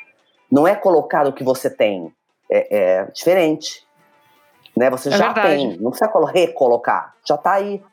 Não 0.50 0.65
é 0.65 0.76
colocar 0.76 1.28
o 1.28 1.34
que 1.34 1.43
você 1.43 1.69
tem, 1.69 2.13
é, 2.50 2.78
é 2.78 3.06
diferente. 3.12 3.86
Né? 4.76 4.89
Você 4.89 5.10
é 5.10 5.12
já 5.12 5.34
verdade. 5.34 5.47
tem, 5.47 5.78
não 5.78 5.91
precisa 5.91 6.10
recolocar, 6.32 7.13
já 7.28 7.36
está 7.36 7.54
aí. 7.54 7.84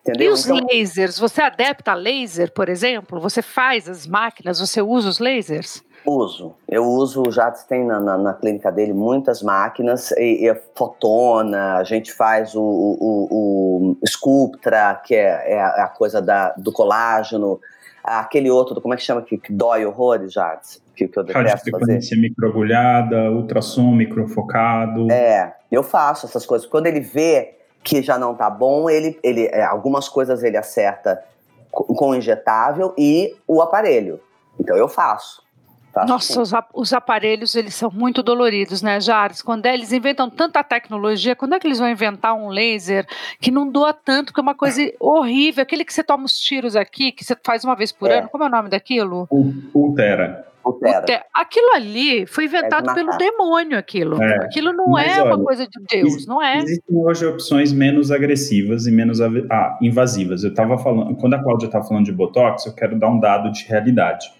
Entendeu? 0.00 0.30
E 0.30 0.32
os 0.32 0.46
então, 0.46 0.66
lasers? 0.66 1.18
Você 1.18 1.42
adapta 1.42 1.92
a 1.92 1.94
laser, 1.94 2.52
por 2.52 2.68
exemplo? 2.68 3.20
Você 3.20 3.40
faz 3.40 3.88
as 3.88 4.06
máquinas, 4.06 4.58
você 4.58 4.82
usa 4.82 5.08
os 5.08 5.18
lasers? 5.18 5.82
Uso. 6.04 6.54
Eu 6.68 6.84
uso, 6.84 7.22
o 7.26 7.30
Jades 7.30 7.62
tem 7.64 7.84
na, 7.84 8.00
na, 8.00 8.18
na, 8.18 8.34
clínica 8.34 8.72
dele 8.72 8.92
muitas 8.92 9.42
máquinas, 9.42 10.10
e, 10.12 10.48
e 10.48 10.54
fotona, 10.74 11.76
a 11.76 11.84
gente 11.84 12.12
faz 12.12 12.54
o, 12.54 12.60
o, 12.60 13.28
o, 13.30 13.96
o 14.00 14.06
Sculptra, 14.06 15.00
que 15.04 15.14
é, 15.14 15.52
é, 15.52 15.60
a 15.60 15.86
coisa 15.86 16.20
da, 16.20 16.52
do 16.56 16.72
colágeno, 16.72 17.60
aquele 18.02 18.50
outro, 18.50 18.80
como 18.80 18.94
é 18.94 18.96
que 18.96 19.02
chama, 19.02 19.22
que, 19.22 19.38
que 19.38 19.52
dói 19.52 19.86
horrores, 19.86 20.32
Jades? 20.32 20.82
Que, 20.96 21.06
que 21.06 21.18
eu 21.18 21.24
detesto 21.24 21.70
fazer. 21.70 22.00
microagulhada, 22.16 23.30
ultrassom 23.30 23.92
microfocado. 23.92 25.10
É, 25.10 25.54
eu 25.70 25.82
faço 25.82 26.26
essas 26.26 26.44
coisas. 26.44 26.66
Quando 26.66 26.86
ele 26.86 27.00
vê 27.00 27.54
que 27.82 28.02
já 28.02 28.18
não 28.18 28.34
tá 28.34 28.50
bom, 28.50 28.90
ele, 28.90 29.18
ele 29.22 29.46
é, 29.46 29.64
algumas 29.64 30.08
coisas 30.08 30.42
ele 30.42 30.56
acerta 30.56 31.22
com, 31.70 31.84
com 31.94 32.14
injetável 32.14 32.94
e 32.98 33.34
o 33.46 33.62
aparelho. 33.62 34.20
Então 34.60 34.76
eu 34.76 34.88
faço. 34.88 35.42
Faço 35.92 36.08
Nossa, 36.08 36.40
os, 36.40 36.52
os, 36.72 36.92
aparelhos, 36.92 37.54
eles 37.54 37.74
são 37.74 37.90
muito 37.90 38.22
doloridos, 38.22 38.80
né, 38.80 38.98
Jares? 38.98 39.42
Quando 39.42 39.66
é, 39.66 39.74
eles 39.74 39.92
inventam 39.92 40.30
tanta 40.30 40.64
tecnologia, 40.64 41.36
quando 41.36 41.54
é 41.54 41.60
que 41.60 41.66
eles 41.66 41.78
vão 41.78 41.88
inventar 41.88 42.34
um 42.34 42.48
laser 42.48 43.06
que 43.38 43.50
não 43.50 43.68
doa 43.68 43.92
tanto, 43.92 44.32
que 44.32 44.40
é 44.40 44.42
uma 44.42 44.54
coisa 44.54 44.80
horrível? 44.98 45.62
Aquele 45.62 45.84
que 45.84 45.92
você 45.92 46.02
toma 46.02 46.24
os 46.24 46.38
tiros 46.40 46.76
aqui, 46.76 47.12
que 47.12 47.22
você 47.22 47.36
faz 47.44 47.62
uma 47.62 47.76
vez 47.76 47.92
por 47.92 48.10
é. 48.10 48.20
ano, 48.20 48.28
como 48.30 48.42
é 48.44 48.46
o 48.46 48.50
nome 48.50 48.70
daquilo? 48.70 49.28
Ultera. 49.74 50.46
Ultera. 50.64 51.24
Aquilo 51.34 51.74
ali 51.74 52.24
foi 52.26 52.44
inventado 52.44 52.86
é 52.86 52.88
de 52.88 52.94
pelo 52.94 53.18
demônio, 53.18 53.76
aquilo. 53.76 54.22
É. 54.22 54.36
Aquilo 54.44 54.72
não 54.72 54.96
é 54.96 55.20
olha, 55.20 55.34
uma 55.34 55.44
coisa 55.44 55.66
de 55.66 55.84
Deus, 55.90 56.26
não 56.26 56.40
é? 56.40 56.58
Existem 56.58 56.96
hoje 56.96 57.26
opções 57.26 57.72
menos 57.72 58.10
agressivas 58.10 58.86
e 58.86 58.92
menos 58.92 59.20
ah, 59.20 59.78
invasivas. 59.82 60.44
Eu 60.44 60.50
estava 60.50 60.78
falando, 60.78 61.16
quando 61.16 61.34
a 61.34 61.42
Cláudia 61.42 61.66
estava 61.66 61.84
falando 61.84 62.04
de 62.04 62.12
Botox, 62.12 62.64
eu 62.64 62.74
quero 62.74 62.98
dar 62.98 63.08
um 63.08 63.18
dado 63.18 63.50
de 63.50 63.64
realidade. 63.64 64.30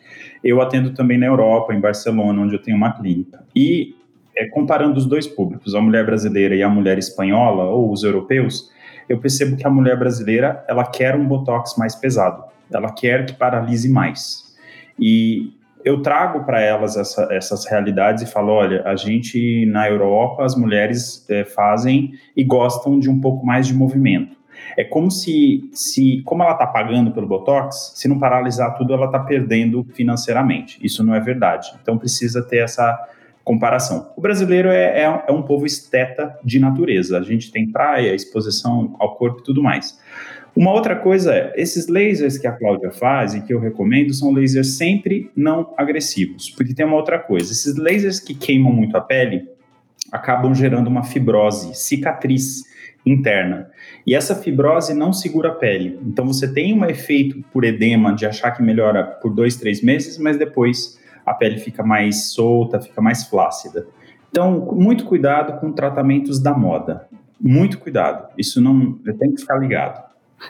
Eu 0.42 0.60
atendo 0.60 0.92
também 0.92 1.18
na 1.18 1.26
Europa, 1.26 1.74
em 1.74 1.80
Barcelona, 1.80 2.42
onde 2.42 2.54
eu 2.54 2.62
tenho 2.62 2.76
uma 2.76 2.92
clínica. 2.92 3.44
E 3.54 3.94
é, 4.36 4.46
comparando 4.48 4.98
os 4.98 5.06
dois 5.06 5.26
públicos, 5.26 5.74
a 5.74 5.80
mulher 5.80 6.04
brasileira 6.04 6.54
e 6.54 6.62
a 6.62 6.68
mulher 6.68 6.98
espanhola, 6.98 7.64
ou 7.64 7.92
os 7.92 8.02
europeus, 8.02 8.70
eu 9.08 9.18
percebo 9.18 9.56
que 9.56 9.66
a 9.66 9.70
mulher 9.70 9.98
brasileira, 9.98 10.64
ela 10.68 10.84
quer 10.84 11.14
um 11.14 11.26
botox 11.26 11.76
mais 11.76 11.94
pesado. 11.94 12.44
Ela 12.72 12.92
quer 12.92 13.26
que 13.26 13.34
paralise 13.34 13.88
mais. 13.88 14.56
E 14.98 15.52
eu 15.84 16.00
trago 16.00 16.44
para 16.44 16.60
elas 16.60 16.96
essa, 16.96 17.28
essas 17.30 17.66
realidades 17.66 18.22
e 18.22 18.26
falo, 18.26 18.52
olha, 18.52 18.82
a 18.84 18.96
gente 18.96 19.66
na 19.66 19.88
Europa, 19.88 20.44
as 20.44 20.54
mulheres 20.54 21.28
é, 21.28 21.44
fazem 21.44 22.12
e 22.36 22.44
gostam 22.44 22.98
de 22.98 23.10
um 23.10 23.20
pouco 23.20 23.44
mais 23.44 23.66
de 23.66 23.74
movimento. 23.74 24.36
É 24.76 24.84
como 24.84 25.10
se, 25.10 25.68
se 25.72 26.22
como 26.24 26.42
ela 26.42 26.52
está 26.52 26.66
pagando 26.66 27.10
pelo 27.12 27.26
Botox, 27.26 27.92
se 27.94 28.08
não 28.08 28.18
paralisar 28.18 28.76
tudo, 28.76 28.94
ela 28.94 29.06
está 29.06 29.18
perdendo 29.18 29.86
financeiramente. 29.94 30.78
Isso 30.82 31.04
não 31.04 31.14
é 31.14 31.20
verdade. 31.20 31.72
Então 31.82 31.98
precisa 31.98 32.42
ter 32.42 32.58
essa 32.58 32.98
comparação. 33.44 34.12
O 34.16 34.20
brasileiro 34.20 34.68
é, 34.68 35.02
é, 35.02 35.24
é 35.28 35.32
um 35.32 35.42
povo 35.42 35.66
esteta 35.66 36.38
de 36.44 36.58
natureza. 36.58 37.18
A 37.18 37.22
gente 37.22 37.50
tem 37.50 37.70
praia, 37.70 38.14
exposição 38.14 38.94
ao 38.98 39.16
corpo 39.16 39.40
e 39.40 39.44
tudo 39.44 39.62
mais. 39.62 39.98
Uma 40.54 40.72
outra 40.72 40.94
coisa 40.94 41.34
é, 41.34 41.52
esses 41.56 41.88
lasers 41.88 42.36
que 42.36 42.46
a 42.46 42.52
Cláudia 42.52 42.90
faz 42.90 43.34
e 43.34 43.40
que 43.40 43.54
eu 43.54 43.58
recomendo 43.58 44.12
são 44.12 44.32
lasers 44.32 44.76
sempre 44.76 45.30
não 45.34 45.72
agressivos, 45.78 46.50
porque 46.50 46.74
tem 46.74 46.84
uma 46.84 46.96
outra 46.96 47.18
coisa, 47.18 47.50
esses 47.50 47.74
lasers 47.76 48.20
que 48.20 48.34
queimam 48.34 48.70
muito 48.70 48.94
a 48.94 49.00
pele 49.00 49.48
acabam 50.12 50.54
gerando 50.54 50.88
uma 50.88 51.02
fibrose, 51.02 51.74
cicatriz 51.74 52.70
interna. 53.04 53.70
E 54.06 54.14
essa 54.14 54.36
fibrose 54.36 54.94
não 54.94 55.12
segura 55.12 55.48
a 55.48 55.54
pele. 55.54 55.98
Então 56.06 56.26
você 56.26 56.52
tem 56.52 56.78
um 56.78 56.84
efeito 56.84 57.42
por 57.52 57.64
edema 57.64 58.14
de 58.14 58.26
achar 58.26 58.50
que 58.52 58.62
melhora 58.62 59.04
por 59.04 59.32
dois, 59.32 59.56
três 59.56 59.82
meses, 59.82 60.18
mas 60.18 60.36
depois 60.36 61.00
a 61.24 61.32
pele 61.32 61.58
fica 61.58 61.82
mais 61.82 62.26
solta, 62.26 62.80
fica 62.80 63.00
mais 63.00 63.24
flácida. 63.24 63.86
Então, 64.30 64.60
muito 64.72 65.04
cuidado 65.04 65.60
com 65.60 65.72
tratamentos 65.72 66.40
da 66.40 66.54
moda. 66.54 67.06
Muito 67.40 67.78
cuidado. 67.78 68.28
Isso 68.38 68.60
não 68.60 68.92
tem 69.18 69.34
que 69.34 69.40
ficar 69.40 69.58
ligado. 69.58 70.02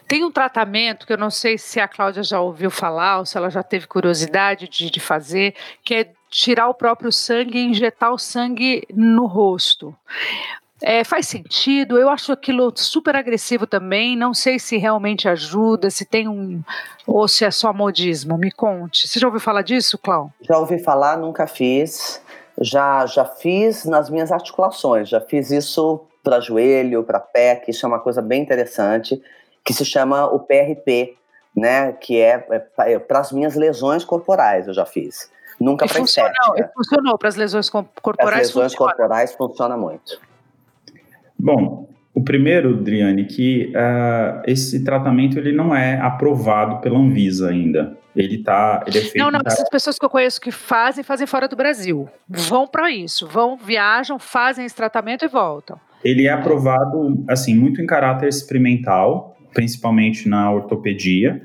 Tem 0.07 0.25
um 0.25 0.31
tratamento 0.31 1.07
que 1.07 1.13
eu 1.13 1.19
não 1.19 1.31
sei 1.31 1.59
se 1.59 1.81
a 1.81 1.89
Cláudia 1.89 2.23
já 2.23 2.41
ouviu 2.41 2.71
falar 2.71 3.19
ou 3.19 3.27
se 3.27 3.37
ela 3.37 3.51
já 3.51 3.63
teve 3.63 3.87
curiosidade 3.87 4.69
de, 4.69 4.91
de 4.91 5.01
fazer, 5.01 5.55
que 5.85 5.95
é 5.95 6.13
tirar 6.33 6.69
o 6.69 6.75
próprio 6.75 7.13
sangue 7.13 7.59
e 7.59 7.65
injetar 7.65 8.11
o 8.11 8.19
sangue 8.19 8.83
no 8.93 9.27
rosto. 9.27 9.95
É, 10.81 11.05
faz 11.05 11.29
sentido, 11.29 11.97
eu 11.97 12.09
acho 12.09 12.33
aquilo 12.33 12.73
super 12.75 13.15
agressivo 13.15 13.67
também. 13.69 14.17
Não 14.17 14.35
sei 14.35 14.59
se 14.59 14.79
realmente 14.79 15.29
ajuda, 15.29 15.91
se 15.91 16.05
tem 16.05 16.27
um. 16.27 16.61
ou 17.07 17.29
se 17.29 17.45
é 17.45 17.51
só 17.53 17.73
modismo. 17.73 18.37
Me 18.37 18.51
conte. 18.51 19.07
Você 19.07 19.21
já 19.21 19.29
ouviu 19.29 19.41
falar 19.41 19.63
disso, 19.63 19.97
Cláudio? 19.97 20.33
Já 20.41 20.59
ouvi 20.59 20.83
falar, 20.83 21.19
nunca 21.19 21.47
fiz. 21.47 22.21
Já, 22.61 23.07
já 23.07 23.25
fiz 23.25 23.85
nas 23.85 24.11
minhas 24.11 24.33
articulações, 24.33 25.09
já 25.09 25.21
fiz 25.21 25.51
isso 25.51 26.01
para 26.23 26.41
joelho, 26.41 27.03
para 27.03 27.19
pé, 27.19 27.57
que 27.57 27.71
isso 27.71 27.85
é 27.85 27.89
uma 27.89 27.99
coisa 27.99 28.21
bem 28.21 28.43
interessante, 28.43 29.21
que 29.65 29.73
se 29.73 29.85
chama 29.85 30.27
o 30.27 30.39
PRP, 30.39 31.17
né? 31.57 31.93
Que 31.93 32.21
é, 32.21 32.47
é, 32.51 32.93
é 32.93 32.99
para 32.99 33.21
as 33.21 33.33
minhas 33.33 33.55
lesões 33.55 34.05
corporais, 34.05 34.67
eu 34.69 34.75
já 34.75 34.85
fiz. 34.85 35.31
Nunca 35.63 35.87
para 35.87 36.01
estética. 36.01 36.71
Funcionou 36.75 37.17
para 37.17 37.29
as 37.29 37.37
lesões 37.37 37.71
corporais. 37.71 38.21
As 38.21 38.49
lesões 38.49 38.73
funciona. 38.73 38.93
corporais 38.93 39.35
funciona 39.35 39.77
muito. 39.77 40.21
Bom, 41.39 41.89
o 42.15 42.23
primeiro, 42.23 42.77
Driane, 42.77 43.25
que 43.25 43.73
uh, 43.75 44.43
esse 44.47 44.85
tratamento 44.85 45.39
ele 45.39 45.53
não 45.53 45.75
é 45.75 45.99
aprovado 45.99 46.81
pela 46.81 46.99
Anvisa 46.99 47.49
ainda. 47.49 47.97
Ele 48.15 48.43
tá, 48.43 48.85
ele 48.87 48.99
é 48.99 49.01
feito. 49.01 49.19
Não, 49.19 49.31
não. 49.31 49.41
Essas 49.47 49.69
pessoas 49.71 49.99
que 49.99 50.05
eu 50.05 50.11
conheço 50.11 50.41
que 50.41 50.51
fazem, 50.51 51.03
fazem 51.03 51.27
fora 51.27 51.49
do 51.49 51.57
Brasil. 51.57 52.09
Vão 52.29 52.67
para 52.67 52.91
isso, 52.91 53.27
vão, 53.27 53.57
viajam, 53.57 54.19
fazem 54.19 54.67
esse 54.67 54.75
tratamento 54.75 55.25
e 55.25 55.29
voltam. 55.29 55.81
Ele 56.05 56.27
é 56.27 56.31
aprovado, 56.31 57.25
assim, 57.29 57.55
muito 57.55 57.81
em 57.81 57.87
caráter 57.87 58.29
experimental, 58.29 59.32
principalmente 59.53 60.29
na 60.29 60.51
ortopedia. 60.51 61.43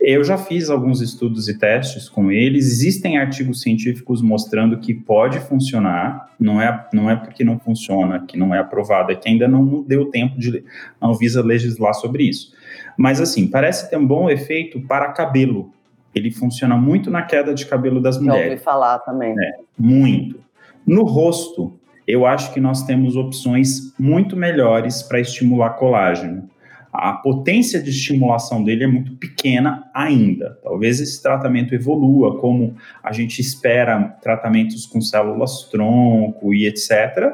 Eu 0.00 0.24
já 0.24 0.36
fiz 0.36 0.70
alguns 0.70 1.00
estudos 1.00 1.48
e 1.48 1.58
testes 1.58 2.08
com 2.08 2.30
eles. 2.30 2.66
Existem 2.66 3.18
artigos 3.18 3.60
científicos 3.60 4.22
mostrando 4.22 4.78
que 4.78 4.94
pode 4.94 5.38
funcionar. 5.40 6.30
Não 6.38 6.60
é, 6.60 6.88
não 6.92 7.10
é 7.10 7.16
porque 7.16 7.44
não 7.44 7.58
funciona, 7.58 8.24
que 8.26 8.38
não 8.38 8.54
é 8.54 8.58
aprovado, 8.58 9.12
é 9.12 9.14
que 9.14 9.28
ainda 9.28 9.46
não 9.46 9.82
deu 9.82 10.06
tempo 10.06 10.38
de 10.38 10.64
a 11.00 11.06
Anvisa 11.06 11.42
legislar 11.42 11.94
sobre 11.94 12.24
isso. 12.24 12.54
Mas 12.96 13.20
assim, 13.20 13.46
parece 13.46 13.90
ter 13.90 13.96
um 13.96 14.06
bom 14.06 14.28
efeito 14.30 14.80
para 14.86 15.12
cabelo. 15.12 15.72
Ele 16.14 16.30
funciona 16.30 16.76
muito 16.76 17.10
na 17.10 17.22
queda 17.22 17.54
de 17.54 17.66
cabelo 17.66 18.00
das 18.00 18.18
mulheres. 18.18 18.44
Já 18.44 18.50
ouvi 18.50 18.62
falar 18.62 18.98
também. 19.00 19.32
É, 19.38 19.52
muito. 19.78 20.40
No 20.84 21.04
rosto, 21.04 21.78
eu 22.06 22.26
acho 22.26 22.52
que 22.52 22.60
nós 22.60 22.82
temos 22.82 23.14
opções 23.14 23.94
muito 23.98 24.36
melhores 24.36 25.02
para 25.02 25.20
estimular 25.20 25.70
colágeno 25.70 26.48
a 26.92 27.12
potência 27.12 27.80
de 27.80 27.90
estimulação 27.90 28.64
dele 28.64 28.84
é 28.84 28.86
muito 28.86 29.14
pequena 29.14 29.88
ainda. 29.94 30.58
Talvez 30.62 31.00
esse 31.00 31.22
tratamento 31.22 31.74
evolua, 31.74 32.38
como 32.38 32.74
a 33.02 33.12
gente 33.12 33.40
espera 33.40 34.16
tratamentos 34.20 34.86
com 34.86 35.00
células 35.00 35.68
tronco 35.70 36.52
e 36.52 36.66
etc. 36.66 37.32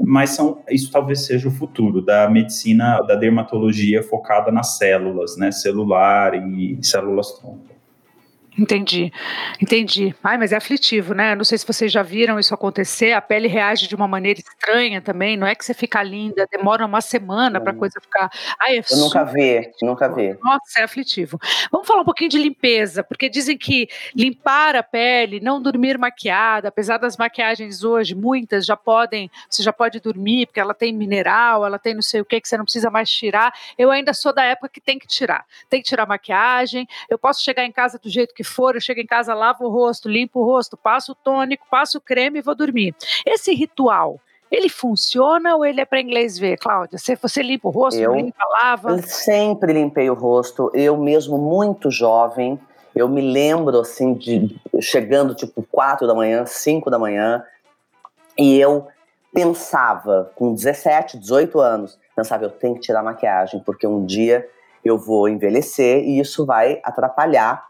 Mas 0.00 0.30
são, 0.30 0.62
isso 0.68 0.90
talvez 0.90 1.26
seja 1.26 1.48
o 1.48 1.52
futuro 1.52 2.02
da 2.02 2.28
medicina, 2.28 2.98
da 3.02 3.14
dermatologia 3.14 4.02
focada 4.02 4.50
nas 4.50 4.78
células, 4.78 5.36
né, 5.36 5.50
celular 5.52 6.34
e 6.34 6.78
células 6.82 7.32
tronco. 7.32 7.77
Entendi, 8.58 9.12
entendi. 9.62 10.14
Ai, 10.22 10.36
mas 10.36 10.52
é 10.52 10.56
aflitivo, 10.56 11.14
né? 11.14 11.34
Não 11.36 11.44
sei 11.44 11.56
se 11.56 11.66
vocês 11.66 11.92
já 11.92 12.02
viram 12.02 12.40
isso 12.40 12.52
acontecer. 12.52 13.12
A 13.12 13.20
pele 13.20 13.46
reage 13.46 13.86
de 13.86 13.94
uma 13.94 14.08
maneira 14.08 14.40
estranha 14.40 15.00
também. 15.00 15.36
Não 15.36 15.46
é 15.46 15.54
que 15.54 15.64
você 15.64 15.72
fica 15.72 16.02
linda, 16.02 16.46
demora 16.50 16.84
uma 16.84 17.00
semana 17.00 17.60
para 17.60 17.70
a 17.70 17.74
coisa 17.74 18.00
ficar. 18.00 18.28
Ai, 18.60 18.78
é 18.78 18.82
Eu 18.90 18.96
nunca 18.98 19.24
vi, 19.24 19.70
nunca 19.80 20.08
vi. 20.08 20.36
Nossa, 20.42 20.80
é 20.80 20.82
aflitivo. 20.82 21.38
Vamos 21.70 21.86
falar 21.86 22.00
um 22.02 22.04
pouquinho 22.04 22.30
de 22.30 22.38
limpeza, 22.38 23.04
porque 23.04 23.28
dizem 23.28 23.56
que 23.56 23.88
limpar 24.14 24.74
a 24.74 24.82
pele, 24.82 25.38
não 25.38 25.62
dormir 25.62 25.96
maquiada, 25.96 26.68
apesar 26.68 26.98
das 26.98 27.16
maquiagens 27.16 27.84
hoje, 27.84 28.14
muitas 28.14 28.66
já 28.66 28.76
podem, 28.76 29.30
você 29.48 29.62
já 29.62 29.72
pode 29.72 30.00
dormir, 30.00 30.46
porque 30.46 30.58
ela 30.58 30.74
tem 30.74 30.92
mineral, 30.92 31.64
ela 31.64 31.78
tem 31.78 31.94
não 31.94 32.02
sei 32.02 32.20
o 32.20 32.24
que, 32.24 32.40
que 32.40 32.48
você 32.48 32.56
não 32.56 32.64
precisa 32.64 32.90
mais 32.90 33.08
tirar. 33.08 33.52
Eu 33.78 33.90
ainda 33.92 34.12
sou 34.12 34.32
da 34.32 34.42
época 34.42 34.68
que 34.68 34.80
tem 34.80 34.98
que 34.98 35.06
tirar. 35.06 35.44
Tem 35.70 35.80
que 35.80 35.88
tirar 35.88 36.06
maquiagem. 36.06 36.88
Eu 37.08 37.18
posso 37.18 37.44
chegar 37.44 37.64
em 37.64 37.70
casa 37.70 37.98
do 37.98 38.10
jeito 38.10 38.34
que 38.34 38.47
for, 38.48 38.74
eu 38.74 38.80
chego 38.80 39.00
em 39.00 39.06
casa, 39.06 39.34
lavo 39.34 39.64
o 39.64 39.70
rosto, 39.70 40.08
limpo 40.08 40.40
o 40.40 40.44
rosto, 40.44 40.76
passo 40.76 41.12
o 41.12 41.14
tônico, 41.14 41.66
passo 41.70 41.98
o 41.98 42.00
creme 42.00 42.38
e 42.38 42.42
vou 42.42 42.54
dormir. 42.54 42.94
Esse 43.26 43.54
ritual, 43.54 44.20
ele 44.50 44.68
funciona 44.68 45.54
ou 45.54 45.64
ele 45.64 45.80
é 45.80 45.84
para 45.84 46.00
inglês 46.00 46.38
ver, 46.38 46.58
Cláudia? 46.58 46.98
Você, 46.98 47.14
você 47.16 47.42
limpa 47.42 47.68
o 47.68 47.70
rosto, 47.70 48.00
eu, 48.00 48.14
limpa, 48.14 48.44
lava? 48.62 48.90
Eu 48.90 49.02
sempre 49.02 49.72
limpei 49.72 50.08
o 50.08 50.14
rosto, 50.14 50.70
eu 50.74 50.96
mesmo 50.96 51.38
muito 51.38 51.90
jovem, 51.90 52.58
eu 52.94 53.08
me 53.08 53.20
lembro 53.20 53.80
assim 53.80 54.14
de 54.14 54.58
chegando 54.80 55.34
tipo 55.34 55.62
4 55.70 56.06
da 56.06 56.14
manhã, 56.14 56.46
5 56.46 56.90
da 56.90 56.98
manhã, 56.98 57.44
e 58.36 58.58
eu 58.58 58.88
pensava, 59.32 60.32
com 60.34 60.54
17, 60.54 61.18
18 61.18 61.60
anos, 61.60 61.98
pensava, 62.16 62.44
eu 62.44 62.50
tenho 62.50 62.74
que 62.74 62.80
tirar 62.80 63.00
a 63.00 63.04
maquiagem, 63.04 63.60
porque 63.60 63.86
um 63.86 64.04
dia 64.04 64.48
eu 64.84 64.96
vou 64.96 65.28
envelhecer 65.28 66.02
e 66.02 66.18
isso 66.18 66.46
vai 66.46 66.80
atrapalhar 66.82 67.67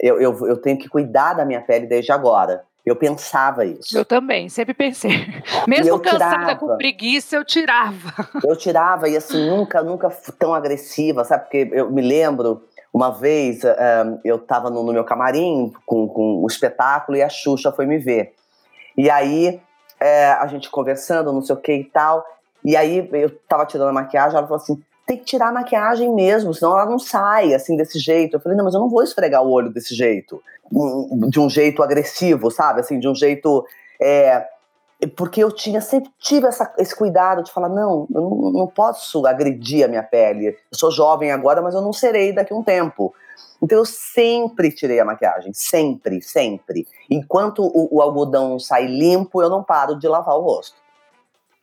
eu, 0.00 0.20
eu, 0.20 0.46
eu 0.46 0.56
tenho 0.56 0.78
que 0.78 0.88
cuidar 0.88 1.34
da 1.34 1.44
minha 1.44 1.60
pele 1.60 1.86
desde 1.86 2.12
agora. 2.12 2.64
Eu 2.84 2.94
pensava 2.94 3.64
isso. 3.64 3.96
Eu 3.96 4.04
também, 4.04 4.48
sempre 4.50 4.74
pensei. 4.74 5.26
Mesmo 5.66 5.98
cansada 5.98 6.36
tirava. 6.36 6.56
com 6.56 6.76
preguiça, 6.76 7.36
eu 7.36 7.44
tirava. 7.44 8.12
Eu 8.44 8.56
tirava 8.56 9.08
e 9.08 9.16
assim, 9.16 9.48
nunca, 9.48 9.82
nunca 9.82 10.10
tão 10.38 10.52
agressiva, 10.52 11.24
sabe? 11.24 11.44
Porque 11.44 11.70
eu 11.72 11.90
me 11.90 12.02
lembro, 12.02 12.62
uma 12.92 13.10
vez 13.10 13.64
um, 13.64 13.68
eh, 13.68 14.18
eu 14.24 14.36
estava 14.36 14.68
no, 14.68 14.84
meu 14.84 15.02
camarim 15.02 15.72
com, 15.86 16.06
com 16.06 16.42
o 16.42 16.46
espetáculo 16.46 17.16
e 17.16 17.22
a 17.22 17.28
Xuxa 17.28 17.72
foi 17.72 17.86
me 17.86 17.96
ver. 17.96 18.34
E 18.96 19.08
aí 19.08 19.60
é, 19.98 20.32
a 20.32 20.46
gente 20.46 20.70
conversando, 20.70 21.32
não 21.32 21.40
sei 21.40 21.54
o 21.54 21.58
que 21.58 21.72
e 21.72 21.84
tal. 21.84 22.24
E 22.62 22.76
aí 22.76 23.08
eu 23.12 23.30
tava 23.48 23.64
tirando 23.64 23.88
a 23.88 23.92
maquiagem, 23.92 24.36
ela 24.36 24.46
falou 24.46 24.62
assim: 24.62 24.82
tem 25.06 25.18
que 25.18 25.24
tirar 25.24 25.48
a 25.48 25.52
maquiagem 25.52 26.12
mesmo, 26.14 26.54
senão 26.54 26.72
ela 26.72 26.86
não 26.86 26.98
sai 26.98 27.52
assim 27.54 27.76
desse 27.76 27.98
jeito. 27.98 28.36
Eu 28.36 28.40
falei, 28.40 28.56
não, 28.56 28.64
mas 28.64 28.74
eu 28.74 28.80
não 28.80 28.88
vou 28.88 29.02
esfregar 29.02 29.42
o 29.42 29.50
olho 29.50 29.70
desse 29.70 29.94
jeito, 29.94 30.42
de 31.28 31.38
um 31.38 31.48
jeito 31.48 31.82
agressivo, 31.82 32.50
sabe? 32.50 32.80
Assim, 32.80 32.98
de 32.98 33.08
um 33.08 33.14
jeito. 33.14 33.66
É, 34.00 34.46
porque 35.16 35.42
eu 35.42 35.52
tinha 35.52 35.80
sempre 35.80 36.10
tive 36.18 36.46
essa, 36.46 36.72
esse 36.78 36.96
cuidado 36.96 37.42
de 37.42 37.52
falar, 37.52 37.68
não, 37.68 38.06
eu 38.14 38.20
não, 38.20 38.50
não 38.52 38.66
posso 38.66 39.26
agredir 39.26 39.84
a 39.84 39.88
minha 39.88 40.02
pele. 40.02 40.48
Eu 40.48 40.56
sou 40.72 40.90
jovem 40.90 41.30
agora, 41.30 41.60
mas 41.60 41.74
eu 41.74 41.82
não 41.82 41.92
serei 41.92 42.32
daqui 42.32 42.52
a 42.52 42.56
um 42.56 42.62
tempo. 42.62 43.14
Então 43.62 43.78
eu 43.78 43.84
sempre 43.84 44.70
tirei 44.70 45.00
a 45.00 45.04
maquiagem, 45.04 45.52
sempre, 45.52 46.22
sempre. 46.22 46.86
Enquanto 47.10 47.62
o, 47.62 47.96
o 47.96 48.02
algodão 48.02 48.58
sai 48.58 48.86
limpo, 48.86 49.42
eu 49.42 49.50
não 49.50 49.62
paro 49.62 49.98
de 49.98 50.08
lavar 50.08 50.36
o 50.36 50.42
rosto. 50.42 50.83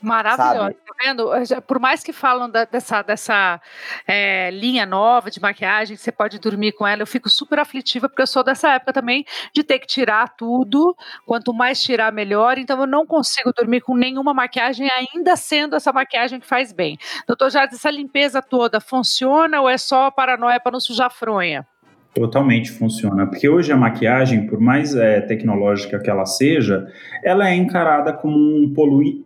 Maravilhosa, 0.01 0.73
tá 0.73 0.93
vendo? 0.99 1.29
Por 1.67 1.79
mais 1.79 2.03
que 2.03 2.11
falam 2.11 2.49
da, 2.49 2.65
dessa, 2.65 3.01
dessa 3.01 3.61
é, 4.07 4.49
linha 4.51 4.85
nova 4.85 5.29
de 5.29 5.39
maquiagem, 5.39 5.95
que 5.95 6.01
você 6.01 6.11
pode 6.11 6.39
dormir 6.39 6.71
com 6.71 6.87
ela, 6.87 7.01
eu 7.03 7.07
fico 7.07 7.29
super 7.29 7.59
aflitiva, 7.59 8.09
porque 8.09 8.21
eu 8.21 8.27
sou 8.27 8.43
dessa 8.43 8.69
época 8.73 8.93
também 8.93 9.25
de 9.53 9.63
ter 9.63 9.79
que 9.79 9.87
tirar 9.87 10.35
tudo. 10.35 10.95
Quanto 11.25 11.53
mais 11.53 11.81
tirar, 11.81 12.11
melhor. 12.11 12.57
Então 12.57 12.79
eu 12.79 12.87
não 12.87 13.05
consigo 13.05 13.53
dormir 13.53 13.81
com 13.81 13.95
nenhuma 13.95 14.33
maquiagem, 14.33 14.89
ainda 14.89 15.35
sendo 15.35 15.75
essa 15.75 15.93
maquiagem 15.93 16.39
que 16.39 16.47
faz 16.47 16.71
bem. 16.73 16.97
Doutor 17.27 17.51
Jardim, 17.51 17.75
essa 17.75 17.91
limpeza 17.91 18.41
toda 18.41 18.79
funciona 18.79 19.61
ou 19.61 19.69
é 19.69 19.77
só 19.77 20.09
paranoia 20.09 20.59
para 20.59 20.71
não 20.71 20.79
sujar 20.79 21.11
fronha? 21.11 21.65
Totalmente 22.13 22.71
funciona, 22.71 23.25
porque 23.25 23.47
hoje 23.47 23.71
a 23.71 23.77
maquiagem, 23.77 24.45
por 24.45 24.59
mais 24.59 24.93
é, 24.95 25.21
tecnológica 25.21 25.97
que 25.97 26.09
ela 26.09 26.25
seja, 26.25 26.85
ela 27.23 27.49
é 27.49 27.55
encarada 27.55 28.11
como 28.11 28.35
um 28.37 28.73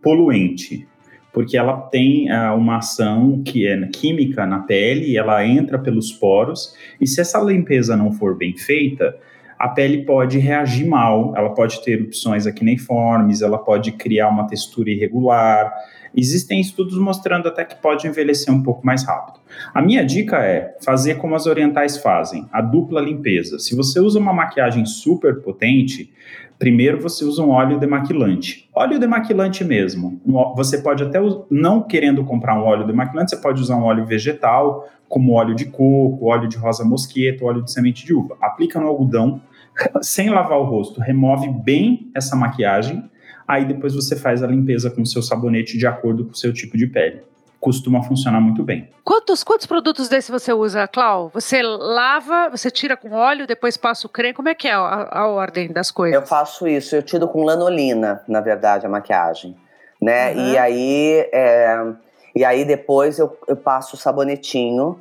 poluente, 0.00 0.86
porque 1.32 1.56
ela 1.56 1.78
tem 1.78 2.30
é, 2.30 2.48
uma 2.50 2.76
ação 2.76 3.42
que 3.44 3.66
é 3.66 3.76
química 3.88 4.46
na 4.46 4.60
pele, 4.60 5.16
ela 5.16 5.44
entra 5.44 5.80
pelos 5.80 6.12
poros, 6.12 6.76
e 7.00 7.08
se 7.08 7.20
essa 7.20 7.40
limpeza 7.40 7.96
não 7.96 8.12
for 8.12 8.36
bem 8.36 8.56
feita, 8.56 9.16
a 9.58 9.68
pele 9.68 10.04
pode 10.04 10.38
reagir 10.38 10.86
mal, 10.86 11.34
ela 11.36 11.50
pode 11.50 11.82
ter 11.82 11.92
erupções 11.92 12.46
acneiformes, 12.46 13.42
ela 13.42 13.58
pode 13.58 13.92
criar 13.92 14.28
uma 14.28 14.46
textura 14.46 14.90
irregular, 14.90 15.72
Existem 16.16 16.58
estudos 16.58 16.98
mostrando 16.98 17.46
até 17.46 17.62
que 17.62 17.76
pode 17.76 18.08
envelhecer 18.08 18.52
um 18.52 18.62
pouco 18.62 18.86
mais 18.86 19.04
rápido. 19.04 19.38
A 19.74 19.82
minha 19.82 20.02
dica 20.02 20.38
é 20.38 20.74
fazer 20.82 21.16
como 21.16 21.34
as 21.34 21.46
orientais 21.46 21.98
fazem, 21.98 22.48
a 22.50 22.62
dupla 22.62 23.02
limpeza. 23.02 23.58
Se 23.58 23.76
você 23.76 24.00
usa 24.00 24.18
uma 24.18 24.32
maquiagem 24.32 24.86
super 24.86 25.42
potente, 25.42 26.10
primeiro 26.58 27.02
você 27.02 27.22
usa 27.22 27.42
um 27.42 27.50
óleo 27.50 27.78
demaquilante. 27.78 28.66
Óleo 28.74 28.98
demaquilante 28.98 29.62
mesmo. 29.62 30.18
Você 30.56 30.78
pode 30.78 31.02
até, 31.02 31.18
não 31.50 31.82
querendo 31.82 32.24
comprar 32.24 32.58
um 32.58 32.64
óleo 32.64 32.86
demaquilante, 32.86 33.32
você 33.32 33.36
pode 33.36 33.60
usar 33.60 33.76
um 33.76 33.84
óleo 33.84 34.06
vegetal, 34.06 34.88
como 35.08 35.34
óleo 35.34 35.54
de 35.54 35.66
coco, 35.66 36.26
óleo 36.26 36.48
de 36.48 36.56
rosa 36.56 36.82
mosqueta, 36.82 37.44
óleo 37.44 37.62
de 37.62 37.70
semente 37.70 38.06
de 38.06 38.14
uva. 38.14 38.38
Aplica 38.40 38.80
no 38.80 38.86
algodão, 38.86 39.40
sem 40.00 40.30
lavar 40.30 40.58
o 40.58 40.64
rosto, 40.64 40.98
remove 40.98 41.48
bem 41.62 42.10
essa 42.14 42.34
maquiagem 42.34 43.04
aí 43.46 43.64
depois 43.64 43.94
você 43.94 44.16
faz 44.16 44.42
a 44.42 44.46
limpeza 44.46 44.90
com 44.90 45.02
o 45.02 45.06
seu 45.06 45.22
sabonete 45.22 45.78
de 45.78 45.86
acordo 45.86 46.24
com 46.24 46.32
o 46.32 46.36
seu 46.36 46.52
tipo 46.52 46.76
de 46.76 46.86
pele. 46.86 47.22
Costuma 47.58 48.02
funcionar 48.02 48.40
muito 48.40 48.62
bem. 48.62 48.88
Quantos, 49.02 49.42
quantos 49.42 49.66
produtos 49.66 50.08
desse 50.08 50.30
você 50.30 50.52
usa, 50.52 50.86
Clau? 50.86 51.30
Você 51.32 51.62
lava, 51.62 52.50
você 52.50 52.70
tira 52.70 52.96
com 52.96 53.12
óleo, 53.12 53.46
depois 53.46 53.76
passa 53.76 54.06
o 54.06 54.10
creme? 54.10 54.34
Como 54.34 54.48
é 54.48 54.54
que 54.54 54.68
é 54.68 54.72
a, 54.72 55.08
a 55.10 55.26
ordem 55.26 55.72
das 55.72 55.90
coisas? 55.90 56.14
Eu 56.14 56.26
faço 56.26 56.68
isso, 56.68 56.94
eu 56.94 57.02
tiro 57.02 57.26
com 57.26 57.42
lanolina, 57.42 58.22
na 58.28 58.40
verdade, 58.40 58.86
a 58.86 58.88
maquiagem. 58.88 59.56
Né? 60.00 60.32
Uhum. 60.32 60.52
E 60.52 60.58
aí 60.58 61.28
é, 61.32 61.94
e 62.36 62.44
aí 62.44 62.66
depois 62.66 63.18
eu, 63.18 63.34
eu 63.48 63.56
passo 63.56 63.96
o 63.96 63.98
sabonetinho, 63.98 65.00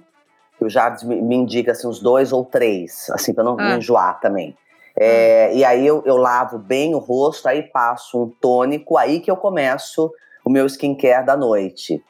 que 0.57 0.63
o 0.63 0.69
Jardim 0.69 1.05
me, 1.05 1.35
indica 1.35 1.73
assim, 1.73 1.85
uns 1.85 1.99
dois 1.99 2.31
ou 2.31 2.45
três, 2.45 3.09
assim, 3.11 3.33
para 3.33 3.43
não 3.43 3.57
ah. 3.59 3.75
enjoar 3.75 4.21
também. 4.21 4.55
É, 4.97 5.49
hum. 5.51 5.57
E 5.57 5.65
aí 5.65 5.85
eu, 5.85 6.03
eu 6.05 6.17
lavo 6.17 6.57
bem 6.57 6.95
o 6.95 6.99
rosto, 6.99 7.47
aí 7.47 7.63
passo 7.63 8.23
um 8.23 8.29
tônico, 8.29 8.97
aí 8.97 9.19
que 9.19 9.29
eu 9.29 9.35
começo 9.35 10.11
o 10.43 10.49
meu 10.49 10.65
skincare 10.65 11.25
da 11.25 11.35
noite. 11.35 12.01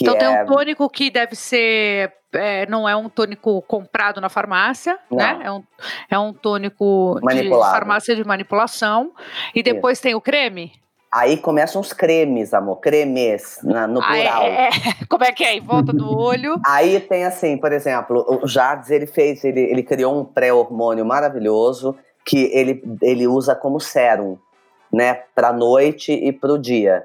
então 0.00 0.14
é... 0.14 0.18
tem 0.18 0.28
um 0.28 0.46
tônico 0.46 0.88
que 0.88 1.10
deve 1.10 1.34
ser. 1.34 2.12
É, 2.34 2.64
não 2.66 2.88
é 2.88 2.96
um 2.96 3.10
tônico 3.10 3.60
comprado 3.62 4.18
na 4.18 4.30
farmácia, 4.30 4.98
não. 5.10 5.18
né? 5.18 5.40
É 5.44 5.52
um, 5.52 5.62
é 6.12 6.18
um 6.18 6.32
tônico 6.32 7.18
Manipulado. 7.22 7.72
de 7.72 7.78
farmácia 7.78 8.16
de 8.16 8.24
manipulação. 8.24 9.12
E 9.54 9.62
depois 9.62 9.98
Isso. 9.98 10.02
tem 10.02 10.14
o 10.14 10.20
creme? 10.20 10.72
Aí 11.12 11.36
começam 11.36 11.78
os 11.78 11.92
cremes, 11.92 12.54
amor, 12.54 12.80
cremes, 12.80 13.58
na, 13.62 13.86
no 13.86 14.00
plural. 14.00 14.42
Ah, 14.42 14.46
é, 14.46 14.68
é. 14.68 14.70
Como 15.06 15.22
é 15.22 15.30
que 15.30 15.44
é? 15.44 15.56
Em 15.56 15.60
volta 15.60 15.92
do 15.92 16.10
olho? 16.10 16.58
Aí 16.64 16.98
tem 17.00 17.26
assim, 17.26 17.58
por 17.58 17.70
exemplo, 17.70 18.40
o 18.42 18.48
Jardes, 18.48 18.90
ele 18.90 19.06
fez, 19.06 19.44
ele, 19.44 19.60
ele 19.60 19.82
criou 19.82 20.18
um 20.18 20.24
pré-hormônio 20.24 21.04
maravilhoso, 21.04 21.94
que 22.24 22.50
ele, 22.52 22.82
ele 23.02 23.26
usa 23.26 23.54
como 23.54 23.80
sérum, 23.80 24.38
né, 24.92 25.14
para 25.34 25.52
noite 25.52 26.12
e 26.12 26.32
para 26.32 26.52
o 26.52 26.58
dia. 26.58 27.04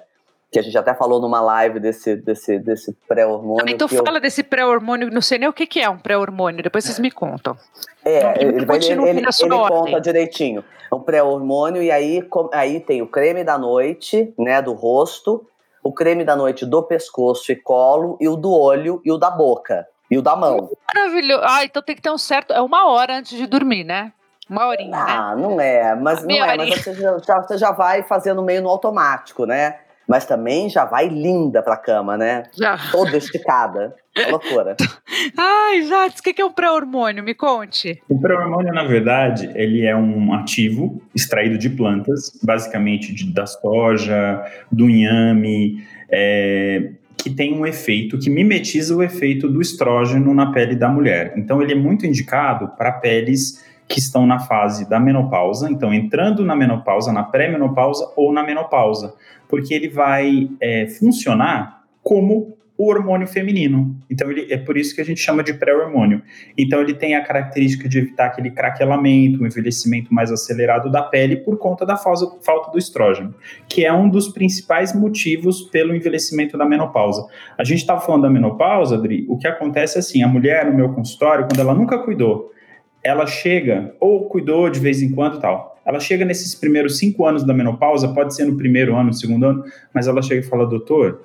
Que 0.52 0.60
a 0.60 0.62
gente 0.62 0.78
até 0.78 0.94
falou 0.94 1.20
numa 1.20 1.42
live 1.42 1.80
desse, 1.80 2.16
desse, 2.16 2.58
desse 2.60 2.94
pré-hormônio. 3.08 3.70
Então 3.70 3.88
fala 3.88 4.18
eu... 4.18 4.22
desse 4.22 4.44
pré-hormônio, 4.44 5.12
não 5.12 5.22
sei 5.22 5.40
nem 5.40 5.50
o 5.50 5.54
que, 5.54 5.68
que 5.68 5.82
é 5.82 5.90
um 5.90 5.98
pré-hormônio, 5.98 6.64
depois 6.64 6.86
vocês 6.86 7.00
me 7.00 7.12
contam. 7.12 7.58
É, 8.06 8.42
ele, 8.42 8.56
ele, 8.56 8.66
ele, 8.72 9.10
ele, 9.10 9.20
ele 9.20 9.50
conta 9.50 10.00
direitinho. 10.00 10.64
É 10.90 10.96
um 10.96 11.02
pré-hormônio, 11.02 11.84
e 11.84 11.92
aí, 11.92 12.26
aí 12.54 12.80
tem 12.80 13.02
o 13.02 13.08
creme 13.08 13.44
da 13.44 13.58
noite, 13.58 14.34
né, 14.38 14.62
do 14.62 14.72
rosto, 14.72 15.46
o 15.84 15.92
creme 15.92 16.24
da 16.24 16.36
noite 16.36 16.66
do 16.66 16.82
pescoço 16.84 17.52
e 17.52 17.56
colo, 17.56 18.18
e 18.20 18.28
o 18.28 18.36
do 18.36 18.52
olho 18.52 19.02
e 19.04 19.12
o 19.12 19.18
da 19.18 19.30
boca. 19.30 19.88
E 20.10 20.18
o 20.18 20.22
da 20.22 20.38
mão. 20.38 20.70
Maravilhoso. 20.94 21.44
Ah, 21.44 21.66
então 21.66 21.82
tem 21.82 21.94
que 21.94 22.02
ter 22.02 22.10
um 22.10 22.18
certo. 22.18 22.54
É 22.54 22.62
uma 22.62 22.90
hora 22.90 23.18
antes 23.18 23.38
de 23.38 23.46
dormir, 23.46 23.84
né? 23.84 24.14
Uma 24.50 24.68
horinha, 24.68 24.98
ah, 24.98 25.36
né? 25.36 25.42
não 25.42 25.60
é, 25.60 25.96
mas 25.96 26.24
não 26.24 26.36
é, 26.36 26.58
mas 26.58 26.70
você 26.70 26.94
já, 26.94 27.18
já, 27.20 27.42
você 27.42 27.58
já 27.58 27.72
vai 27.72 28.04
fazendo 28.04 28.42
meio 28.42 28.62
no 28.62 28.70
automático, 28.70 29.46
né? 29.46 29.76
Mas 30.08 30.26
também 30.26 30.70
já 30.70 30.86
vai 30.86 31.10
linda 31.10 31.62
pra 31.62 31.76
cama, 31.76 32.16
né? 32.16 32.44
Já. 32.58 32.78
Toda 32.92 33.18
esticada. 33.18 33.94
loucura. 34.30 34.78
Ai, 35.38 35.82
Jades, 35.84 36.20
o 36.20 36.24
que 36.24 36.42
é 36.42 36.46
um 36.46 36.52
pré-hormônio? 36.52 37.22
Me 37.22 37.34
conte. 37.34 38.02
O 38.08 38.18
pré-hormônio, 38.18 38.74
na 38.74 38.86
verdade, 38.86 39.52
ele 39.54 39.86
é 39.86 39.94
um 39.94 40.34
ativo 40.34 41.02
extraído 41.14 41.58
de 41.58 41.70
plantas, 41.70 42.32
basicamente 42.42 43.14
de, 43.14 43.34
da 43.34 43.46
soja, 43.46 44.46
do 44.72 44.90
inhame, 44.90 45.86
é, 46.10 46.92
que 47.18 47.30
tem 47.30 47.54
um 47.54 47.66
efeito 47.66 48.18
que 48.18 48.30
mimetiza 48.30 48.96
o 48.96 49.04
efeito 49.04 49.50
do 49.50 49.60
estrógeno 49.60 50.34
na 50.34 50.54
pele 50.54 50.76
da 50.76 50.88
mulher. 50.88 51.34
Então, 51.36 51.62
ele 51.62 51.74
é 51.74 51.76
muito 51.76 52.06
indicado 52.06 52.70
para 52.78 52.94
peles 52.94 53.62
que 53.88 54.00
estão 54.00 54.26
na 54.28 54.40
fase 54.40 54.90
da 54.90 55.00
menopausa, 55.00 55.72
então 55.72 55.94
entrando 55.94 56.44
na 56.44 56.56
menopausa, 56.56 57.12
na 57.12 57.24
pré-menopausa 57.24 58.12
ou 58.16 58.34
na 58.34 58.44
menopausa, 58.44 59.16
porque 59.48 59.74
ele 59.74 59.88
vai 59.88 60.50
é, 60.60 60.88
funcionar 60.88 61.84
como 62.04 62.58
o 62.78 62.90
hormônio 62.90 63.26
feminino. 63.26 63.98
Então, 64.10 64.30
ele, 64.30 64.54
é 64.54 64.58
por 64.58 64.78
isso 64.78 64.94
que 64.94 65.02
a 65.02 65.04
gente 65.04 65.20
chama 65.20 65.44
de 65.44 65.54
pré-hormônio. 65.54 66.22
Então, 66.56 66.80
ele 66.80 66.94
tem 66.94 67.16
a 67.16 67.24
característica 67.24 67.90
de 67.90 67.98
evitar 67.98 68.28
aquele 68.28 68.52
craquelamento, 68.52 69.42
um 69.42 69.48
envelhecimento 69.48 70.14
mais 70.14 70.32
acelerado 70.32 70.92
da 70.92 71.02
pele 71.02 71.38
por 71.38 71.58
conta 71.58 71.86
da 71.86 71.98
falta 71.98 72.72
do 72.72 72.78
estrógeno, 72.78 73.34
que 73.68 73.84
é 73.84 73.92
um 73.92 74.08
dos 74.08 74.28
principais 74.28 74.94
motivos 74.94 75.64
pelo 75.64 75.96
envelhecimento 75.96 76.56
da 76.56 76.66
menopausa. 76.66 77.26
A 77.58 77.64
gente 77.64 77.80
estava 77.80 78.00
falando 78.00 78.24
da 78.24 78.30
menopausa, 78.30 78.96
Adri, 78.96 79.26
o 79.28 79.38
que 79.38 79.48
acontece 79.48 79.98
é 79.98 80.00
assim, 80.00 80.22
a 80.22 80.28
mulher 80.28 80.66
no 80.66 80.76
meu 80.76 80.94
consultório, 80.94 81.48
quando 81.48 81.60
ela 81.60 81.74
nunca 81.74 81.98
cuidou, 81.98 82.52
ela 83.08 83.26
chega, 83.26 83.96
ou 84.02 84.28
cuidou 84.28 84.70
de 84.70 84.80
vez 84.80 85.02
em 85.02 85.10
quando 85.10 85.40
tal, 85.40 85.80
ela 85.86 86.00
chega 86.00 86.26
nesses 86.26 86.54
primeiros 86.54 86.98
cinco 86.98 87.26
anos 87.26 87.46
da 87.46 87.54
menopausa, 87.54 88.10
pode 88.10 88.36
ser 88.36 88.44
no 88.44 88.58
primeiro 88.58 88.94
ano, 88.96 89.08
no 89.08 89.14
segundo 89.14 89.46
ano, 89.46 89.64
mas 89.94 90.08
ela 90.08 90.22
chega 90.22 90.42
e 90.42 90.44
fala, 90.44 90.66
doutor, 90.66 91.24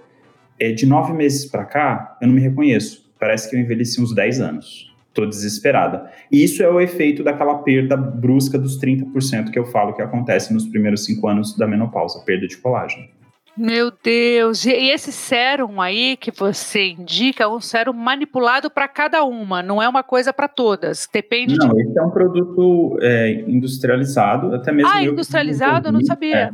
é, 0.61 0.71
de 0.71 0.87
nove 0.87 1.13
meses 1.13 1.45
para 1.45 1.65
cá, 1.65 2.17
eu 2.21 2.29
não 2.29 2.35
me 2.37 2.41
reconheço. 2.41 3.11
Parece 3.19 3.51
que 3.51 3.57
eu 3.57 3.61
envelheci 3.61 4.01
uns 4.01 4.15
10 4.15 4.41
anos. 4.41 4.95
Estou 5.09 5.27
desesperada. 5.27 6.09
E 6.31 6.45
isso 6.45 6.63
é 6.63 6.71
o 6.71 6.81
efeito 6.81 7.25
daquela 7.25 7.59
perda 7.59 7.97
brusca 7.97 8.57
dos 8.57 8.81
30% 8.81 9.51
que 9.51 9.59
eu 9.59 9.67
falo 9.67 9.93
que 9.93 10.03
acontece 10.03 10.55
nos 10.55 10.65
primeiros 10.65 11.05
cinco 11.05 11.27
anos 11.27 11.57
da 11.57 11.67
menopausa, 11.67 12.23
perda 12.25 12.47
de 12.47 12.57
colágeno. 12.57 13.09
Meu 13.57 13.93
Deus, 14.03 14.65
e 14.65 14.71
esse 14.71 15.13
sérum 15.13 15.79
aí 15.79 16.17
que 16.17 16.31
você 16.31 16.89
indica 16.89 17.45
é 17.45 17.47
um 17.47 17.61
sérum 17.61 17.93
manipulado 17.93 18.71
para 18.71 18.89
cada 18.89 19.25
uma, 19.25 19.63
não 19.63 19.83
é 19.83 19.87
uma 19.87 20.03
coisa 20.03 20.33
para 20.33 20.49
todas, 20.49 21.07
depende 21.13 21.57
Não, 21.59 21.69
de... 21.69 21.83
esse 21.83 21.99
é 21.99 22.03
um 22.03 22.11
produto 22.11 22.97
é, 23.03 23.45
industrializado, 23.47 24.55
até 24.55 24.73
mesmo... 24.73 24.91
Ah, 24.91 25.03
industrializado? 25.03 25.89
Eu 25.89 25.93
não 25.93 26.03
sabia. 26.03 26.37
É. 26.37 26.51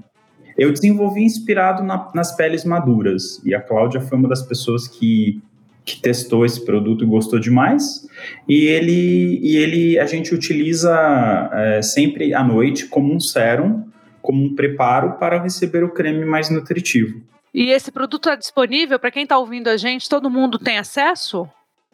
Eu 0.57 0.72
desenvolvi 0.72 1.22
inspirado 1.22 1.84
na, 1.84 2.11
nas 2.12 2.34
peles 2.34 2.64
maduras, 2.64 3.40
e 3.44 3.55
a 3.55 3.61
Cláudia 3.61 4.01
foi 4.01 4.18
uma 4.18 4.28
das 4.28 4.42
pessoas 4.42 4.88
que, 4.88 5.40
que 5.84 6.01
testou 6.01 6.44
esse 6.44 6.64
produto 6.64 7.05
e 7.05 7.07
gostou 7.07 7.38
demais, 7.38 8.09
e 8.49 8.66
ele, 8.66 9.38
e 9.40 9.57
ele 9.57 9.99
a 10.01 10.07
gente 10.07 10.34
utiliza 10.34 11.49
é, 11.53 11.80
sempre 11.80 12.34
à 12.34 12.42
noite 12.42 12.86
como 12.86 13.14
um 13.14 13.20
sérum, 13.20 13.84
como 14.23 14.45
um 14.45 14.55
preparo 14.55 15.12
para 15.19 15.41
receber 15.41 15.85
o 15.85 15.91
creme 15.91 16.25
mais 16.25 16.51
nutritivo. 16.51 17.21
E 17.53 17.71
esse 17.71 17.91
produto 17.91 18.29
está 18.29 18.37
disponível 18.37 18.99
para 18.99 19.11
quem 19.11 19.23
está 19.23 19.39
ouvindo 19.39 19.69
a 19.69 19.77
gente? 19.77 20.09
Todo 20.09 20.31
mundo 20.31 20.59
tem 20.59 20.79
acesso? 20.79 21.49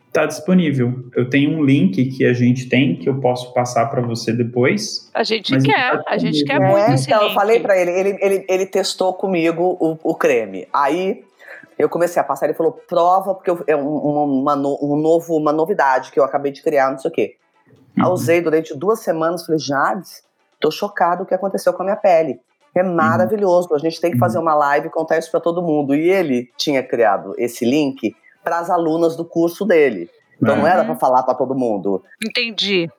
Está 0.08 0.26
disponível. 0.26 1.10
Eu 1.16 1.28
tenho 1.28 1.58
um 1.58 1.64
link 1.64 2.04
que 2.10 2.24
a 2.24 2.32
gente 2.32 2.68
tem 2.68 2.96
que 2.96 3.08
eu 3.08 3.20
posso 3.20 3.52
passar 3.52 3.86
para 3.86 4.00
você 4.00 4.32
depois. 4.32 5.10
A 5.12 5.24
gente 5.24 5.56
quer, 5.58 5.92
tá 5.92 6.04
a 6.06 6.18
gente 6.18 6.44
quer 6.44 6.60
muito 6.60 6.90
é, 6.90 6.94
esse 6.94 7.06
então, 7.06 7.20
link. 7.20 7.28
Eu 7.30 7.34
falei 7.34 7.60
para 7.60 7.76
ele, 7.76 7.90
ele, 7.90 8.18
ele, 8.20 8.46
ele 8.48 8.66
testou 8.66 9.12
comigo 9.14 9.76
o, 9.80 9.98
o 10.02 10.14
creme. 10.14 10.68
Aí 10.72 11.24
eu 11.78 11.88
comecei 11.88 12.20
a 12.20 12.24
passar, 12.24 12.46
ele 12.46 12.54
falou, 12.54 12.72
prova, 12.72 13.34
porque 13.34 13.50
é 13.66 13.74
uma, 13.74 14.22
uma, 14.22 14.56
um 14.56 14.96
novo, 14.96 15.36
uma 15.36 15.52
novidade 15.52 16.12
que 16.12 16.18
eu 16.20 16.24
acabei 16.24 16.52
de 16.52 16.62
criar, 16.62 16.90
não 16.90 16.98
sei 16.98 17.10
o 17.10 17.14
quê. 17.14 17.36
Uhum. 17.96 18.10
usei 18.10 18.40
durante 18.40 18.76
duas 18.76 19.00
semanas, 19.00 19.46
falei, 19.46 19.58
Jades, 19.58 20.23
tô 20.64 20.70
chocado 20.70 21.22
o 21.22 21.26
que 21.26 21.34
aconteceu 21.34 21.72
com 21.74 21.82
a 21.82 21.84
minha 21.84 21.96
pele. 21.96 22.40
É 22.74 22.82
uhum. 22.82 22.94
maravilhoso, 22.94 23.74
a 23.74 23.78
gente 23.78 24.00
tem 24.00 24.10
que 24.10 24.18
fazer 24.18 24.38
uhum. 24.38 24.44
uma 24.44 24.54
live 24.54 24.88
e 24.88 24.90
contar 24.90 25.18
isso 25.18 25.30
para 25.30 25.40
todo 25.40 25.62
mundo. 25.62 25.94
E 25.94 26.10
ele 26.10 26.50
tinha 26.56 26.82
criado 26.82 27.34
esse 27.36 27.64
link 27.64 28.16
para 28.42 28.58
as 28.58 28.70
alunas 28.70 29.14
do 29.14 29.24
curso 29.24 29.64
dele. 29.64 30.10
Então 30.40 30.54
uhum. 30.54 30.62
não 30.62 30.66
era 30.66 30.84
para 30.84 30.96
falar 30.96 31.22
para 31.22 31.34
todo 31.34 31.54
mundo. 31.54 32.02
Entendi. 32.24 32.90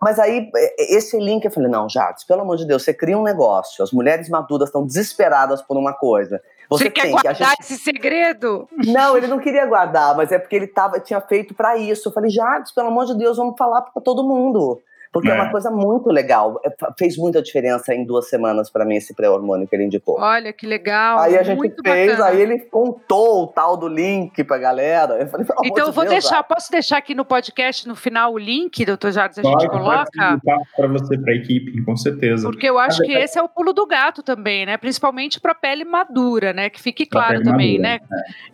Mas 0.00 0.18
aí, 0.18 0.50
é, 0.56 0.96
esse 0.96 1.16
link, 1.16 1.44
eu 1.44 1.50
falei, 1.50 1.70
não, 1.70 1.88
Jades, 1.88 2.24
pelo 2.24 2.40
amor 2.40 2.56
de 2.56 2.66
Deus, 2.66 2.82
você 2.82 2.92
cria 2.92 3.16
um 3.16 3.22
negócio, 3.22 3.84
as 3.84 3.92
mulheres 3.92 4.28
maduras 4.28 4.68
estão 4.68 4.84
desesperadas 4.84 5.62
por 5.62 5.76
uma 5.76 5.92
coisa. 5.92 6.42
Você, 6.68 6.84
você 6.84 6.90
quer 6.90 7.08
guardar 7.08 7.36
que 7.36 7.44
gente... 7.44 7.60
esse 7.60 7.76
segredo? 7.76 8.68
Não, 8.84 9.16
ele 9.16 9.28
não 9.28 9.38
queria 9.38 9.64
guardar, 9.64 10.16
mas 10.16 10.32
é 10.32 10.40
porque 10.40 10.56
ele 10.56 10.66
tava, 10.66 10.98
tinha 10.98 11.20
feito 11.20 11.54
para 11.54 11.76
isso. 11.76 12.08
Eu 12.08 12.12
falei, 12.12 12.30
Jades, 12.30 12.72
pelo 12.72 12.88
amor 12.88 13.06
de 13.06 13.16
Deus, 13.16 13.36
vamos 13.36 13.54
falar 13.56 13.82
para 13.82 14.02
todo 14.02 14.26
mundo. 14.26 14.80
Porque 15.12 15.28
é. 15.28 15.32
é. 15.32 15.34
uma 15.34 15.50
coisa 15.50 15.70
muito 15.70 16.08
legal. 16.08 16.58
É, 16.64 16.70
fez 16.98 17.16
muita 17.18 17.42
diferença 17.42 17.94
em 17.94 18.04
duas 18.04 18.28
semanas 18.28 18.70
para 18.70 18.84
mim 18.84 18.96
esse 18.96 19.14
pré-hormônio 19.14 19.68
que 19.68 19.76
ele 19.76 19.84
indicou. 19.84 20.18
Olha 20.18 20.52
que 20.52 20.66
legal. 20.66 21.18
Aí 21.18 21.36
a 21.36 21.42
gente 21.42 21.60
fez, 21.82 22.12
bacana. 22.12 22.30
aí 22.30 22.40
ele 22.40 22.58
contou 22.60 23.44
o 23.44 23.46
tal 23.48 23.76
do 23.76 23.86
link 23.86 24.42
pra 24.44 24.56
galera. 24.56 25.18
Eu 25.20 25.26
falei, 25.28 25.46
então 25.64 25.86
eu 25.86 25.92
vou 25.92 26.04
Deus, 26.04 26.14
deixar, 26.14 26.42
posso 26.44 26.70
deixar 26.70 26.96
aqui 26.96 27.14
no 27.14 27.24
podcast 27.24 27.86
no 27.86 27.94
final 27.94 28.32
o 28.32 28.38
link, 28.38 28.84
doutor 28.86 29.12
Jardim, 29.12 29.40
a 29.40 29.50
gente 29.50 29.68
coloca? 29.68 30.40
para 30.76 30.88
você, 30.88 31.18
para 31.18 31.32
a 31.32 31.36
equipe, 31.36 31.84
com 31.84 31.96
certeza. 31.96 32.48
Porque 32.48 32.68
eu 32.68 32.78
acho 32.78 33.02
que 33.02 33.12
esse 33.12 33.38
é 33.38 33.42
o 33.42 33.48
pulo 33.48 33.74
do 33.74 33.86
gato 33.86 34.22
também, 34.22 34.64
né? 34.64 34.78
Principalmente 34.78 35.38
para 35.38 35.54
pele 35.54 35.84
madura, 35.84 36.54
né? 36.54 36.70
Que 36.70 36.80
fique 36.80 37.04
claro 37.04 37.42
também, 37.42 37.78
madura, 37.78 38.00
né? 38.00 38.00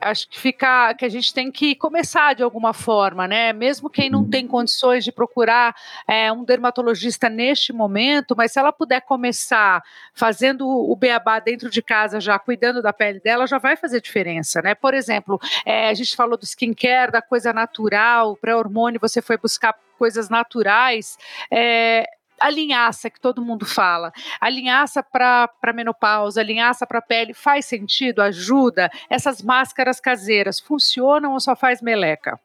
É. 0.02 0.08
Acho 0.08 0.28
que 0.28 0.38
fica 0.38 0.92
que 0.94 1.04
a 1.04 1.08
gente 1.08 1.32
tem 1.32 1.52
que 1.52 1.76
começar 1.76 2.34
de 2.34 2.42
alguma 2.42 2.72
forma, 2.72 3.28
né? 3.28 3.52
Mesmo 3.52 3.88
quem 3.88 4.10
não 4.10 4.20
hum. 4.20 4.30
tem 4.30 4.46
condições 4.46 5.04
de 5.04 5.12
procurar 5.12 5.74
é, 6.06 6.32
um 6.32 6.47
dermatologista 6.48 7.28
neste 7.28 7.72
momento, 7.72 8.34
mas 8.36 8.50
se 8.52 8.58
ela 8.58 8.72
puder 8.72 9.02
começar 9.02 9.82
fazendo 10.12 10.66
o 10.66 10.96
beabá 10.96 11.38
dentro 11.38 11.70
de 11.70 11.80
casa, 11.80 12.20
já 12.20 12.38
cuidando 12.38 12.82
da 12.82 12.92
pele 12.92 13.20
dela, 13.20 13.46
já 13.46 13.58
vai 13.58 13.76
fazer 13.76 14.00
diferença, 14.00 14.60
né? 14.60 14.74
Por 14.74 14.94
exemplo, 14.94 15.38
é, 15.64 15.88
a 15.88 15.94
gente 15.94 16.16
falou 16.16 16.36
do 16.36 16.44
skincare, 16.44 17.12
da 17.12 17.22
coisa 17.22 17.52
natural, 17.52 18.36
pré-hormônio, 18.36 18.98
você 19.00 19.22
foi 19.22 19.36
buscar 19.36 19.74
coisas 19.96 20.28
naturais. 20.28 21.16
É, 21.52 22.04
a 22.40 22.50
linhaça 22.50 23.10
que 23.10 23.20
todo 23.20 23.44
mundo 23.44 23.66
fala, 23.66 24.12
a 24.40 24.48
linhaça 24.48 25.02
para 25.02 25.72
menopausa, 25.74 26.40
a 26.40 26.44
linhaça 26.44 26.86
para 26.86 27.02
pele, 27.02 27.34
faz 27.34 27.66
sentido? 27.66 28.22
Ajuda? 28.22 28.90
Essas 29.10 29.42
máscaras 29.42 30.00
caseiras 30.00 30.58
funcionam 30.60 31.32
ou 31.32 31.40
só 31.40 31.54
faz 31.54 31.82
meleca? 31.82 32.38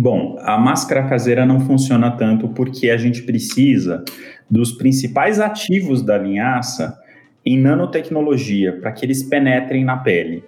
Bom, 0.00 0.38
a 0.42 0.56
máscara 0.56 1.08
caseira 1.08 1.44
não 1.44 1.58
funciona 1.58 2.12
tanto 2.12 2.48
porque 2.48 2.88
a 2.88 2.96
gente 2.96 3.22
precisa 3.22 4.04
dos 4.48 4.70
principais 4.70 5.40
ativos 5.40 6.02
da 6.02 6.16
linhaça 6.16 6.96
em 7.44 7.58
nanotecnologia 7.58 8.78
para 8.80 8.92
que 8.92 9.04
eles 9.04 9.24
penetrem 9.24 9.84
na 9.84 9.96
pele. 9.96 10.44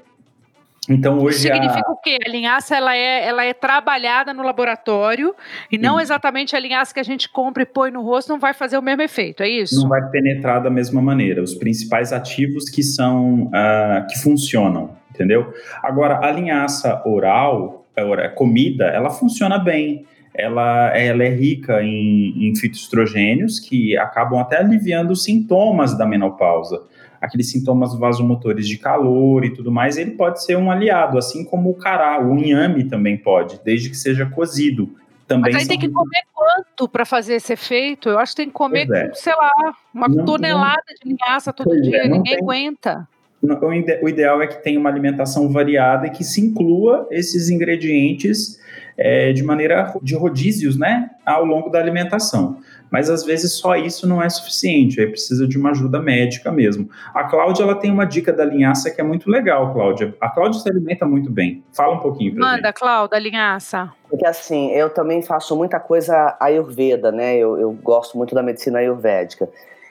Então 0.88 1.18
hoje 1.18 1.38
Isso 1.38 1.48
significa 1.48 1.88
a... 1.88 1.92
o 1.92 1.96
quê? 1.96 2.18
A 2.24 2.30
linhaça 2.30 2.76
ela 2.76 2.96
é, 2.96 3.26
ela 3.26 3.44
é 3.44 3.53
trabalhada 3.53 4.32
no 4.32 4.42
laboratório 4.44 5.34
e 5.70 5.76
não 5.76 6.01
exatamente 6.01 6.55
a 6.55 6.61
linhaça 6.61 6.94
que 6.94 7.01
a 7.01 7.05
gente 7.05 7.28
compra 7.28 7.64
e 7.64 7.66
põe 7.66 7.90
no 7.90 8.03
rosto 8.03 8.28
não 8.28 8.38
vai 8.38 8.55
fazer 8.55 8.78
o 8.78 8.82
mesmo 8.82 9.03
efeito, 9.03 9.42
é 9.42 9.48
isso? 9.48 9.82
Não 9.82 9.88
vai 9.88 10.01
penetrar 10.11 10.62
da 10.62 10.70
mesma 10.70 11.03
maneira. 11.03 11.42
Os 11.42 11.55
principais 11.55 12.12
ativos 12.12 12.70
que 12.70 12.84
são 12.84 13.44
uh, 13.46 14.07
que 14.09 14.18
funcionam, 14.20 14.96
entendeu? 15.11 15.53
Agora 15.82 16.24
a 16.24 16.30
linhaça 16.30 17.03
oral 17.05 17.80
a 18.01 18.28
comida, 18.28 18.84
ela 18.86 19.11
funciona 19.11 19.59
bem. 19.59 20.05
Ela, 20.34 20.96
ela 20.96 21.24
é 21.24 21.28
rica 21.28 21.82
em, 21.82 22.48
em 22.48 22.55
fitoestrogênios 22.55 23.59
que 23.59 23.96
acabam 23.96 24.38
até 24.38 24.59
aliviando 24.59 25.12
os 25.12 25.24
sintomas 25.24 25.96
da 25.98 26.07
menopausa. 26.07 26.82
Aqueles 27.20 27.51
sintomas 27.51 27.98
vasomotores 27.98 28.66
de 28.66 28.78
calor 28.78 29.44
e 29.44 29.51
tudo 29.51 29.70
mais, 29.70 29.98
ele 29.98 30.12
pode 30.12 30.42
ser 30.42 30.57
um 30.57 30.70
aliado, 30.70 31.18
assim 31.18 31.44
como 31.44 31.70
o 31.70 31.74
cará, 31.74 32.24
o 32.24 32.38
inhame 32.38 32.84
também 32.84 33.16
pode, 33.16 33.61
desde 33.64 33.90
que 33.90 33.96
seja 33.96 34.24
cozido. 34.24 34.96
Também 35.26 35.53
Mas 35.53 35.62
aí 35.62 35.68
tem 35.68 35.78
que 35.78 35.88
comer 35.88 36.22
quanto 36.32 36.88
para 36.88 37.05
fazer 37.05 37.34
esse 37.34 37.53
efeito? 37.53 38.09
Eu 38.09 38.18
acho 38.18 38.32
que 38.32 38.36
tem 38.36 38.46
que 38.46 38.53
comer, 38.53 38.90
é. 38.90 39.12
sei 39.14 39.34
lá, 39.34 39.51
uma 39.94 40.09
não, 40.09 40.24
tonelada 40.24 40.82
não, 40.88 40.94
de 40.94 41.16
linhaça 41.16 41.53
todo 41.53 41.80
dia, 41.82 41.98
é, 41.98 42.09
ninguém 42.09 42.36
tem, 42.36 42.42
aguenta 42.42 43.09
o 43.43 44.09
ideal 44.09 44.43
é 44.43 44.47
que 44.47 44.62
tenha 44.62 44.78
uma 44.78 44.91
alimentação 44.91 45.49
variada 45.49 46.07
e 46.07 46.11
que 46.11 46.22
se 46.22 46.41
inclua 46.41 47.07
esses 47.11 47.49
ingredientes 47.49 48.61
é, 48.99 49.32
de 49.32 49.43
maneira 49.43 49.95
de 50.03 50.14
rodízios, 50.14 50.78
né, 50.78 51.11
ao 51.24 51.45
longo 51.45 51.70
da 51.70 51.78
alimentação. 51.78 52.59
Mas 52.91 53.09
às 53.09 53.24
vezes 53.24 53.53
só 53.53 53.76
isso 53.76 54.07
não 54.07 54.20
é 54.22 54.28
suficiente, 54.28 55.01
aí 55.01 55.07
precisa 55.07 55.47
de 55.47 55.57
uma 55.57 55.70
ajuda 55.70 56.01
médica 56.01 56.51
mesmo. 56.51 56.91
A 57.14 57.24
Cláudia 57.24 57.62
ela 57.62 57.76
tem 57.76 57.91
uma 57.91 58.05
dica 58.05 58.32
da 58.32 58.45
linhaça 58.45 58.91
que 58.91 59.01
é 59.01 59.05
muito 59.05 59.30
legal, 59.30 59.72
Cláudia. 59.72 60.14
A 60.20 60.28
Cláudia 60.28 60.61
se 60.61 60.68
alimenta 60.68 61.07
muito 61.07 61.30
bem. 61.30 61.62
Fala 61.72 61.95
um 61.95 62.01
pouquinho 62.01 62.34
pra 62.34 62.45
Manda, 62.45 62.68
gente. 62.68 62.74
Cláudia, 62.74 63.18
linhaça. 63.18 63.93
Porque 64.09 64.26
assim, 64.26 64.72
eu 64.72 64.91
também 64.91 65.22
faço 65.22 65.57
muita 65.57 65.78
coisa 65.78 66.36
ayurveda, 66.41 67.12
né? 67.12 67.36
Eu, 67.36 67.59
eu 67.59 67.72
gosto 67.72 68.18
muito 68.18 68.34
da 68.34 68.43
medicina 68.43 68.80
ayurvédica. 68.80 69.49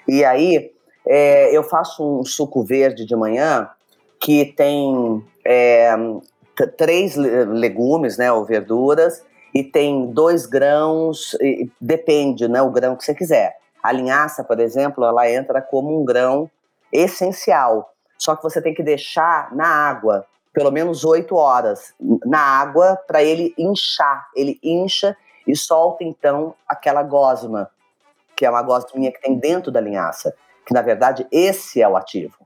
E 0.07 0.25
aí, 0.25 0.71
é, 1.09 1.49
eu 1.55 1.63
faço 1.63 2.19
um 2.19 2.23
suco 2.23 2.63
verde 2.63 3.03
de 3.03 3.15
manhã 3.15 3.67
que 4.21 4.45
tem 4.45 5.25
é, 5.43 5.95
três 6.77 7.15
legumes, 7.15 8.17
né, 8.17 8.31
ou 8.31 8.45
verduras, 8.45 9.25
e 9.55 9.63
tem 9.63 10.05
dois 10.11 10.45
grãos, 10.45 11.35
depende, 11.81 12.47
né, 12.47 12.61
o 12.61 12.69
grão 12.69 12.95
que 12.95 13.03
você 13.03 13.15
quiser. 13.15 13.57
A 13.81 13.91
linhaça, 13.91 14.43
por 14.43 14.59
exemplo, 14.59 15.03
ela 15.03 15.27
entra 15.27 15.61
como 15.61 15.99
um 15.99 16.05
grão 16.05 16.47
essencial, 16.93 17.91
só 18.15 18.35
que 18.35 18.43
você 18.43 18.61
tem 18.61 18.73
que 18.73 18.83
deixar 18.83 19.55
na 19.55 19.65
água 19.65 20.25
pelo 20.53 20.71
menos 20.71 21.05
oito 21.05 21.35
horas 21.35 21.93
na 22.25 22.39
água 22.39 22.97
para 23.07 23.23
ele 23.23 23.53
inchar. 23.57 24.27
Ele 24.35 24.59
incha 24.61 25.15
e 25.47 25.55
solta 25.55 26.03
então 26.03 26.53
aquela 26.67 27.01
gosma, 27.01 27.69
que 28.35 28.45
é 28.45 28.49
uma 28.49 28.61
gosminha 28.61 29.11
que 29.11 29.21
tem 29.21 29.35
dentro 29.35 29.71
da 29.71 29.79
linhaça, 29.79 30.35
que 30.69 30.73
na 30.75 30.83
verdade 30.83 31.27
esse 31.31 31.81
é 31.81 31.89
o 31.89 31.97
ativo. 31.97 32.37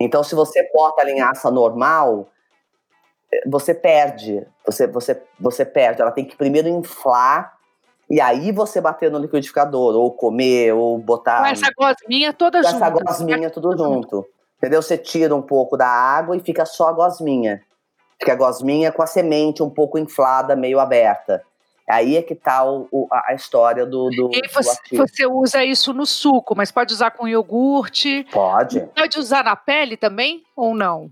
Então, 0.00 0.24
se 0.24 0.34
você 0.34 0.68
bota 0.74 1.02
a 1.02 1.04
linhaça 1.04 1.48
normal, 1.48 2.28
você 3.46 3.72
perde, 3.72 4.44
você, 4.66 4.88
você, 4.88 5.22
você 5.38 5.64
perde. 5.64 6.02
Ela 6.02 6.10
tem 6.10 6.24
que 6.24 6.36
primeiro 6.36 6.66
inflar 6.66 7.56
e 8.10 8.20
aí 8.20 8.50
você 8.50 8.80
bater 8.80 9.12
no 9.12 9.20
liquidificador, 9.20 9.94
ou 9.94 10.10
comer, 10.10 10.72
ou 10.72 10.98
botar. 10.98 11.38
Com 11.38 11.46
essa 11.46 11.70
gosminha 11.78 12.32
toda 12.32 12.60
junto. 12.64 12.74
Essa 12.74 12.90
gosminha 12.90 13.48
tudo 13.48 13.76
junto. 13.78 14.26
Entendeu? 14.58 14.82
Você 14.82 14.98
tira 14.98 15.32
um 15.36 15.42
pouco 15.42 15.76
da 15.76 15.86
água 15.86 16.36
e 16.36 16.40
fica 16.40 16.64
só 16.64 16.88
a 16.88 16.92
gosminha. 16.92 17.62
Fica 18.18 18.32
a 18.32 18.36
gosminha 18.36 18.90
com 18.90 19.02
a 19.02 19.06
semente 19.06 19.62
um 19.62 19.70
pouco 19.70 19.96
inflada, 19.96 20.56
meio 20.56 20.80
aberta. 20.80 21.44
Aí 21.90 22.16
é 22.16 22.22
que 22.22 22.34
tá 22.34 22.64
o, 22.64 22.88
o, 22.90 23.08
a 23.10 23.34
história 23.34 23.84
do. 23.84 24.10
do 24.10 24.30
e 24.32 24.48
você, 24.48 24.78
do 24.92 24.98
você, 24.98 25.26
usa 25.26 25.64
isso 25.64 25.92
no 25.92 26.06
suco, 26.06 26.54
mas 26.56 26.70
pode 26.70 26.92
usar 26.92 27.10
com 27.10 27.26
iogurte? 27.26 28.26
Pode. 28.30 28.80
Pode 28.94 29.18
usar 29.18 29.44
na 29.44 29.56
pele 29.56 29.96
também 29.96 30.44
ou 30.54 30.74
não? 30.74 31.10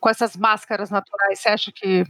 Com 0.00 0.08
essas 0.08 0.36
máscaras 0.36 0.90
naturais, 0.90 1.40
você 1.40 1.48
acha 1.48 1.72
que. 1.72 2.04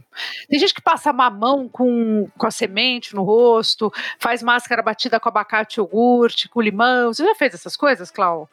Tem 0.47 0.59
gente 0.59 0.73
que 0.73 0.81
passa 0.81 1.11
mamão 1.11 1.67
com, 1.67 2.27
com 2.37 2.47
a 2.47 2.51
semente 2.51 3.15
no 3.15 3.23
rosto, 3.23 3.91
faz 4.19 4.41
máscara 4.43 4.81
batida 4.81 5.19
com 5.19 5.27
abacate 5.27 5.79
iogurte, 5.79 6.47
com 6.47 6.61
limão. 6.61 7.13
Você 7.13 7.25
já 7.25 7.35
fez 7.35 7.53
essas 7.53 7.75
coisas, 7.75 8.11
Clau? 8.11 8.47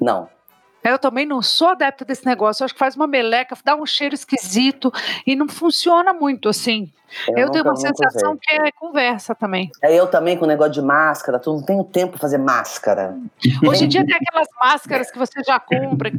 Não. 0.00 0.28
Eu 0.84 0.98
também 0.98 1.24
não 1.24 1.40
sou 1.40 1.68
adepta 1.68 2.04
desse 2.04 2.26
negócio. 2.26 2.62
Eu 2.62 2.66
acho 2.66 2.74
que 2.74 2.78
faz 2.78 2.94
uma 2.94 3.06
meleca, 3.06 3.56
dá 3.64 3.74
um 3.74 3.86
cheiro 3.86 4.14
esquisito 4.14 4.92
e 5.26 5.34
não 5.34 5.48
funciona 5.48 6.12
muito 6.12 6.48
assim. 6.48 6.92
Eu, 7.28 7.38
eu 7.38 7.50
tenho 7.50 7.64
uma 7.64 7.76
sensação 7.76 8.36
que 8.36 8.52
é 8.52 8.72
conversa 8.72 9.34
também. 9.34 9.70
É 9.82 9.94
eu 9.94 10.06
também 10.06 10.36
com 10.36 10.44
o 10.44 10.48
negócio 10.48 10.72
de 10.72 10.82
máscara, 10.82 11.38
tu 11.38 11.52
não 11.52 11.62
tem 11.62 11.78
o 11.78 11.84
tempo 11.84 12.12
para 12.12 12.20
fazer 12.20 12.38
máscara. 12.38 13.16
Hoje 13.66 13.84
em 13.84 13.88
dia 13.88 14.04
tem 14.04 14.16
aquelas 14.16 14.48
máscaras 14.60 15.10
que 15.10 15.18
você 15.18 15.42
já 15.46 15.58
compra, 15.60 16.10
que 16.10 16.18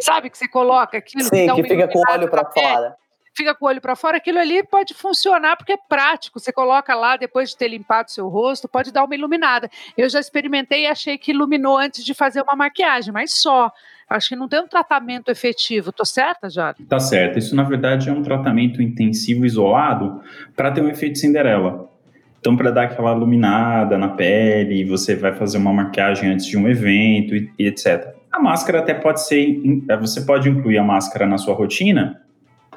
sabe 0.00 0.28
que 0.28 0.36
você 0.36 0.48
coloca 0.48 0.98
aquilo 0.98 1.24
Sim, 1.24 1.46
que, 1.46 1.62
que 1.62 1.68
fica 1.68 1.88
com 1.88 1.98
o 1.98 2.12
olho 2.12 2.28
para 2.28 2.44
fora 2.44 2.96
fica 3.34 3.54
com 3.54 3.66
o 3.66 3.68
olho 3.68 3.80
para 3.80 3.96
fora, 3.96 4.16
aquilo 4.16 4.38
ali 4.38 4.62
pode 4.62 4.94
funcionar 4.94 5.56
porque 5.56 5.72
é 5.72 5.78
prático. 5.88 6.38
Você 6.38 6.52
coloca 6.52 6.94
lá 6.94 7.16
depois 7.16 7.50
de 7.50 7.56
ter 7.56 7.68
limpado 7.68 8.10
seu 8.10 8.28
rosto, 8.28 8.68
pode 8.68 8.92
dar 8.92 9.04
uma 9.04 9.14
iluminada. 9.14 9.68
Eu 9.96 10.08
já 10.08 10.20
experimentei 10.20 10.84
e 10.84 10.86
achei 10.86 11.18
que 11.18 11.32
iluminou 11.32 11.76
antes 11.76 12.04
de 12.04 12.14
fazer 12.14 12.42
uma 12.42 12.56
maquiagem, 12.56 13.12
mas 13.12 13.32
só. 13.32 13.70
Acho 14.08 14.28
que 14.28 14.36
não 14.36 14.46
tem 14.46 14.60
um 14.60 14.68
tratamento 14.68 15.30
efetivo. 15.30 15.90
Tô 15.90 16.04
certa, 16.04 16.48
Jari? 16.48 16.84
Tá 16.84 17.00
certo. 17.00 17.38
Isso, 17.38 17.56
na 17.56 17.62
verdade, 17.62 18.10
é 18.10 18.12
um 18.12 18.22
tratamento 18.22 18.82
intensivo 18.82 19.46
isolado 19.46 20.20
para 20.54 20.70
ter 20.70 20.82
um 20.82 20.88
efeito 20.88 21.18
Cinderela. 21.18 21.90
Então, 22.38 22.54
para 22.54 22.70
dar 22.70 22.84
aquela 22.84 23.12
iluminada 23.12 23.96
na 23.96 24.08
pele, 24.08 24.84
você 24.84 25.16
vai 25.16 25.32
fazer 25.32 25.56
uma 25.56 25.72
maquiagem 25.72 26.30
antes 26.30 26.44
de 26.44 26.58
um 26.58 26.68
evento 26.68 27.34
e, 27.34 27.50
e 27.58 27.66
etc. 27.66 28.14
A 28.30 28.38
máscara 28.38 28.80
até 28.80 28.92
pode 28.92 29.26
ser. 29.26 29.62
É, 29.88 29.96
você 29.96 30.20
pode 30.20 30.50
incluir 30.50 30.76
a 30.76 30.84
máscara 30.84 31.26
na 31.26 31.38
sua 31.38 31.54
rotina 31.54 32.20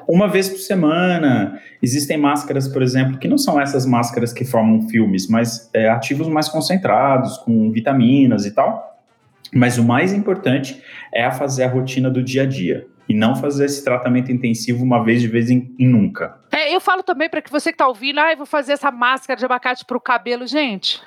uma 0.08 0.26
vez 0.26 0.48
por 0.48 0.58
semana. 0.58 1.60
Existem 1.82 2.16
máscaras, 2.16 2.66
por 2.66 2.82
exemplo, 2.82 3.18
que 3.18 3.28
não 3.28 3.36
são 3.36 3.60
essas 3.60 3.84
máscaras 3.84 4.32
que 4.32 4.44
formam 4.44 4.88
filmes, 4.88 5.28
mas 5.28 5.70
é, 5.74 5.88
ativos 5.90 6.26
mais 6.28 6.48
concentrados, 6.48 7.36
com 7.38 7.70
vitaminas 7.70 8.46
e 8.46 8.54
tal. 8.54 8.98
Mas 9.54 9.76
o 9.76 9.84
mais 9.84 10.12
importante 10.12 10.82
é 11.12 11.24
a 11.24 11.30
fazer 11.30 11.64
a 11.64 11.68
rotina 11.68 12.10
do 12.10 12.22
dia 12.22 12.42
a 12.42 12.46
dia 12.46 12.86
e 13.08 13.14
não 13.14 13.36
fazer 13.36 13.66
esse 13.66 13.84
tratamento 13.84 14.32
intensivo 14.32 14.82
uma 14.82 15.02
vez 15.02 15.20
de 15.20 15.28
vez 15.28 15.50
em, 15.50 15.74
em 15.78 15.86
nunca. 15.86 16.38
É, 16.50 16.74
eu 16.74 16.80
falo 16.80 17.02
também 17.02 17.28
para 17.28 17.40
que 17.40 17.50
você 17.50 17.70
que 17.70 17.74
está 17.74 17.86
ouvindo, 17.86 18.18
ah, 18.18 18.32
eu 18.32 18.36
vou 18.36 18.46
fazer 18.46 18.72
essa 18.72 18.90
máscara 18.90 19.38
de 19.38 19.44
abacate 19.44 19.84
para 19.84 19.96
o 19.96 20.00
cabelo, 20.00 20.46
gente. 20.46 21.00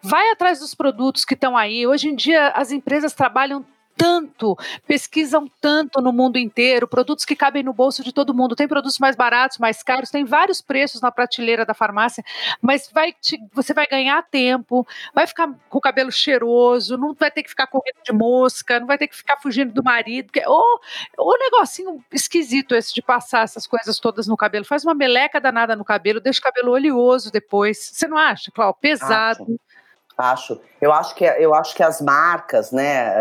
Vai 0.00 0.30
atrás 0.30 0.60
dos 0.60 0.74
produtos 0.74 1.24
que 1.24 1.34
estão 1.34 1.56
aí. 1.56 1.86
Hoje 1.86 2.08
em 2.08 2.14
dia 2.14 2.48
as 2.48 2.70
empresas 2.70 3.14
trabalham 3.14 3.64
tanto, 3.96 4.56
pesquisam 4.86 5.50
tanto 5.60 6.00
no 6.00 6.12
mundo 6.12 6.38
inteiro, 6.38 6.86
produtos 6.88 7.24
que 7.24 7.36
cabem 7.36 7.62
no 7.62 7.72
bolso 7.72 8.02
de 8.02 8.12
todo 8.12 8.34
mundo. 8.34 8.56
Tem 8.56 8.68
produtos 8.68 8.98
mais 8.98 9.16
baratos, 9.16 9.58
mais 9.58 9.82
caros, 9.82 10.10
tem 10.10 10.24
vários 10.24 10.60
preços 10.60 11.00
na 11.00 11.10
prateleira 11.10 11.64
da 11.64 11.74
farmácia, 11.74 12.24
mas 12.60 12.90
vai 12.92 13.12
te, 13.12 13.38
você 13.52 13.72
vai 13.72 13.86
ganhar 13.86 14.22
tempo, 14.22 14.86
vai 15.14 15.26
ficar 15.26 15.48
com 15.68 15.78
o 15.78 15.80
cabelo 15.80 16.10
cheiroso, 16.10 16.96
não 16.96 17.14
vai 17.14 17.30
ter 17.30 17.42
que 17.42 17.48
ficar 17.48 17.66
correndo 17.66 18.02
de 18.04 18.12
mosca, 18.12 18.80
não 18.80 18.86
vai 18.86 18.98
ter 18.98 19.08
que 19.08 19.16
ficar 19.16 19.36
fugindo 19.38 19.72
do 19.72 19.82
marido. 19.82 20.32
Que, 20.32 20.42
ou 20.46 20.80
o 21.18 21.38
negocinho 21.38 22.02
esquisito 22.12 22.74
esse 22.74 22.94
de 22.94 23.02
passar 23.02 23.44
essas 23.44 23.66
coisas 23.66 23.98
todas 23.98 24.26
no 24.26 24.36
cabelo. 24.36 24.64
Faz 24.64 24.84
uma 24.84 24.94
meleca 24.94 25.40
danada 25.40 25.76
no 25.76 25.84
cabelo, 25.84 26.20
deixa 26.20 26.40
o 26.40 26.42
cabelo 26.42 26.72
oleoso 26.72 27.30
depois. 27.30 27.78
Você 27.78 28.06
não 28.06 28.16
acha, 28.16 28.50
Cláudio? 28.50 28.80
Pesado. 28.80 29.60
Acho. 30.16 30.60
Eu 30.80 30.92
acho 30.92 31.14
que 31.14 31.24
eu 31.24 31.54
acho 31.54 31.74
que 31.74 31.82
as 31.82 32.00
marcas, 32.00 32.70
né, 32.70 33.12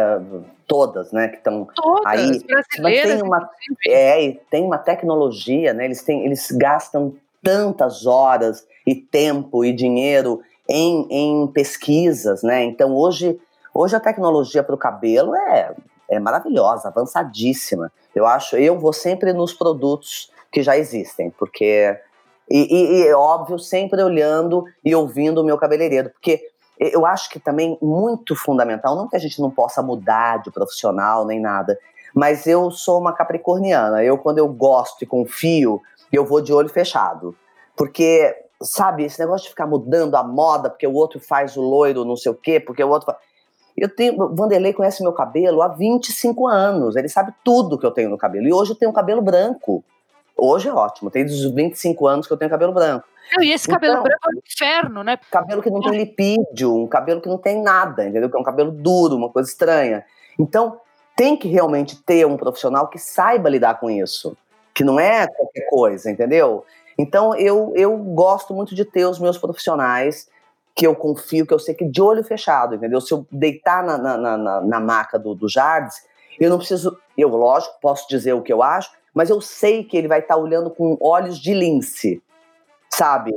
todas, 0.68 1.12
né, 1.12 1.28
que 1.28 1.38
estão 1.38 1.68
aí, 2.06 2.40
brasileiras, 2.44 3.14
tem 3.14 3.22
uma 3.24 3.50
é, 3.88 4.38
tem 4.50 4.64
uma 4.64 4.78
tecnologia, 4.78 5.74
né? 5.74 5.86
Eles 5.86 6.04
têm, 6.04 6.26
eles 6.26 6.52
gastam 6.52 7.16
tantas 7.42 8.06
horas 8.06 8.66
e 8.86 8.96
tempo 8.96 9.66
e 9.66 9.74
dinheiro 9.74 10.42
em, 10.70 11.08
em 11.10 11.48
pesquisas, 11.48 12.44
né? 12.44 12.64
Então 12.64 12.96
hoje 12.96 13.40
hoje 13.74 13.96
a 13.96 14.00
tecnologia 14.00 14.64
para 14.64 14.76
o 14.76 14.78
cabelo 14.78 15.36
é 15.36 15.74
é 16.10 16.20
maravilhosa, 16.20 16.90
avançadíssima. 16.90 17.92
Eu 18.14 18.28
acho, 18.28 18.56
eu 18.56 18.78
vou 18.78 18.94
sempre 18.94 19.34
nos 19.34 19.54
produtos 19.54 20.32
que 20.52 20.62
já 20.62 20.78
existem, 20.78 21.32
porque 21.32 21.98
e, 22.50 22.60
e, 22.60 23.08
e 23.08 23.14
óbvio 23.14 23.58
sempre 23.58 24.02
olhando 24.04 24.66
e 24.84 24.94
ouvindo 24.94 25.42
o 25.42 25.44
meu 25.44 25.58
cabeleireiro, 25.58 26.10
porque 26.10 26.53
eu 26.80 27.06
acho 27.06 27.30
que 27.30 27.40
também 27.40 27.78
muito 27.82 28.36
fundamental, 28.36 28.96
não 28.96 29.08
que 29.08 29.16
a 29.16 29.20
gente 29.20 29.40
não 29.42 29.52
possa 29.52 29.82
mudar 29.82 30.42
de 30.42 30.52
profissional 30.52 31.26
nem 31.26 31.40
nada, 31.40 31.78
mas 32.14 32.46
eu 32.46 32.70
sou 32.70 33.00
uma 33.00 33.14
capricorniana. 33.14 34.04
Eu, 34.04 34.18
quando 34.18 34.38
eu 34.38 34.48
gosto 34.48 35.04
e 35.04 35.08
confio, 35.08 35.82
eu 36.12 36.26
vou 36.26 36.42
de 36.42 36.54
olho 36.54 36.70
fechado. 36.70 37.36
Porque, 37.76 38.36
sabe, 38.62 39.04
esse 39.04 39.20
negócio 39.20 39.46
de 39.46 39.50
ficar 39.50 39.66
mudando 39.66 40.16
a 40.16 40.24
moda, 40.24 40.70
porque 40.70 40.86
o 40.86 40.94
outro 40.94 41.20
faz 41.20 41.58
o 41.58 41.62
loiro, 41.62 42.06
não 42.06 42.16
sei 42.16 42.32
o 42.32 42.36
quê, 42.36 42.60
porque 42.60 42.84
o 42.84 42.90
outro 42.90 43.08
faz... 43.08 43.18
Eu 43.76 43.90
tenho, 43.94 44.36
Vanderlei 44.36 44.72
conhece 44.72 45.02
meu 45.02 45.14
cabelo 45.14 45.64
há 45.64 45.68
25 45.68 46.46
anos, 46.48 46.96
ele 46.96 47.10
sabe 47.10 47.34
tudo 47.44 47.80
que 47.80 47.86
eu 47.86 47.90
tenho 47.90 48.10
no 48.10 48.18
cabelo. 48.18 48.48
E 48.48 48.54
hoje 48.54 48.72
eu 48.72 48.76
tenho 48.76 48.92
um 48.92 48.94
cabelo 48.94 49.22
branco. 49.22 49.84
Hoje 50.38 50.68
é 50.68 50.74
ótimo, 50.74 51.12
tem 51.12 51.26
dos 51.26 51.44
25 51.44 52.08
anos 52.08 52.28
que 52.28 52.34
eu 52.34 52.38
tenho 52.38 52.52
cabelo 52.52 52.74
branco. 52.74 53.06
e 53.40 53.52
esse 53.52 53.68
cabelo 53.68 53.94
então, 53.94 54.04
branco 54.04 54.20
é 54.26 54.36
um 54.36 54.40
inferno, 54.46 55.04
né? 55.04 55.18
Cabelo 55.32 55.62
que 55.62 55.70
não 55.70 55.82
tem 55.82 55.98
lipídio, 55.98 56.76
um 56.76 56.88
cabelo 56.88 57.22
que 57.22 57.30
não 57.30 57.38
tem 57.38 57.62
nada, 57.62 58.06
entendeu? 58.08 58.30
Que 58.30 58.36
é 58.36 58.40
um 58.40 58.44
cabelo 58.44 58.72
duro, 58.72 59.16
uma 59.16 59.30
coisa 59.30 59.50
estranha. 59.50 60.04
Então, 60.38 60.80
tem 61.16 61.38
que 61.38 61.48
realmente 61.48 62.02
ter 62.04 62.26
um 62.26 62.38
profissional 62.38 62.88
que 62.88 62.98
saiba 62.98 63.50
lidar 63.50 63.80
com 63.80 63.90
isso, 63.90 64.36
que 64.74 64.84
não 64.84 65.00
é 65.00 65.28
qualquer 65.28 65.68
coisa, 65.70 66.10
entendeu? 66.10 66.66
Então, 66.98 67.36
eu, 67.36 67.72
eu 67.76 67.96
gosto 67.98 68.54
muito 68.54 68.76
de 68.76 68.86
ter 68.86 69.06
os 69.06 69.20
meus 69.20 69.38
profissionais 69.38 70.28
que 70.76 70.88
eu 70.88 70.96
confio, 70.96 71.46
que 71.46 71.54
eu 71.54 71.60
sei 71.60 71.76
que 71.76 71.86
de 71.86 72.02
olho 72.02 72.24
fechado, 72.24 72.76
entendeu? 72.76 73.00
Se 73.00 73.14
eu 73.14 73.26
deitar 73.32 73.84
na, 73.84 73.98
na, 73.98 74.18
na, 74.18 74.62
na 74.62 74.80
maca 74.80 75.20
do, 75.20 75.36
do 75.36 75.48
Jardes, 75.48 76.04
eu 76.40 76.50
não 76.50 76.58
preciso, 76.58 76.98
eu, 77.18 77.30
lógico, 77.30 77.76
posso 77.80 78.08
dizer 78.10 78.34
o 78.34 78.42
que 78.42 78.52
eu 78.52 78.64
acho, 78.64 78.92
mas 79.14 79.30
eu 79.30 79.40
sei 79.40 79.84
que 79.84 79.98
ele 79.98 80.08
vai 80.08 80.20
estar 80.20 80.36
tá 80.36 80.40
olhando 80.40 80.70
com 80.70 80.98
olhos 81.00 81.38
de 81.38 81.54
lince, 81.54 82.22
sabe? 82.90 83.32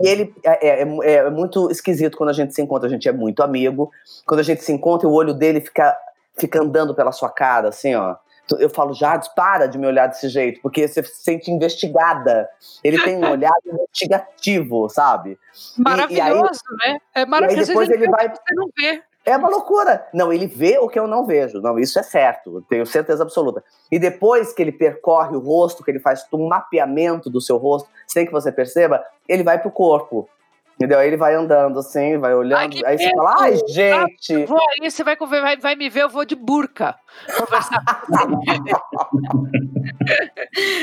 E 0.00 0.08
ele 0.08 0.34
é, 0.44 0.68
é, 0.68 0.82
é, 0.82 1.14
é, 1.14 1.30
muito 1.30 1.70
esquisito 1.70 2.16
quando 2.16 2.30
a 2.30 2.34
gente 2.34 2.54
se 2.54 2.62
encontra, 2.62 2.88
a 2.88 2.90
gente 2.90 3.08
é 3.08 3.12
muito 3.12 3.42
amigo. 3.42 3.90
Quando 4.26 4.40
a 4.40 4.42
gente 4.42 4.62
se 4.62 4.72
encontra, 4.72 5.08
o 5.08 5.12
olho 5.12 5.34
dele 5.34 5.60
fica, 5.60 5.96
fica 6.36 6.60
andando 6.60 6.94
pela 6.94 7.12
sua 7.12 7.30
cara, 7.30 7.68
assim, 7.68 7.94
ó. 7.94 8.16
Eu 8.58 8.68
falo, 8.68 8.92
Jades, 8.92 9.28
para 9.28 9.66
de 9.66 9.78
me 9.78 9.86
olhar 9.86 10.08
desse 10.08 10.28
jeito, 10.28 10.60
porque 10.60 10.86
você 10.86 11.02
se 11.02 11.22
sente 11.22 11.50
investigada. 11.50 12.48
Ele 12.82 13.00
tem 13.02 13.16
um 13.16 13.30
olhar 13.30 13.52
investigativo, 13.64 14.88
sabe? 14.88 15.38
Maravilhoso, 15.78 16.60
e, 16.72 16.86
e 16.86 16.86
aí, 16.86 16.92
né? 16.92 17.00
É 17.14 17.24
maravilhoso. 17.24 17.70
E 17.70 17.74
depois 17.74 17.88
ele 17.88 18.08
vai. 18.10 18.28
Você 18.28 18.54
não 18.54 18.68
vê. 18.76 19.02
É 19.24 19.36
uma 19.36 19.48
loucura. 19.48 20.06
Não, 20.12 20.32
ele 20.32 20.46
vê 20.46 20.78
o 20.78 20.88
que 20.88 20.98
eu 20.98 21.06
não 21.06 21.24
vejo. 21.24 21.60
Não, 21.60 21.78
isso 21.78 21.98
é 21.98 22.02
certo, 22.02 22.64
tenho 22.68 22.84
certeza 22.84 23.22
absoluta. 23.22 23.62
E 23.90 23.98
depois 23.98 24.52
que 24.52 24.60
ele 24.60 24.72
percorre 24.72 25.36
o 25.36 25.40
rosto, 25.40 25.84
que 25.84 25.90
ele 25.90 26.00
faz 26.00 26.26
um 26.32 26.48
mapeamento 26.48 27.30
do 27.30 27.40
seu 27.40 27.56
rosto, 27.56 27.88
sem 28.06 28.26
que 28.26 28.32
você 28.32 28.50
perceba, 28.50 29.04
ele 29.28 29.42
vai 29.42 29.58
pro 29.58 29.70
corpo. 29.70 30.28
Entendeu? 30.76 30.98
Aí 30.98 31.06
ele 31.06 31.16
vai 31.16 31.34
andando 31.34 31.78
assim, 31.78 32.18
vai 32.18 32.34
olhando. 32.34 32.58
Ai, 32.58 32.70
aí 32.84 32.98
você 32.98 33.10
fala, 33.10 33.34
ai, 33.38 33.56
gente. 33.68 34.46
Vou 34.46 34.58
aí, 34.58 34.90
você 34.90 35.04
vai, 35.04 35.16
vai, 35.16 35.56
vai 35.56 35.76
me 35.76 35.88
ver, 35.88 36.02
eu 36.02 36.08
vou 36.08 36.24
de 36.24 36.34
burca 36.34 36.96
conversar 37.38 37.84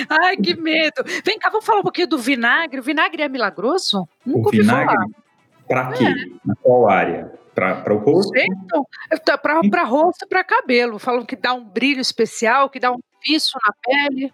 Ai, 0.09 0.37
que 0.37 0.55
medo. 0.55 1.03
Vem 1.25 1.37
cá, 1.37 1.49
vamos 1.49 1.65
falar 1.65 1.79
um 1.79 1.83
pouquinho 1.83 2.07
do 2.07 2.17
vinagre. 2.17 2.79
O 2.79 2.83
vinagre 2.83 3.21
é 3.23 3.27
milagroso? 3.27 4.07
Nunca 4.25 4.47
o 4.47 4.51
vinagre, 4.51 4.95
Pra 5.67 5.91
quê? 5.91 6.05
É. 6.05 6.13
Na 6.45 6.55
qual 6.61 6.89
área? 6.89 7.31
Para 7.59 7.93
o 7.93 7.97
rosto? 7.97 8.31
Para 9.69 9.83
rosto 9.83 10.25
e 10.25 10.27
para 10.27 10.43
cabelo. 10.43 10.99
Falam 10.99 11.25
que 11.25 11.35
dá 11.35 11.53
um 11.53 11.63
brilho 11.63 12.01
especial, 12.01 12.69
que 12.69 12.79
dá 12.79 12.91
um 12.91 12.99
viço 13.25 13.57
na 13.65 13.73
pele. 13.83 14.33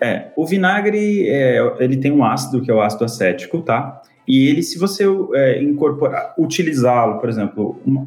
É, 0.00 0.30
o 0.36 0.46
vinagre, 0.46 1.28
é, 1.28 1.58
ele 1.78 1.96
tem 1.96 2.12
um 2.12 2.22
ácido, 2.22 2.62
que 2.62 2.70
é 2.70 2.74
o 2.74 2.82
ácido 2.82 3.04
acético, 3.04 3.62
tá? 3.62 4.02
E 4.28 4.48
ele, 4.48 4.62
se 4.62 4.78
você 4.78 5.04
é, 5.34 5.62
incorporar, 5.62 6.34
utilizá-lo, 6.36 7.18
por 7.18 7.28
exemplo, 7.28 7.80
um, 7.86 8.04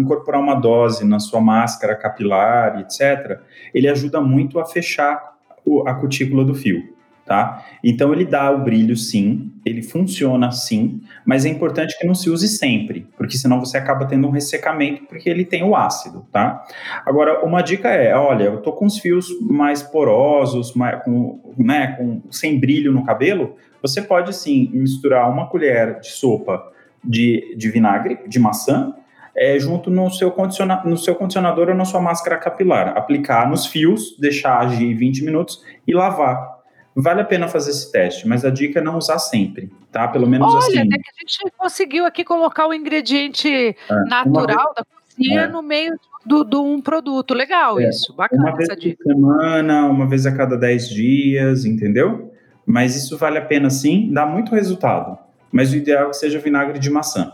incorporar 0.00 0.40
uma 0.40 0.54
dose 0.54 1.06
na 1.06 1.18
sua 1.18 1.40
máscara 1.40 1.94
capilar, 1.94 2.80
etc., 2.80 3.40
ele 3.72 3.88
ajuda 3.88 4.20
muito 4.20 4.58
a 4.58 4.66
fechar 4.66 5.36
o, 5.64 5.88
a 5.88 5.94
cutícula 5.94 6.44
do 6.44 6.54
fio 6.54 6.99
tá? 7.30 7.64
Então 7.84 8.12
ele 8.12 8.24
dá 8.24 8.50
o 8.50 8.58
brilho 8.64 8.96
sim, 8.96 9.52
ele 9.64 9.82
funciona 9.82 10.50
sim, 10.50 11.00
mas 11.24 11.46
é 11.46 11.48
importante 11.48 11.96
que 11.96 12.04
não 12.04 12.12
se 12.12 12.28
use 12.28 12.48
sempre, 12.48 13.06
porque 13.16 13.38
senão 13.38 13.60
você 13.60 13.78
acaba 13.78 14.04
tendo 14.04 14.26
um 14.26 14.32
ressecamento 14.32 15.04
porque 15.04 15.30
ele 15.30 15.44
tem 15.44 15.62
o 15.62 15.76
ácido, 15.76 16.26
tá? 16.32 16.66
Agora, 17.06 17.44
uma 17.46 17.62
dica 17.62 17.88
é, 17.88 18.16
olha, 18.16 18.46
eu 18.46 18.60
tô 18.60 18.72
com 18.72 18.84
os 18.84 18.98
fios 18.98 19.28
mais 19.42 19.80
porosos, 19.80 20.74
mais, 20.74 21.04
com, 21.04 21.54
né, 21.56 21.94
com, 21.96 22.20
sem 22.32 22.58
brilho 22.58 22.92
no 22.92 23.04
cabelo, 23.04 23.54
você 23.80 24.02
pode 24.02 24.34
sim 24.34 24.68
misturar 24.72 25.30
uma 25.30 25.46
colher 25.46 26.00
de 26.00 26.08
sopa 26.08 26.60
de, 27.02 27.54
de 27.56 27.70
vinagre, 27.70 28.18
de 28.26 28.40
maçã, 28.40 28.92
é, 29.36 29.56
junto 29.56 29.88
no 29.88 30.10
seu, 30.10 30.32
condiciona 30.32 30.82
no 30.84 30.96
seu 30.96 31.14
condicionador 31.14 31.68
ou 31.68 31.76
na 31.76 31.84
sua 31.84 32.00
máscara 32.00 32.36
capilar. 32.36 32.88
Aplicar 32.98 33.48
nos 33.48 33.66
fios, 33.66 34.16
deixar 34.18 34.58
agir 34.58 34.92
20 34.94 35.24
minutos 35.24 35.64
e 35.86 35.94
lavar 35.94 36.59
vale 37.00 37.20
a 37.20 37.24
pena 37.24 37.48
fazer 37.48 37.70
esse 37.70 37.90
teste, 37.90 38.26
mas 38.26 38.44
a 38.44 38.50
dica 38.50 38.80
é 38.80 38.82
não 38.82 38.98
usar 38.98 39.18
sempre, 39.18 39.70
tá? 39.92 40.08
Pelo 40.08 40.26
menos 40.26 40.48
Olha, 40.48 40.58
assim. 40.58 40.78
Olha, 40.78 40.82
até 40.82 40.96
que 40.98 41.10
a 41.10 41.20
gente 41.20 41.52
conseguiu 41.56 42.06
aqui 42.06 42.24
colocar 42.24 42.66
o 42.66 42.74
ingrediente 42.74 43.48
é, 43.48 43.74
natural 44.08 44.72
da 44.74 44.84
cozinha 44.84 45.42
é. 45.42 45.46
no 45.46 45.62
meio 45.62 45.98
do, 46.24 46.44
do, 46.44 46.64
um 46.64 46.80
produto. 46.80 47.34
Legal 47.34 47.80
é. 47.80 47.88
isso, 47.88 48.14
bacana 48.14 48.42
uma 48.42 48.56
vez 48.56 48.68
essa 48.68 48.78
dica. 48.78 49.02
Por 49.02 49.12
semana, 49.12 49.86
uma 49.86 50.08
vez 50.08 50.26
a 50.26 50.36
cada 50.36 50.56
10 50.56 50.88
dias, 50.88 51.64
entendeu? 51.64 52.32
Mas 52.66 52.96
isso 52.96 53.16
vale 53.16 53.38
a 53.38 53.42
pena 53.44 53.70
sim, 53.70 54.12
dá 54.12 54.26
muito 54.26 54.54
resultado. 54.54 55.18
Mas 55.50 55.72
o 55.72 55.76
ideal 55.76 56.06
é 56.06 56.10
que 56.10 56.16
seja 56.16 56.38
vinagre 56.38 56.78
de 56.78 56.90
maçã. 56.90 57.32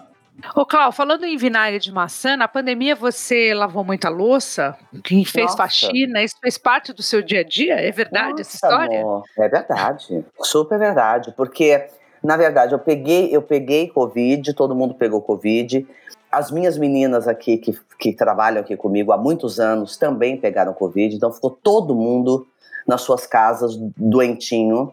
Ô, 0.54 0.66
Cláudio, 0.66 0.92
falando 0.92 1.24
em 1.24 1.36
vinagre 1.36 1.78
de 1.78 1.90
maçã, 1.90 2.36
na 2.36 2.46
pandemia 2.46 2.94
você 2.94 3.54
lavou 3.54 3.82
muita 3.82 4.08
louça, 4.08 4.76
quem 5.02 5.24
fez 5.24 5.46
Nossa. 5.46 5.56
faxina, 5.56 6.22
isso 6.22 6.36
fez 6.40 6.58
parte 6.58 6.92
do 6.92 7.02
seu 7.02 7.22
dia 7.22 7.40
a 7.40 7.44
dia? 7.44 7.74
É 7.74 7.90
verdade 7.90 8.30
Nossa, 8.30 8.42
essa 8.42 8.54
história? 8.56 9.00
Amor, 9.00 9.24
é 9.38 9.48
verdade, 9.48 10.24
super 10.42 10.78
verdade, 10.78 11.32
porque 11.36 11.86
na 12.22 12.36
verdade 12.36 12.74
eu 12.74 12.78
peguei, 12.78 13.34
eu 13.34 13.40
peguei 13.40 13.88
Covid, 13.88 14.52
todo 14.52 14.74
mundo 14.74 14.94
pegou 14.94 15.22
Covid. 15.22 15.86
As 16.30 16.50
minhas 16.50 16.76
meninas 16.76 17.26
aqui 17.26 17.56
que, 17.56 17.78
que 17.98 18.12
trabalham 18.12 18.60
aqui 18.60 18.76
comigo 18.76 19.12
há 19.12 19.16
muitos 19.16 19.58
anos 19.58 19.96
também 19.96 20.36
pegaram 20.36 20.74
Covid, 20.74 21.16
então 21.16 21.32
ficou 21.32 21.50
todo 21.50 21.94
mundo 21.94 22.46
nas 22.86 23.00
suas 23.00 23.26
casas 23.26 23.76
doentinho. 23.96 24.92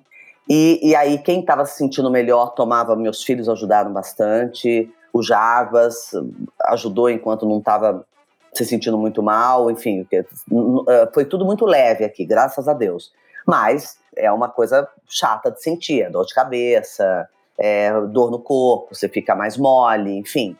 E, 0.49 0.79
e 0.81 0.95
aí, 0.95 1.17
quem 1.19 1.39
estava 1.39 1.65
se 1.65 1.77
sentindo 1.77 2.11
melhor 2.11 2.53
tomava, 2.53 2.95
meus 2.95 3.23
filhos 3.23 3.47
ajudaram 3.47 3.93
bastante 3.93 4.91
o 5.13 5.21
Javas 5.21 6.11
ajudou 6.65 7.09
enquanto 7.09 7.47
não 7.47 7.59
estava 7.59 8.03
se 8.51 8.65
sentindo 8.65 8.97
muito 8.97 9.21
mal, 9.23 9.69
enfim, 9.71 10.05
eh, 10.11 10.25
foi 11.13 11.25
tudo 11.25 11.45
muito 11.45 11.65
leve 11.65 12.03
aqui, 12.03 12.25
graças 12.25 12.67
a 12.67 12.73
Deus. 12.73 13.11
Mas 13.47 13.97
é 14.15 14.31
uma 14.31 14.49
coisa 14.49 14.87
chata 15.07 15.51
de 15.51 15.61
sentir, 15.61 16.01
é 16.01 16.09
dor 16.09 16.25
de 16.25 16.33
cabeça, 16.33 17.27
é 17.57 17.91
dor 18.07 18.31
no 18.31 18.39
corpo, 18.39 18.93
você 18.93 19.07
fica 19.07 19.35
mais 19.35 19.57
mole, 19.57 20.17
enfim. 20.17 20.57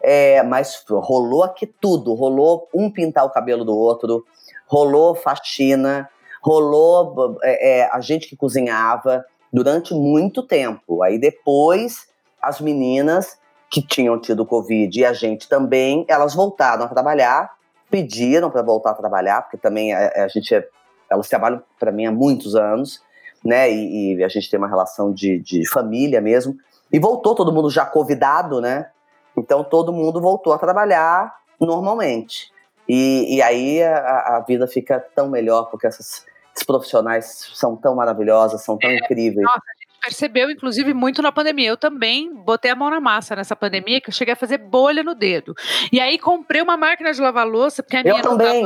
É, 0.00 0.42
mas 0.42 0.84
rolou 0.88 1.42
aqui 1.42 1.66
tudo, 1.66 2.14
rolou 2.14 2.68
um 2.72 2.90
pintar 2.90 3.24
o 3.24 3.30
cabelo 3.30 3.64
do 3.64 3.76
outro, 3.76 4.24
rolou 4.66 5.14
faxina, 5.14 6.08
rolou 6.42 7.36
é, 7.42 7.80
é, 7.80 7.90
a 7.90 8.00
gente 8.00 8.28
que 8.28 8.36
cozinhava 8.36 9.24
durante 9.52 9.92
muito 9.94 10.42
tempo. 10.42 11.02
Aí 11.02 11.18
depois 11.18 12.08
as 12.40 12.60
meninas 12.60 13.38
que 13.70 13.82
tinham 13.82 14.18
tido 14.18 14.46
Covid 14.46 14.98
e 14.98 15.04
a 15.04 15.12
gente 15.12 15.48
também, 15.48 16.04
elas 16.08 16.34
voltaram 16.34 16.84
a 16.84 16.88
trabalhar, 16.88 17.50
pediram 17.90 18.50
para 18.50 18.62
voltar 18.62 18.90
a 18.90 18.94
trabalhar, 18.94 19.42
porque 19.42 19.56
também 19.56 19.92
a, 19.92 20.24
a 20.24 20.28
gente, 20.28 20.54
é, 20.54 20.66
elas 21.10 21.28
trabalham 21.28 21.62
para 21.78 21.92
mim 21.92 22.06
há 22.06 22.12
muitos 22.12 22.54
anos, 22.56 23.02
né? 23.44 23.70
E, 23.70 24.16
e, 24.16 24.24
a 24.24 24.28
gente 24.28 24.50
tem 24.50 24.58
uma 24.58 24.68
relação 24.68 25.12
de, 25.12 25.38
de 25.38 25.68
família 25.68 26.20
mesmo. 26.20 26.56
E 26.92 26.98
voltou 26.98 27.34
todo 27.34 27.52
mundo 27.52 27.70
já 27.70 27.84
convidado, 27.84 28.60
né? 28.60 28.90
Então 29.36 29.62
todo 29.62 29.92
mundo 29.92 30.20
voltou 30.20 30.52
a 30.52 30.58
trabalhar 30.58 31.34
normalmente. 31.60 32.52
E, 32.88 33.36
e 33.36 33.42
aí 33.42 33.82
a, 33.82 34.36
a 34.36 34.44
vida 34.46 34.66
fica 34.66 34.98
tão 35.14 35.28
melhor, 35.28 35.70
porque 35.70 35.86
essas, 35.86 36.24
esses 36.54 36.66
profissionais 36.66 37.50
são 37.54 37.76
tão 37.76 37.94
maravilhosas, 37.94 38.64
são 38.64 38.78
tão 38.78 38.90
incríveis. 38.90 39.44
Nossa, 39.44 39.60
percebeu, 40.00 40.50
inclusive, 40.50 40.94
muito 40.94 41.22
na 41.22 41.32
pandemia. 41.32 41.68
Eu 41.68 41.76
também 41.76 42.34
botei 42.34 42.70
a 42.70 42.76
mão 42.76 42.90
na 42.90 43.00
massa 43.00 43.36
nessa 43.36 43.56
pandemia, 43.56 44.00
que 44.00 44.10
eu 44.10 44.14
cheguei 44.14 44.34
a 44.34 44.36
fazer 44.36 44.58
bolha 44.58 45.02
no 45.02 45.14
dedo. 45.14 45.54
E 45.92 46.00
aí 46.00 46.18
comprei 46.18 46.62
uma 46.62 46.76
máquina 46.76 47.12
de 47.12 47.20
lavar 47.20 47.46
louça, 47.46 47.82
porque 47.82 47.96
a 47.96 48.02
minha 48.02 48.16
eu 48.16 48.22
também. 48.22 48.64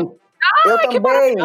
eu 0.67 0.79
também. 0.79 1.37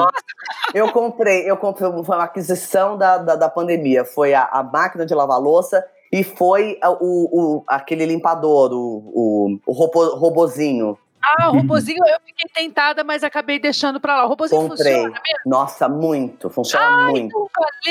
Eu 0.73 0.91
comprei, 0.91 1.49
eu 1.49 1.57
comprei, 1.57 1.91
foi 2.03 2.15
uma 2.15 2.23
aquisição 2.23 2.97
da, 2.97 3.17
da, 3.17 3.35
da 3.35 3.49
pandemia. 3.49 4.03
Foi 4.03 4.33
a, 4.33 4.43
a, 4.43 4.63
máquina 4.63 5.05
de 5.05 5.13
lavar 5.13 5.39
louça 5.39 5.83
e 6.11 6.23
foi 6.23 6.79
o, 6.99 7.57
o, 7.57 7.63
aquele 7.67 8.05
limpador, 8.05 8.71
o, 8.71 9.11
o, 9.13 9.59
o 9.65 9.71
robô, 9.71 10.15
robozinho. 10.15 10.97
Ah, 11.35 11.49
o 11.49 11.53
robozinho 11.53 12.01
eu 12.07 12.19
fiquei 12.25 12.49
tentada, 12.53 13.03
mas 13.03 13.23
acabei 13.23 13.59
deixando 13.59 13.99
pra 13.99 14.15
lá. 14.15 14.25
O 14.25 14.29
robozinho 14.29 14.61
Comprei. 14.61 14.93
funciona 14.93 15.09
mesmo? 15.09 15.39
Nossa, 15.45 15.89
muito, 15.89 16.49
funciona 16.49 16.85
Ai, 16.85 17.11
muito. 17.11 17.49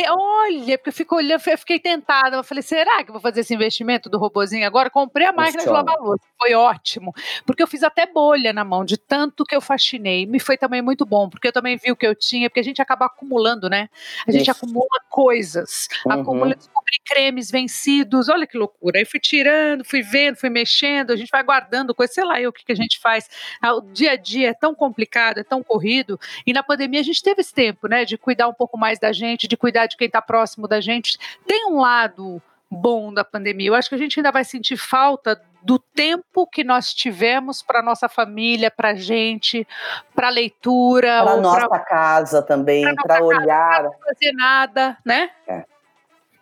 olha, 0.08 0.78
porque 0.78 0.88
eu 0.88 0.92
fico 0.92 1.16
olhando, 1.16 1.42
eu 1.46 1.58
fiquei 1.58 1.78
tentada. 1.78 2.36
Eu 2.36 2.44
falei, 2.44 2.62
será 2.62 3.04
que 3.04 3.10
eu 3.10 3.12
vou 3.12 3.20
fazer 3.20 3.40
esse 3.40 3.54
investimento 3.54 4.08
do 4.08 4.18
robozinho 4.18 4.66
agora? 4.66 4.88
Comprei 4.88 5.26
a 5.26 5.32
máquina 5.32 5.62
funciona. 5.62 5.82
de 5.82 5.86
lavar 5.86 6.02
louça, 6.02 6.24
foi 6.38 6.54
ótimo. 6.54 7.12
Porque 7.44 7.62
eu 7.62 7.66
fiz 7.66 7.82
até 7.82 8.06
bolha 8.06 8.52
na 8.52 8.64
mão, 8.64 8.84
de 8.84 8.96
tanto 8.96 9.44
que 9.44 9.54
eu 9.54 9.60
faxinei. 9.60 10.24
Me 10.24 10.40
foi 10.40 10.56
também 10.56 10.80
muito 10.80 11.04
bom, 11.04 11.28
porque 11.28 11.48
eu 11.48 11.52
também 11.52 11.76
vi 11.76 11.92
o 11.92 11.96
que 11.96 12.06
eu 12.06 12.14
tinha, 12.14 12.48
porque 12.48 12.60
a 12.60 12.64
gente 12.64 12.80
acaba 12.80 13.06
acumulando, 13.06 13.68
né? 13.68 13.90
A 14.26 14.32
gente 14.32 14.50
Isso. 14.50 14.52
acumula 14.52 14.86
coisas, 15.10 15.88
uhum. 16.06 16.12
acumula, 16.12 16.54
descobri 16.54 17.00
cremes 17.04 17.50
vencidos, 17.50 18.28
olha 18.28 18.46
que 18.46 18.56
loucura. 18.56 18.98
Aí 18.98 19.04
fui 19.04 19.20
tirando, 19.20 19.84
fui 19.84 20.02
vendo, 20.02 20.36
fui 20.36 20.48
mexendo, 20.48 21.10
a 21.10 21.16
gente 21.16 21.30
vai 21.30 21.42
guardando 21.42 21.94
coisas, 21.94 22.14
sei 22.14 22.24
lá 22.24 22.40
eu 22.40 22.50
o 22.50 22.52
que, 22.52 22.64
que 22.64 22.72
a 22.72 22.76
gente 22.76 22.98
faz 23.00 23.25
ah, 23.60 23.74
o 23.74 23.80
dia 23.80 24.12
a 24.12 24.16
dia 24.16 24.50
é 24.50 24.54
tão 24.54 24.74
complicado, 24.74 25.38
é 25.38 25.44
tão 25.44 25.62
corrido, 25.62 26.18
e 26.46 26.52
na 26.52 26.62
pandemia 26.62 27.00
a 27.00 27.04
gente 27.04 27.22
teve 27.22 27.40
esse 27.40 27.54
tempo, 27.54 27.88
né, 27.88 28.04
de 28.04 28.16
cuidar 28.18 28.48
um 28.48 28.54
pouco 28.54 28.78
mais 28.78 28.98
da 28.98 29.12
gente, 29.12 29.48
de 29.48 29.56
cuidar 29.56 29.86
de 29.86 29.96
quem 29.96 30.06
está 30.06 30.22
próximo 30.22 30.68
da 30.68 30.80
gente. 30.80 31.18
Tem 31.46 31.66
um 31.66 31.80
lado 31.80 32.42
bom 32.70 33.12
da 33.12 33.24
pandemia. 33.24 33.68
Eu 33.68 33.74
acho 33.74 33.88
que 33.88 33.94
a 33.94 33.98
gente 33.98 34.18
ainda 34.18 34.32
vai 34.32 34.44
sentir 34.44 34.76
falta 34.76 35.40
do 35.62 35.78
tempo 35.78 36.46
que 36.46 36.62
nós 36.62 36.94
tivemos 36.94 37.60
para 37.60 37.82
nossa 37.82 38.08
família, 38.08 38.70
para 38.70 38.94
gente, 38.94 39.66
para 40.14 40.28
leitura, 40.28 41.24
para 41.24 41.36
nossa 41.38 41.68
pra, 41.68 41.78
casa 41.80 42.42
também, 42.42 42.94
para 42.94 43.22
olhar, 43.22 43.82
não 43.82 43.92
fazer 43.92 44.32
nada, 44.32 44.96
né? 45.04 45.30
É. 45.46 45.58
O 45.58 45.64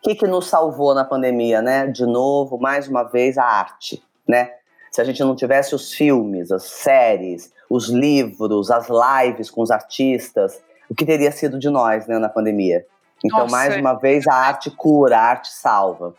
que, 0.03 0.15
que 0.15 0.27
nos 0.27 0.47
salvou 0.47 0.95
na 0.95 1.05
pandemia, 1.05 1.63
né? 1.63 1.87
De 1.87 2.05
novo, 2.05 2.59
mais 2.59 2.87
uma 2.87 3.05
vez, 3.05 3.39
a 3.39 3.45
arte, 3.45 4.03
né? 4.29 4.53
Se 4.95 5.01
a 5.01 5.05
gente 5.05 5.25
não 5.25 5.35
tivesse 5.35 5.75
os 5.75 5.93
filmes, 5.93 6.53
as 6.53 6.63
séries, 6.63 7.53
os 7.69 7.89
livros, 7.89 8.71
as 8.71 8.87
lives 8.89 9.51
com 9.51 9.61
os 9.61 9.73
artistas, 9.73 10.63
o 10.89 10.95
que 10.95 11.05
teria 11.05 11.33
sido 11.33 11.59
de 11.59 11.69
nós 11.69 12.07
né, 12.07 12.17
na 12.17 12.29
pandemia? 12.29 12.87
Então, 13.25 13.41
Nossa, 13.41 13.51
mais 13.51 13.77
uma 13.77 13.95
vez, 13.95 14.25
a 14.29 14.35
arte 14.35 14.71
cura, 14.71 15.19
a 15.19 15.21
arte 15.21 15.49
salva 15.49 16.15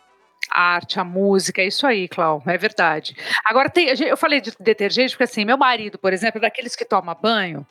a 0.51 0.75
arte, 0.75 0.99
a 0.99 1.03
música, 1.03 1.61
é 1.61 1.67
isso 1.67 1.85
aí, 1.85 2.07
Clau, 2.07 2.41
é 2.45 2.57
verdade. 2.57 3.15
Agora, 3.45 3.69
tem, 3.69 3.87
eu 3.87 4.17
falei 4.17 4.41
de 4.41 4.51
detergente, 4.59 5.11
porque 5.11 5.23
assim, 5.23 5.45
meu 5.45 5.57
marido, 5.57 5.97
por 5.97 6.13
exemplo, 6.13 6.37
é 6.39 6.41
daqueles 6.41 6.75
que 6.75 6.85
toma 6.85 7.15
banho, 7.15 7.65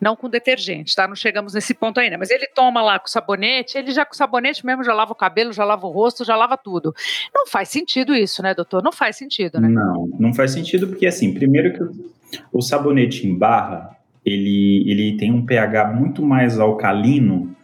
não 0.00 0.16
com 0.16 0.28
detergente, 0.28 0.94
tá? 0.94 1.06
Não 1.08 1.14
chegamos 1.14 1.54
nesse 1.54 1.74
ponto 1.74 1.98
ainda, 1.98 2.18
mas 2.18 2.30
ele 2.30 2.46
toma 2.48 2.82
lá 2.82 2.98
com 2.98 3.06
sabonete, 3.06 3.78
ele 3.78 3.90
já 3.90 4.04
com 4.04 4.14
sabonete 4.14 4.64
mesmo 4.64 4.84
já 4.84 4.94
lava 4.94 5.12
o 5.12 5.16
cabelo, 5.16 5.52
já 5.52 5.64
lava 5.64 5.86
o 5.86 5.90
rosto, 5.90 6.24
já 6.24 6.36
lava 6.36 6.56
tudo. 6.56 6.94
Não 7.34 7.46
faz 7.46 7.68
sentido 7.68 8.14
isso, 8.14 8.42
né, 8.42 8.54
doutor? 8.54 8.82
Não 8.82 8.92
faz 8.92 9.16
sentido, 9.16 9.60
né? 9.60 9.68
Não, 9.68 10.08
não 10.18 10.34
faz 10.34 10.52
sentido 10.52 10.88
porque, 10.88 11.06
assim, 11.06 11.32
primeiro 11.34 11.72
que 11.72 12.06
o, 12.52 12.60
sabonete 12.60 13.26
em 13.26 13.36
barra, 13.36 13.96
ele, 14.24 14.84
ele 14.90 15.16
tem 15.16 15.32
um 15.32 15.44
pH 15.44 15.92
muito 15.92 16.22
mais 16.22 16.58
alcalino 16.58 17.54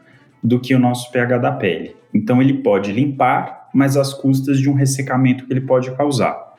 do 0.42 0.60
que 0.60 0.74
o 0.74 0.78
nosso 0.78 1.10
pH 1.10 1.38
da 1.38 1.52
pele. 1.52 1.96
Então, 2.14 2.40
ele 2.40 2.54
pode 2.54 2.92
limpar 2.92 3.61
mas 3.72 3.96
às 3.96 4.12
custas 4.12 4.58
de 4.58 4.68
um 4.68 4.74
ressecamento 4.74 5.46
que 5.46 5.52
ele 5.52 5.60
pode 5.60 5.90
causar, 5.96 6.54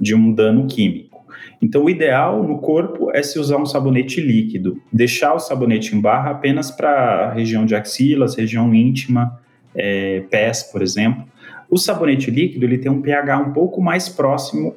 de 0.00 0.14
um 0.14 0.32
dano 0.32 0.66
químico. 0.66 1.24
Então, 1.60 1.84
o 1.84 1.90
ideal 1.90 2.42
no 2.42 2.58
corpo 2.58 3.10
é 3.14 3.22
se 3.22 3.38
usar 3.38 3.56
um 3.56 3.66
sabonete 3.66 4.20
líquido, 4.20 4.80
deixar 4.92 5.34
o 5.34 5.38
sabonete 5.38 5.96
em 5.96 6.00
barra 6.00 6.30
apenas 6.30 6.70
para 6.70 6.90
a 7.28 7.32
região 7.32 7.64
de 7.64 7.74
axilas, 7.74 8.36
região 8.36 8.74
íntima, 8.74 9.40
é, 9.74 10.20
pés, 10.30 10.62
por 10.64 10.82
exemplo. 10.82 11.24
O 11.70 11.78
sabonete 11.78 12.30
líquido 12.30 12.64
ele 12.64 12.78
tem 12.78 12.90
um 12.90 13.00
pH 13.00 13.38
um 13.38 13.52
pouco 13.52 13.80
mais 13.80 14.08
próximo 14.08 14.74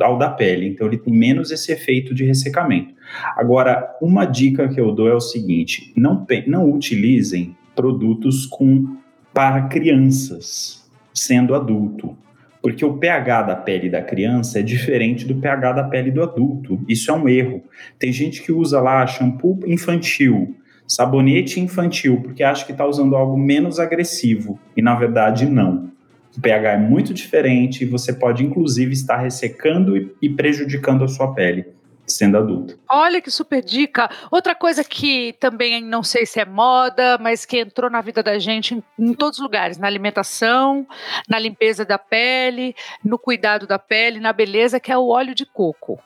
ao 0.00 0.18
da 0.18 0.28
pele, 0.28 0.66
então 0.66 0.86
ele 0.86 0.98
tem 0.98 1.12
menos 1.12 1.50
esse 1.50 1.72
efeito 1.72 2.14
de 2.14 2.24
ressecamento. 2.24 2.92
Agora, 3.36 3.96
uma 4.00 4.24
dica 4.24 4.68
que 4.68 4.80
eu 4.80 4.92
dou 4.92 5.08
é 5.08 5.14
o 5.14 5.20
seguinte: 5.20 5.92
não, 5.96 6.26
não 6.46 6.70
utilizem 6.70 7.56
produtos 7.74 8.46
com 8.46 8.96
para 9.32 9.68
crianças, 9.68 10.79
sendo 11.14 11.54
adulto. 11.54 12.16
Porque 12.62 12.84
o 12.84 12.98
pH 12.98 13.42
da 13.42 13.56
pele 13.56 13.88
da 13.88 14.02
criança 14.02 14.58
é 14.58 14.62
diferente 14.62 15.26
do 15.26 15.36
pH 15.36 15.72
da 15.72 15.84
pele 15.84 16.10
do 16.10 16.22
adulto. 16.22 16.78
Isso 16.86 17.10
é 17.10 17.14
um 17.14 17.28
erro. 17.28 17.62
Tem 17.98 18.12
gente 18.12 18.42
que 18.42 18.52
usa 18.52 18.80
lá 18.80 19.06
shampoo 19.06 19.60
infantil, 19.66 20.54
sabonete 20.86 21.58
infantil, 21.58 22.20
porque 22.20 22.42
acha 22.42 22.66
que 22.66 22.72
está 22.72 22.86
usando 22.86 23.16
algo 23.16 23.38
menos 23.38 23.80
agressivo. 23.80 24.58
E 24.76 24.82
na 24.82 24.94
verdade, 24.94 25.46
não. 25.46 25.90
O 26.36 26.40
pH 26.40 26.72
é 26.72 26.78
muito 26.78 27.14
diferente 27.14 27.82
e 27.82 27.86
você 27.86 28.12
pode, 28.12 28.44
inclusive, 28.44 28.92
estar 28.92 29.16
ressecando 29.16 29.96
e 30.20 30.28
prejudicando 30.28 31.02
a 31.02 31.08
sua 31.08 31.32
pele 31.32 31.79
sendo 32.10 32.38
adulto. 32.38 32.78
Olha 32.88 33.20
que 33.20 33.30
super 33.30 33.62
dica. 33.62 34.10
Outra 34.30 34.54
coisa 34.54 34.84
que 34.84 35.34
também 35.40 35.82
não 35.82 36.02
sei 36.02 36.26
se 36.26 36.40
é 36.40 36.44
moda, 36.44 37.18
mas 37.18 37.44
que 37.44 37.60
entrou 37.60 37.90
na 37.90 38.00
vida 38.00 38.22
da 38.22 38.38
gente 38.38 38.74
em, 38.74 38.82
em 38.98 39.14
todos 39.14 39.38
os 39.38 39.42
lugares, 39.42 39.78
na 39.78 39.86
alimentação, 39.86 40.86
na 41.28 41.38
limpeza 41.38 41.84
da 41.84 41.98
pele, 41.98 42.74
no 43.04 43.18
cuidado 43.18 43.66
da 43.66 43.78
pele, 43.78 44.20
na 44.20 44.32
beleza, 44.32 44.80
que 44.80 44.92
é 44.92 44.98
o 44.98 45.08
óleo 45.08 45.34
de 45.34 45.46
coco. 45.46 45.98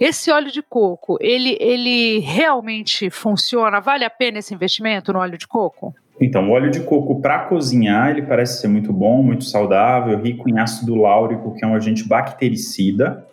Esse 0.00 0.30
óleo 0.30 0.50
de 0.50 0.62
coco, 0.62 1.18
ele, 1.20 1.56
ele 1.60 2.18
realmente 2.20 3.10
funciona? 3.10 3.80
Vale 3.80 4.04
a 4.04 4.10
pena 4.10 4.38
esse 4.38 4.54
investimento 4.54 5.12
no 5.12 5.18
óleo 5.18 5.38
de 5.38 5.46
coco? 5.46 5.94
Então, 6.20 6.48
o 6.48 6.52
óleo 6.52 6.70
de 6.70 6.80
coco 6.80 7.20
para 7.20 7.40
cozinhar, 7.46 8.10
ele 8.10 8.22
parece 8.22 8.60
ser 8.60 8.68
muito 8.68 8.92
bom, 8.92 9.22
muito 9.22 9.44
saudável, 9.44 10.18
rico 10.20 10.48
em 10.48 10.58
ácido 10.58 10.94
láurico, 10.94 11.54
que 11.54 11.64
é 11.64 11.68
um 11.68 11.74
agente 11.74 12.06
bactericida. 12.06 13.26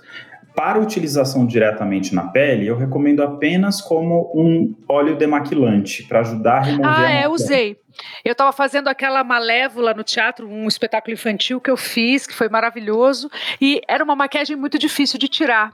Para 0.55 0.79
utilização 0.79 1.45
diretamente 1.45 2.13
na 2.13 2.27
pele, 2.27 2.67
eu 2.67 2.75
recomendo 2.75 3.21
apenas 3.21 3.81
como 3.81 4.31
um 4.35 4.75
óleo 4.87 5.15
demaquilante, 5.15 6.03
para 6.03 6.19
ajudar 6.19 6.57
a 6.57 6.61
remover 6.61 6.91
Ah, 6.91 7.05
a 7.05 7.11
é, 7.11 7.27
usei. 7.27 7.77
Eu 8.23 8.33
estava 8.33 8.51
fazendo 8.51 8.87
aquela 8.87 9.23
Malévola 9.23 9.93
no 9.93 10.03
teatro, 10.03 10.49
um 10.49 10.67
espetáculo 10.67 11.13
infantil 11.13 11.59
que 11.59 11.69
eu 11.69 11.77
fiz, 11.77 12.25
que 12.25 12.33
foi 12.33 12.49
maravilhoso, 12.49 13.29
e 13.59 13.81
era 13.87 14.03
uma 14.03 14.15
maquiagem 14.15 14.55
muito 14.55 14.77
difícil 14.77 15.19
de 15.19 15.27
tirar. 15.27 15.73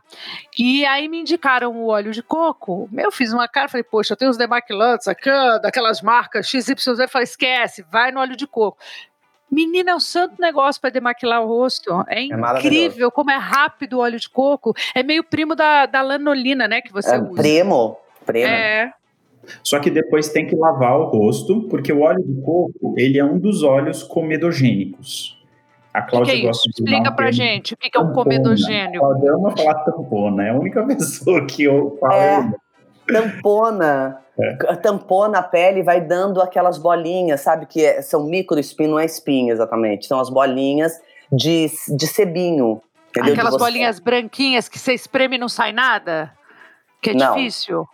E 0.58 0.86
aí 0.86 1.08
me 1.08 1.20
indicaram 1.20 1.76
o 1.76 1.88
óleo 1.88 2.12
de 2.12 2.24
coco. 2.24 2.90
Eu 2.96 3.12
fiz 3.12 3.34
uma 3.34 3.48
cara, 3.48 3.68
falei, 3.68 3.84
poxa, 3.84 4.14
eu 4.14 4.18
tenho 4.18 4.32
os 4.32 4.38
demaquilantes 4.38 5.08
aqui, 5.08 5.30
daquelas 5.62 6.02
marcas 6.02 6.48
XYZ. 6.48 7.00
Eu 7.00 7.10
falei, 7.10 7.24
esquece, 7.24 7.86
vai 7.92 8.12
no 8.12 8.20
óleo 8.20 8.36
de 8.36 8.48
coco. 8.48 8.78
Menina, 9.52 9.92
é 9.92 9.96
um 9.96 10.00
santo 10.00 10.42
negócio 10.42 10.82
para 10.82 10.90
demaquilar 10.90 11.44
o 11.44 11.48
rosto. 11.48 12.04
É 12.08 12.22
incrível 12.22 13.12
como 13.12 13.32
é 13.32 13.38
rápido 13.38 13.94
o 13.94 14.00
óleo 14.00 14.20
de 14.20 14.30
coco. 14.30 14.74
É 14.94 15.04
meio 15.04 15.24
primo 15.24 15.56
da, 15.56 15.86
da 15.86 16.02
lanolina, 16.02 16.68
né? 16.68 16.82
Que 16.82 16.92
você 16.92 17.16
é, 17.16 17.20
usa. 17.20 17.42
Primo? 17.42 17.98
Primo. 18.26 18.48
É. 18.48 18.92
Só 19.64 19.80
que 19.80 19.90
depois 19.90 20.30
tem 20.30 20.48
que 20.48 20.56
lavar 20.56 21.00
o 21.00 21.06
rosto, 21.06 21.62
porque 21.70 21.94
o 21.94 22.02
óleo 22.02 22.24
de 22.24 22.42
coco, 22.42 22.96
ele 22.98 23.20
é 23.20 23.24
um 23.24 23.38
dos 23.38 23.64
óleos 23.64 24.04
comedogênicos. 24.04 25.36
A 25.94 26.02
Cláudia 26.02 26.34
que 26.34 26.40
que 26.42 26.46
é 26.46 26.50
gosta 26.50 26.70
de 26.70 26.84
Explica 26.84 27.12
pra 27.12 27.32
gente 27.32 27.74
o 27.74 27.78
que, 27.78 27.90
que 27.90 27.98
é 27.98 28.02
um 28.02 28.12
comedogênico. 28.12 29.06
A 29.06 29.08
Cláudia 29.08 29.32
ama 29.32 29.56
falar 29.56 29.76
tampona, 29.86 30.44
é 30.44 30.50
a 30.50 30.54
única 30.54 30.84
pessoa 30.88 31.46
que 31.46 31.64
eu 31.64 31.98
falo. 32.02 32.14
É, 32.14 33.14
tampona. 33.14 34.25
É. 34.40 34.76
Tampona 34.76 35.40
a 35.40 35.44
pele 35.44 35.80
e 35.80 35.84
vai 35.84 36.02
dando 36.02 36.42
aquelas 36.42 36.78
bolinhas, 36.78 37.42
sabe? 37.42 37.66
Que 37.66 37.86
é, 37.86 38.02
são 38.02 38.26
micro 38.26 38.60
espinhos, 38.60 38.92
não 38.92 39.00
é 39.00 39.06
espinha 39.06 39.54
exatamente. 39.54 40.08
São 40.08 40.20
as 40.20 40.30
bolinhas 40.30 41.00
de, 41.32 41.72
de 41.96 42.08
sebinho. 42.08 42.82
Entendeu? 43.10 43.34
Aquelas 43.34 43.56
bolinhas 43.56 44.00
branquinhas 44.00 44.68
que 44.68 44.78
você 44.78 44.94
espreme 44.94 45.38
e 45.38 45.40
não 45.40 45.48
sai 45.48 45.72
nada? 45.72 46.34
Que 47.02 47.12
é 47.12 47.14
não. 47.14 47.34
difícil? 47.36 47.88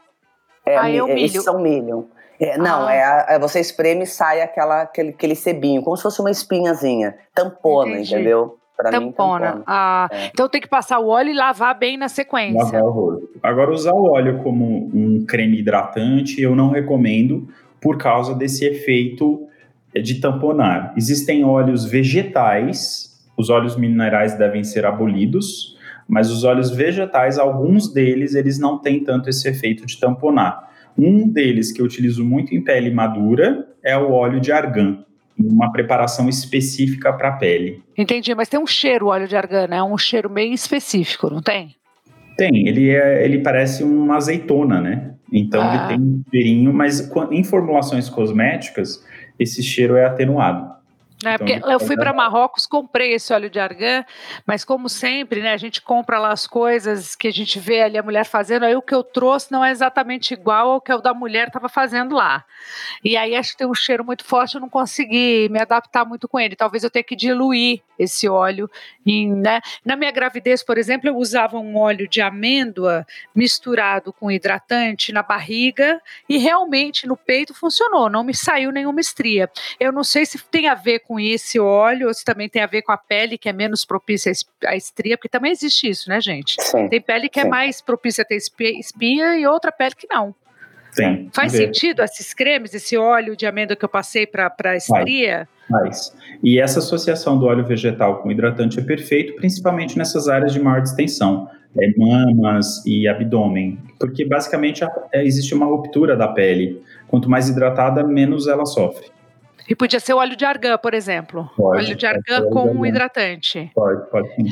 É, 0.66 0.78
ah, 0.78 0.90
é 0.90 1.02
o 1.02 1.08
milho. 1.08 1.26
Esses 1.26 1.44
são 1.44 1.60
milho. 1.60 2.10
É, 2.40 2.58
não, 2.58 2.88
ah. 2.88 2.94
é, 2.94 3.36
é, 3.36 3.40
você 3.40 3.60
espreme 3.60 4.04
e 4.04 4.08
sai 4.08 4.42
aquela, 4.42 4.82
aquele, 4.82 5.10
aquele 5.10 5.36
sebinho, 5.36 5.84
como 5.84 5.96
se 5.96 6.02
fosse 6.02 6.20
uma 6.20 6.32
espinhazinha. 6.32 7.16
Tampona, 7.36 7.92
Entendi. 7.92 8.16
entendeu? 8.16 8.58
Pra 8.82 8.92
tampona. 8.92 9.10
Mim, 9.10 9.12
tampona. 9.14 9.64
Ah, 9.68 10.10
é. 10.12 10.28
Então 10.28 10.50
tem 10.50 10.62
que 10.62 10.68
passar 10.68 11.00
o 11.00 11.08
óleo 11.08 11.30
e 11.30 11.34
lavar 11.34 11.78
bem 11.78 11.98
na 11.98 12.10
sequência. 12.10 12.64
Lavar 12.64 12.84
o 12.84 12.92
rosto. 12.92 13.30
Agora, 13.42 13.72
usar 13.72 13.94
o 13.94 14.12
óleo 14.12 14.40
como 14.40 14.90
um 14.94 15.26
creme 15.26 15.60
hidratante, 15.60 16.42
eu 16.42 16.56
não 16.56 16.70
recomendo 16.70 17.48
por 17.80 17.98
causa 17.98 18.36
desse 18.36 18.66
efeito 18.66 19.48
de 19.94 20.22
tamponar. 20.22 20.94
Existem 20.96 21.44
óleos 21.44 21.86
vegetais, 21.86 23.20
os 23.38 23.50
óleos 23.50 23.76
minerais 23.76 24.38
devem 24.38 24.64
ser 24.64 24.86
abolidos, 24.86 25.78
mas 26.08 26.32
os 26.32 26.44
óleos 26.44 26.70
vegetais, 26.70 27.40
alguns 27.40 27.92
deles, 27.92 28.36
eles 28.36 28.60
não 28.60 28.78
têm 28.78 29.04
tanto 29.04 29.30
esse 29.30 29.48
efeito 29.48 29.86
de 29.86 30.00
tamponar. 30.00 30.70
Um 30.98 31.28
deles 31.28 31.72
que 31.72 31.82
eu 31.82 31.86
utilizo 31.86 32.24
muito 32.24 32.54
em 32.54 32.62
pele 32.62 32.92
madura 32.92 33.68
é 33.84 33.98
o 33.98 34.12
óleo 34.12 34.40
de 34.40 34.52
argan, 34.52 35.04
uma 35.38 35.72
preparação 35.72 36.30
específica 36.30 37.12
para 37.14 37.30
a 37.30 37.32
pele. 37.34 37.82
Entendi, 37.98 38.34
mas 38.36 38.50
tem 38.50 38.60
um 38.60 38.68
cheiro 38.68 39.08
o 39.08 39.10
óleo 39.10 39.28
de 39.28 39.36
argan, 39.36 39.68
é 39.72 39.84
um 39.84 39.98
cheiro 39.98 40.30
bem 40.30 40.54
específico, 40.54 41.30
não 41.30 41.42
tem? 41.42 41.76
Tem, 42.38 42.68
ele, 42.68 42.90
é, 42.90 43.24
ele 43.24 43.40
parece 43.40 43.84
uma 43.84 44.18
azeitona, 44.18 44.82
né? 44.82 45.14
Então 45.32 45.62
ah. 45.62 45.76
ele 45.76 45.88
tem 45.88 46.00
um 46.00 46.24
cheirinho, 46.30 46.74
mas 46.74 47.12
em 47.32 47.44
formulações 47.44 48.10
cosméticas, 48.10 49.04
esse 49.40 49.64
cheiro 49.64 49.96
é 49.96 50.06
atenuado. 50.06 50.81
É, 51.24 51.38
porque 51.38 51.54
então, 51.54 51.72
eu 51.72 51.80
fui 51.80 51.96
para 51.96 52.14
Marrocos, 52.14 52.66
comprei 52.66 53.14
esse 53.14 53.32
óleo 53.34 53.50
de 53.50 53.60
argan, 53.60 54.04
mas 54.46 54.66
como 54.66 54.90
sempre, 54.90 55.42
né, 55.42 55.54
a 55.54 55.58
gente 55.58 55.82
compra 55.82 56.18
lá 56.18 56.32
as 56.32 56.48
coisas 56.48 57.16
que 57.16 57.28
a 57.28 57.32
gente 57.32 57.60
vê 57.60 57.84
ali 57.84 57.98
a 57.98 58.04
mulher 58.04 58.26
fazendo, 58.26 58.64
aí 58.64 58.76
o 58.76 58.82
que 58.82 58.94
eu 58.94 59.04
trouxe 59.04 59.52
não 59.52 59.64
é 59.64 59.72
exatamente 59.72 60.34
igual 60.34 60.72
ao 60.72 60.82
que 60.82 60.92
o 60.92 61.00
da 61.00 61.14
mulher 61.14 61.48
estava 61.48 61.70
fazendo 61.70 62.16
lá. 62.16 62.44
E 63.04 63.16
aí 63.16 63.36
acho 63.36 63.52
que 63.52 63.58
tem 63.58 63.68
um 63.68 63.74
cheiro 63.74 64.04
muito 64.04 64.24
forte, 64.24 64.56
eu 64.56 64.62
não 64.62 64.70
consegui 64.70 65.48
me 65.50 65.60
adaptar 65.60 66.06
muito 66.06 66.28
com 66.28 66.40
ele. 66.40 66.56
Talvez 66.56 66.84
eu 66.84 66.90
tenha 66.90 67.04
que 67.04 67.16
diluir 67.16 67.82
esse 67.98 68.28
óleo. 68.28 68.70
Em, 69.06 69.34
né? 69.34 69.62
Na 69.86 69.96
minha 69.96 70.12
gravidez, 70.12 70.64
por 70.64 70.78
exemplo, 70.78 71.08
eu 71.08 71.16
usava 71.18 71.58
um 71.58 71.78
óleo 71.78 72.08
de 72.08 72.22
amêndoa 72.22 73.06
misturado 73.36 74.12
com 74.14 74.32
hidratante 74.32 75.12
na 75.12 75.22
barriga 75.22 76.02
e 76.28 76.38
realmente 76.38 77.08
no 77.08 77.16
peito 77.16 77.54
funcionou, 77.54 78.10
não 78.10 78.24
me 78.24 78.34
saiu 78.34 78.72
nenhuma 78.72 79.00
estria. 79.00 79.50
Eu 79.80 79.92
não 79.92 80.04
sei 80.04 80.26
se 80.26 80.38
tem 80.46 80.68
a 80.68 80.74
ver 80.74 81.00
com 81.00 81.11
com 81.12 81.20
esse 81.20 81.60
óleo, 81.60 82.08
ou 82.08 82.14
se 82.14 82.24
também 82.24 82.48
tem 82.48 82.62
a 82.62 82.66
ver 82.66 82.84
com 82.84 82.94
a 82.94 82.98
pele, 82.98 83.38
que 83.38 83.50
é 83.50 83.52
menos 83.52 83.84
propícia 83.84 84.32
à 84.66 84.78
estria, 84.78 85.18
porque 85.18 85.28
também 85.28 85.52
existe 85.52 85.90
isso, 85.90 86.08
né, 86.08 86.22
gente? 86.22 86.56
Sim, 86.58 86.88
tem 86.88 87.02
pele 87.02 87.28
que 87.28 87.38
é 87.38 87.42
sim. 87.42 87.50
é 87.50 87.52
mais 87.52 87.82
propícia 87.82 88.22
a 88.22 88.26
ter 88.26 88.38
espinha 88.38 89.36
e 89.38 89.46
outra 89.46 89.74
pele 89.74 89.94
que 89.94 90.08
não. 90.10 90.34
Sim. 90.94 91.30
Faz 91.34 91.52
sentido 91.52 92.02
esses 92.02 92.34
cremes, 92.34 92.74
esse 92.74 92.96
óleo 92.96 93.36
de 93.36 93.46
amêndoa 93.46 93.76
que 93.76 93.84
eu 93.84 93.90
passei 93.90 94.26
para 94.26 94.54
a 94.64 94.76
estria? 94.78 95.50
Faz. 95.70 96.16
E 96.42 96.62
essa 96.62 96.80
associação 96.80 97.38
do 97.38 97.46
óleo 97.46 97.66
vegetal 97.66 98.22
com 98.22 98.32
hidratante 98.32 98.80
é 98.80 98.82
perfeito, 98.82 99.36
principalmente 99.36 99.98
nessas 99.98 100.30
áreas 100.30 100.54
de 100.54 100.62
maior 100.62 100.82
distensão, 100.82 101.50
é, 101.78 101.92
mamas 101.98 102.86
e 102.86 103.06
abdômen, 103.06 103.78
porque 104.00 104.24
basicamente 104.24 104.82
é, 105.12 105.26
existe 105.26 105.54
uma 105.54 105.66
ruptura 105.66 106.16
da 106.16 106.30
pele. 106.30 106.82
Quanto 107.10 107.30
mais 107.30 107.50
hidratada, 107.50 108.02
menos 108.02 108.48
ela 108.48 108.66
sofre. 108.66 109.12
E 109.68 109.76
podia 109.76 110.00
ser 110.00 110.14
o 110.14 110.18
óleo 110.18 110.36
de 110.36 110.46
argan, 110.46 110.78
por 110.78 110.94
exemplo. 110.94 111.50
Pode, 111.56 111.86
óleo 111.86 111.96
de 111.96 112.06
argan 112.06 112.50
com 112.50 112.72
um 112.72 112.86
hidratante. 112.86 113.72
Pode, 113.74 114.10
pode 114.10 114.36
sim. 114.36 114.46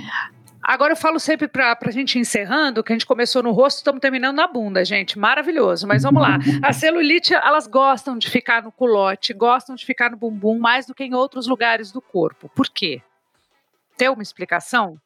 Agora 0.62 0.92
eu 0.94 0.98
falo 0.98 1.20
sempre 1.20 1.48
para 1.48 1.76
a 1.82 1.92
gente 1.92 2.20
encerrando, 2.20 2.84
que 2.84 2.92
a 2.92 2.96
gente 2.96 3.06
começou 3.06 3.42
no 3.42 3.52
rosto, 3.52 3.78
estamos 3.78 4.00
terminando 4.00 4.36
na 4.36 4.48
bunda, 4.48 4.86
gente. 4.86 5.18
Maravilhoso. 5.18 5.88
Mas 5.88 6.04
vamos 6.04 6.22
lá. 6.22 6.38
A 6.62 6.72
celulite, 6.74 7.34
elas 7.34 7.66
gostam 7.66 8.18
de 8.18 8.30
ficar 8.30 8.62
no 8.62 8.72
culote, 8.72 9.34
gostam 9.34 9.76
de 9.76 9.86
ficar 9.86 10.12
no 10.12 10.18
bumbum 10.18 10.60
mais 10.60 10.86
do 10.86 10.94
que 10.94 11.04
em 11.04 11.16
outros 11.16 11.48
lugares 11.48 11.92
do 11.92 12.02
corpo. 12.02 12.52
Por 12.54 12.70
quê? 12.70 13.02
Tem 13.98 14.10
uma 14.10 14.22
explicação? 14.22 14.98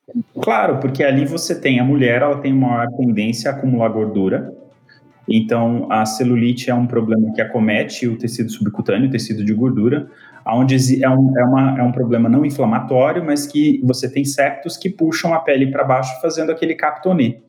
Claro, 0.41 0.80
porque 0.80 1.04
ali 1.04 1.26
você 1.26 1.60
tem 1.60 1.80
a 1.80 1.84
mulher, 1.84 2.22
ela 2.22 2.39
tem 2.41 2.51
uma 2.51 2.86
tendência 2.97 3.49
a 3.49 3.56
acumular 3.56 3.89
gordura. 3.89 4.54
Então, 5.28 5.88
a 5.89 6.05
celulite 6.05 6.69
é 6.69 6.76
um 6.76 6.86
problema 6.86 7.32
que 7.34 7.41
acomete 7.41 8.07
o 8.07 8.17
tecido 8.17 8.51
subcutâneo, 8.51 9.07
o 9.07 9.11
tecido 9.11 9.43
de 9.43 9.53
gordura, 9.53 10.09
onde 10.45 11.03
é 11.03 11.09
um, 11.09 11.38
é, 11.38 11.43
uma, 11.45 11.80
é 11.80 11.84
um 11.84 11.91
problema 11.91 12.28
não 12.28 12.45
inflamatório, 12.45 13.24
mas 13.24 13.47
que 13.47 13.82
você 13.84 14.09
tem 14.09 14.26
septos 14.26 14.76
que 14.76 14.89
puxam 14.89 15.34
a 15.34 15.39
pele 15.39 15.71
para 15.71 15.84
baixo, 15.84 16.19
fazendo 16.21 16.51
aquele 16.51 16.76
captonê, 16.76 17.39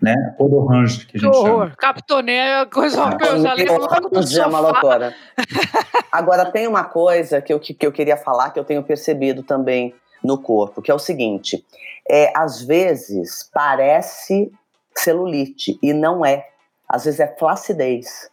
né? 0.00 0.14
Cor 0.38 0.52
orange, 0.54 1.06
que 1.06 1.18
a 1.18 1.20
gente 1.20 1.36
horror. 1.36 1.64
chama. 1.64 1.74
Captonê 1.76 2.32
é 2.32 2.66
coisa 2.66 3.04
horrorosa. 3.04 4.42
É 4.42 4.46
uma 4.46 4.60
loucura. 4.60 5.14
Agora, 6.10 6.50
tem 6.50 6.66
uma 6.66 6.84
coisa 6.84 7.42
que 7.42 7.52
eu, 7.52 7.60
que, 7.60 7.74
que 7.74 7.86
eu 7.86 7.92
queria 7.92 8.16
falar, 8.16 8.50
que 8.50 8.58
eu 8.58 8.64
tenho 8.64 8.82
percebido 8.82 9.42
também 9.42 9.94
no 10.24 10.38
corpo, 10.38 10.80
que 10.80 10.90
é 10.90 10.94
o 10.94 10.98
seguinte, 10.98 11.64
é, 12.10 12.32
às 12.34 12.62
vezes 12.62 13.48
parece 13.52 14.50
celulite 14.96 15.78
e 15.82 15.92
não 15.92 16.24
é 16.24 16.44
às 16.88 17.04
vezes 17.04 17.20
é 17.20 17.26
flacidez. 17.26 18.30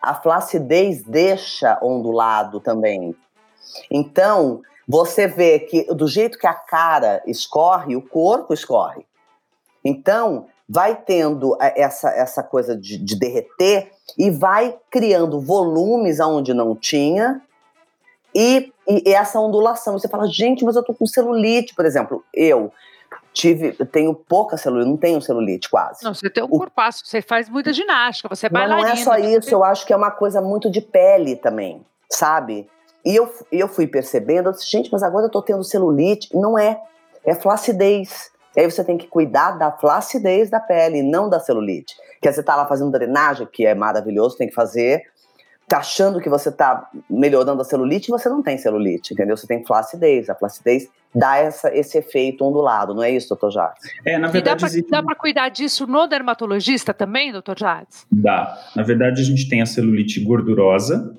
A 0.00 0.14
flacidez 0.14 1.02
deixa 1.02 1.78
ondulado 1.82 2.60
também. 2.60 3.16
Então, 3.90 4.60
você 4.86 5.26
vê 5.26 5.60
que 5.60 5.84
do 5.94 6.06
jeito 6.06 6.38
que 6.38 6.46
a 6.46 6.54
cara 6.54 7.22
escorre, 7.26 7.96
o 7.96 8.02
corpo 8.02 8.52
escorre. 8.52 9.06
Então, 9.82 10.46
vai 10.68 10.94
tendo 10.94 11.56
é, 11.60 11.80
essa, 11.80 12.10
essa 12.10 12.42
coisa 12.42 12.76
de, 12.76 12.98
de 12.98 13.18
derreter 13.18 13.90
e 14.18 14.30
vai 14.30 14.76
criando 14.90 15.40
volumes 15.40 16.20
aonde 16.20 16.52
não 16.52 16.76
tinha 16.76 17.40
e 18.34 18.72
e 18.86 19.14
essa 19.14 19.40
ondulação. 19.40 19.98
Você 19.98 20.08
fala, 20.08 20.28
gente, 20.28 20.64
mas 20.64 20.76
eu 20.76 20.82
tô 20.82 20.94
com 20.94 21.06
celulite, 21.06 21.74
por 21.74 21.86
exemplo. 21.86 22.24
Eu 22.32 22.72
tive, 23.34 23.72
tenho 23.86 24.14
pouca 24.14 24.56
celulite, 24.56 24.88
não 24.88 24.96
tenho 24.96 25.20
celulite 25.20 25.68
quase. 25.68 26.04
Não, 26.04 26.14
você 26.14 26.30
tem 26.30 26.44
um 26.44 26.48
corpaço, 26.48 27.04
você 27.04 27.20
faz 27.20 27.48
muita 27.48 27.72
ginástica, 27.72 28.28
você 28.28 28.46
é 28.46 28.48
bailarina. 28.48 28.88
Mas 28.88 29.04
não 29.04 29.14
é 29.14 29.20
só 29.20 29.28
isso, 29.28 29.52
eu 29.52 29.64
acho 29.64 29.84
que 29.84 29.92
é 29.92 29.96
uma 29.96 30.12
coisa 30.12 30.40
muito 30.40 30.70
de 30.70 30.80
pele 30.80 31.34
também, 31.34 31.84
sabe? 32.08 32.70
E 33.04 33.14
eu, 33.14 33.30
eu 33.52 33.68
fui 33.68 33.86
percebendo, 33.86 34.48
eu 34.48 34.52
disse, 34.52 34.70
gente, 34.70 34.90
mas 34.90 35.02
agora 35.02 35.26
eu 35.26 35.30
tô 35.30 35.42
tendo 35.42 35.62
celulite. 35.62 36.34
Não 36.34 36.58
é, 36.58 36.80
é 37.24 37.34
flacidez. 37.34 38.30
E 38.56 38.60
aí 38.60 38.70
você 38.70 38.82
tem 38.82 38.96
que 38.96 39.06
cuidar 39.06 39.58
da 39.58 39.70
flacidez 39.70 40.48
da 40.48 40.60
pele, 40.60 41.02
não 41.02 41.28
da 41.28 41.38
celulite. 41.38 41.94
Quer 42.22 42.30
dizer, 42.30 42.44
tá 42.44 42.56
lá 42.56 42.66
fazendo 42.66 42.90
drenagem, 42.90 43.46
que 43.52 43.66
é 43.66 43.74
maravilhoso, 43.74 44.38
tem 44.38 44.48
que 44.48 44.54
fazer, 44.54 45.02
tá 45.68 45.78
achando 45.78 46.20
que 46.20 46.30
você 46.30 46.50
tá 46.50 46.88
melhorando 47.10 47.60
a 47.60 47.64
celulite, 47.64 48.10
você 48.10 48.28
não 48.28 48.42
tem 48.42 48.56
celulite, 48.56 49.12
entendeu? 49.12 49.36
Você 49.36 49.46
tem 49.46 49.62
flacidez. 49.66 50.30
A 50.30 50.34
flacidez 50.34 50.88
dá 51.14 51.36
essa, 51.36 51.74
esse 51.74 51.98
efeito 51.98 52.44
ondulado, 52.44 52.94
não 52.94 53.02
é 53.02 53.10
isso, 53.10 53.28
doutor 53.28 53.50
Jades? 53.50 53.82
É, 54.04 54.18
na 54.18 54.28
verdade. 54.28 54.78
E 54.78 54.82
dá 54.82 55.02
para 55.02 55.14
cuidar 55.14 55.48
disso 55.48 55.86
no 55.86 56.06
dermatologista 56.06 56.92
também, 56.92 57.30
doutor 57.30 57.58
Jades? 57.58 58.06
Dá. 58.10 58.58
Na 58.74 58.82
verdade, 58.82 59.20
a 59.20 59.24
gente 59.24 59.48
tem 59.48 59.62
a 59.62 59.66
celulite 59.66 60.20
gordurosa, 60.20 61.16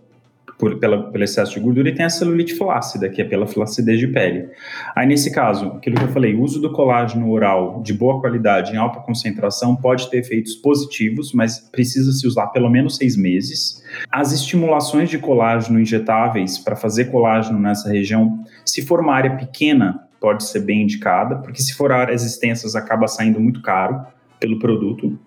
por, 0.58 0.78
pela, 0.80 1.12
pelo 1.12 1.24
excesso 1.24 1.53
de 1.53 1.60
gordura, 1.60 1.89
e 1.89 1.95
tem 1.95 2.06
a 2.06 2.10
celulite 2.10 2.56
flácida, 2.56 3.10
que 3.10 3.22
é 3.22 3.26
pela 3.26 3.45
flacidez 3.45 3.99
de 3.99 4.08
pele. 4.08 4.49
Aí, 4.95 5.06
nesse 5.06 5.32
caso, 5.32 5.68
aquilo 5.78 5.97
que 5.97 6.03
eu 6.03 6.10
falei, 6.10 6.34
o 6.34 6.41
uso 6.41 6.62
do 6.62 6.72
colágeno 6.72 7.30
oral 7.30 7.82
de 7.84 7.93
boa 7.93 8.20
qualidade, 8.22 8.74
em 8.74 8.78
alta 8.78 8.99
concentração, 8.99 9.76
pode 9.76 10.10
ter 10.10 10.20
efeitos 10.20 10.56
positivos, 10.56 11.34
mas 11.34 11.60
precisa 11.60 12.12
se 12.12 12.26
usar 12.26 12.47
pelo 12.47 12.70
menos 12.70 12.95
seis 12.95 13.18
meses. 13.18 13.84
As 14.12 14.32
estimulações 14.32 15.10
de 15.10 15.18
colágeno 15.18 15.80
injetáveis 15.80 16.58
para 16.58 16.76
fazer 16.76 17.06
colágeno 17.06 17.60
nessa 17.60 17.89
região, 17.89 18.43
se 18.66 18.82
for 18.82 19.01
uma 19.01 19.14
área 19.14 19.36
pequena, 19.36 20.06
pode 20.20 20.43
ser 20.45 20.62
bem 20.62 20.84
indicada, 20.84 21.36
porque 21.36 21.62
se 21.62 21.74
for 21.74 21.91
áreas 21.91 22.26
extensas, 22.26 22.76
acaba 22.76 23.08
saindo 23.08 23.39
muito 23.39 23.62
caro 23.62 24.06
pelo 24.39 24.59
produto. 24.59 25.17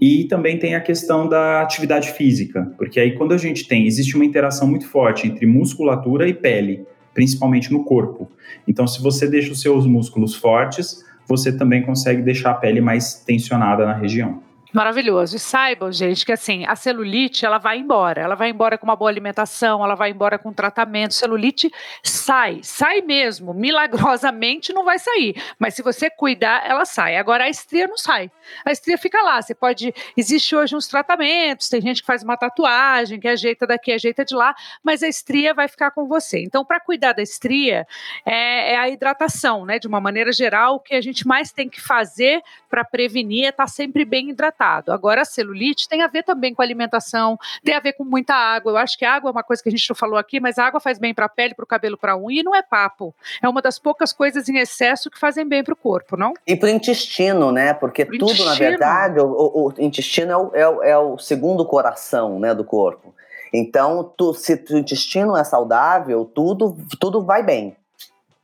E 0.00 0.24
também 0.24 0.58
tem 0.58 0.74
a 0.74 0.80
questão 0.80 1.28
da 1.28 1.62
atividade 1.62 2.12
física, 2.12 2.72
porque 2.76 3.00
aí 3.00 3.12
quando 3.12 3.32
a 3.32 3.38
gente 3.38 3.66
tem, 3.66 3.86
existe 3.86 4.14
uma 4.16 4.24
interação 4.24 4.68
muito 4.68 4.88
forte 4.88 5.26
entre 5.26 5.46
musculatura 5.46 6.28
e 6.28 6.34
pele, 6.34 6.86
principalmente 7.12 7.72
no 7.72 7.84
corpo. 7.84 8.30
Então, 8.66 8.86
se 8.86 9.02
você 9.02 9.28
deixa 9.28 9.52
os 9.52 9.60
seus 9.60 9.86
músculos 9.86 10.34
fortes, 10.34 11.04
você 11.26 11.56
também 11.56 11.82
consegue 11.82 12.22
deixar 12.22 12.50
a 12.50 12.54
pele 12.54 12.80
mais 12.80 13.14
tensionada 13.14 13.86
na 13.86 13.94
região. 13.94 14.42
Maravilhoso. 14.74 15.36
E 15.36 15.38
saibam, 15.38 15.92
gente, 15.92 16.26
que 16.26 16.32
assim, 16.32 16.66
a 16.66 16.74
celulite, 16.74 17.46
ela 17.46 17.58
vai 17.58 17.78
embora. 17.78 18.20
Ela 18.20 18.34
vai 18.34 18.50
embora 18.50 18.76
com 18.76 18.84
uma 18.84 18.96
boa 18.96 19.08
alimentação, 19.08 19.84
ela 19.84 19.94
vai 19.94 20.10
embora 20.10 20.36
com 20.36 20.52
tratamento. 20.52 21.14
Celulite 21.14 21.70
sai, 22.02 22.58
sai 22.60 23.00
mesmo. 23.00 23.54
Milagrosamente 23.54 24.72
não 24.72 24.84
vai 24.84 24.98
sair. 24.98 25.40
Mas 25.60 25.74
se 25.74 25.82
você 25.82 26.10
cuidar, 26.10 26.68
ela 26.68 26.84
sai. 26.84 27.16
Agora 27.16 27.44
a 27.44 27.48
estria 27.48 27.86
não 27.86 27.96
sai. 27.96 28.28
A 28.64 28.72
estria 28.72 28.98
fica 28.98 29.22
lá. 29.22 29.40
Você 29.40 29.54
pode. 29.54 29.94
Existe 30.16 30.56
hoje 30.56 30.74
uns 30.74 30.88
tratamentos, 30.88 31.68
tem 31.68 31.80
gente 31.80 32.00
que 32.00 32.06
faz 32.06 32.24
uma 32.24 32.36
tatuagem, 32.36 33.20
que 33.20 33.28
ajeita 33.28 33.68
daqui, 33.68 33.92
ajeita 33.92 34.24
de 34.24 34.34
lá, 34.34 34.56
mas 34.82 35.04
a 35.04 35.08
estria 35.08 35.54
vai 35.54 35.68
ficar 35.68 35.92
com 35.92 36.08
você. 36.08 36.42
Então, 36.42 36.64
para 36.64 36.80
cuidar 36.80 37.12
da 37.12 37.22
estria, 37.22 37.86
é, 38.26 38.72
é, 38.72 38.76
a 38.76 38.88
hidratação, 38.88 39.64
né? 39.64 39.78
De 39.78 39.86
uma 39.86 40.00
maneira 40.00 40.32
geral, 40.32 40.74
o 40.74 40.80
que 40.80 40.96
a 40.96 41.00
gente 41.00 41.24
mais 41.28 41.52
tem 41.52 41.68
que 41.68 41.80
fazer 41.80 42.42
para 42.68 42.84
prevenir 42.84 43.44
é 43.44 43.48
estar 43.50 43.64
tá 43.64 43.68
sempre 43.68 44.04
bem 44.04 44.30
hidratado 44.30 44.63
tratado. 44.64 44.92
Agora, 44.92 45.22
a 45.22 45.24
celulite 45.24 45.88
tem 45.88 46.02
a 46.02 46.08
ver 46.08 46.22
também 46.22 46.54
com 46.54 46.62
alimentação, 46.62 47.38
tem 47.62 47.74
a 47.74 47.80
ver 47.80 47.92
com 47.92 48.04
muita 48.04 48.34
água. 48.34 48.72
Eu 48.72 48.76
acho 48.76 48.98
que 48.98 49.04
água 49.04 49.30
é 49.30 49.32
uma 49.32 49.42
coisa 49.42 49.62
que 49.62 49.68
a 49.68 49.72
gente 49.72 49.88
não 49.88 49.96
falou 49.96 50.18
aqui, 50.18 50.40
mas 50.40 50.58
a 50.58 50.64
água 50.64 50.80
faz 50.80 50.98
bem 50.98 51.14
para 51.14 51.26
a 51.26 51.28
pele, 51.28 51.54
para 51.54 51.64
o 51.64 51.66
cabelo, 51.66 51.98
para 51.98 52.12
a 52.12 52.18
unha, 52.18 52.40
e 52.40 52.42
não 52.42 52.54
é 52.54 52.62
papo. 52.62 53.14
É 53.42 53.48
uma 53.48 53.60
das 53.60 53.78
poucas 53.78 54.12
coisas 54.12 54.48
em 54.48 54.58
excesso 54.58 55.10
que 55.10 55.18
fazem 55.18 55.46
bem 55.46 55.62
para 55.62 55.74
o 55.74 55.76
corpo, 55.76 56.16
não? 56.16 56.34
E 56.46 56.56
para 56.56 56.66
o 56.66 56.70
intestino, 56.70 57.52
né? 57.52 57.74
Porque 57.74 58.04
pro 58.04 58.18
tudo, 58.18 58.32
intestino. 58.32 58.50
na 58.50 58.54
verdade, 58.56 59.20
o, 59.20 59.26
o, 59.26 59.68
o 59.68 59.74
intestino 59.78 60.32
é 60.32 60.36
o, 60.36 60.50
é, 60.54 60.68
o, 60.68 60.82
é 60.82 60.98
o, 60.98 61.18
segundo 61.18 61.64
coração 61.66 62.38
né, 62.38 62.54
do 62.54 62.64
corpo. 62.64 63.14
Então, 63.52 64.12
tu, 64.16 64.34
se 64.34 64.64
o 64.70 64.78
intestino 64.78 65.36
é 65.36 65.44
saudável, 65.44 66.24
tudo, 66.24 66.76
tudo 66.98 67.22
vai 67.22 67.42
bem. 67.42 67.76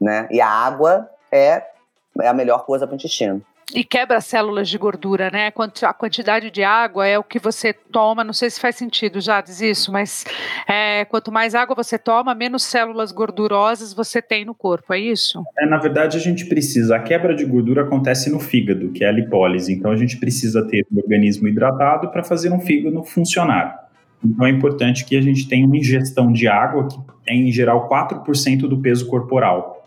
Né? 0.01 0.29
E 0.31 0.41
a 0.41 0.49
água 0.49 1.11
é, 1.33 1.65
é 2.21 2.29
a 2.29 2.33
melhor 2.33 2.65
coisa 2.65 2.87
para 2.87 2.95
o 2.95 2.97
intestino 2.97 3.45
e 3.75 3.85
quebra 3.85 4.21
células 4.21 4.69
de 4.69 4.77
gordura, 4.79 5.31
né? 5.31 5.53
A 5.83 5.93
quantidade 5.93 6.51
de 6.51 6.63
água 6.63 7.07
é 7.07 7.19
o 7.19 7.25
que 7.25 7.39
você 7.39 7.73
toma. 7.73 8.25
Não 8.25 8.33
sei 8.33 8.51
se 8.51 8.61
faz 8.61 8.77
sentido, 8.77 9.19
diz 9.45 9.61
isso, 9.61 9.93
mas 9.93 10.25
é, 10.69 11.05
quanto 11.05 11.31
mais 11.31 11.55
água 11.55 11.75
você 11.75 11.99
toma, 11.99 12.35
menos 12.35 12.63
células 12.63 13.13
gordurosas 13.13 13.93
você 13.93 14.21
tem 14.21 14.45
no 14.45 14.55
corpo, 14.55 14.93
é 14.93 14.99
isso? 14.99 15.43
É, 15.59 15.67
na 15.67 15.79
verdade, 15.79 16.17
a 16.17 16.21
gente 16.21 16.47
precisa. 16.47 16.97
A 16.97 17.01
quebra 17.01 17.35
de 17.35 17.45
gordura 17.45 17.83
acontece 17.83 18.31
no 18.31 18.41
fígado, 18.41 18.91
que 18.91 19.05
é 19.05 19.09
a 19.09 19.13
lipólise. 19.13 19.73
Então, 19.73 19.91
a 19.91 19.97
gente 19.97 20.17
precisa 20.19 20.67
ter 20.67 20.87
o 20.91 20.99
organismo 20.99 21.49
hidratado 21.49 22.09
para 22.09 22.25
fazer 22.25 22.53
um 22.53 22.61
fígado 22.61 23.03
funcionar. 23.05 23.89
Então, 24.25 24.47
é 24.47 24.51
importante 24.51 25.05
que 25.05 25.17
a 25.17 25.23
gente 25.23 25.49
tenha 25.49 25.67
uma 25.67 25.77
ingestão 25.77 26.33
de 26.33 26.47
água, 26.47 26.87
que 26.89 26.99
é, 27.27 27.35
em 27.35 27.51
geral, 27.51 27.89
4% 27.89 28.61
do 28.61 28.79
peso 28.79 29.07
corporal. 29.07 29.80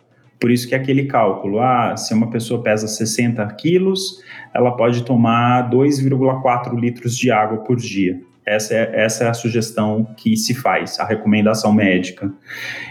Por 0.44 0.52
isso 0.52 0.68
que 0.68 0.76
é 0.76 0.78
aquele 0.78 1.06
cálculo, 1.06 1.62
ah, 1.62 1.96
se 1.96 2.14
uma 2.14 2.30
pessoa 2.30 2.62
pesa 2.62 2.86
60 2.86 3.48
quilos, 3.54 4.22
ela 4.54 4.76
pode 4.76 5.06
tomar 5.06 5.70
2,4 5.70 6.78
litros 6.78 7.16
de 7.18 7.32
água 7.32 7.60
por 7.60 7.78
dia. 7.78 8.20
Essa 8.46 8.74
é, 8.74 9.06
essa 9.06 9.24
é 9.24 9.30
a 9.30 9.34
sugestão 9.34 10.06
que 10.18 10.36
se 10.36 10.54
faz, 10.54 11.00
a 11.00 11.06
recomendação 11.06 11.72
médica. 11.72 12.30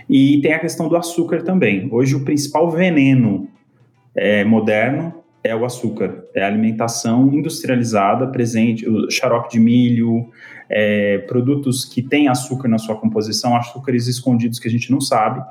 E 0.08 0.40
tem 0.40 0.54
a 0.54 0.58
questão 0.60 0.88
do 0.88 0.96
açúcar 0.96 1.42
também. 1.42 1.90
Hoje, 1.92 2.16
o 2.16 2.24
principal 2.24 2.70
veneno 2.70 3.46
é, 4.14 4.44
moderno 4.44 5.12
é 5.44 5.54
o 5.54 5.66
açúcar, 5.66 6.24
é 6.34 6.42
a 6.42 6.46
alimentação 6.46 7.28
industrializada 7.34 8.28
presente, 8.28 8.88
o 8.88 9.10
xarope 9.10 9.50
de 9.50 9.60
milho, 9.60 10.30
é, 10.70 11.18
produtos 11.28 11.84
que 11.84 12.00
têm 12.00 12.28
açúcar 12.28 12.66
na 12.66 12.78
sua 12.78 12.96
composição, 12.96 13.54
açúcares 13.54 14.06
escondidos 14.06 14.58
que 14.58 14.68
a 14.68 14.70
gente 14.70 14.90
não 14.90 15.02
sabe 15.02 15.44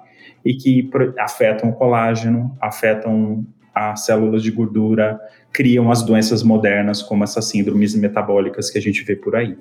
e 0.46 0.54
que 0.54 0.89
afetam 1.20 1.70
o 1.70 1.74
colágeno, 1.74 2.56
afetam 2.60 3.46
as 3.74 4.06
células 4.06 4.44
de 4.44 4.52
gordura, 4.52 5.20
criam 5.52 5.92
as 5.92 6.04
doenças 6.04 6.44
modernas, 6.44 7.02
como 7.02 7.24
essas 7.24 7.46
síndromes 7.46 7.96
metabólicas 7.96 8.70
que 8.70 8.78
a 8.78 8.82
gente 8.82 9.04
vê 9.04 9.16
por 9.16 9.36
aí. 9.36 9.58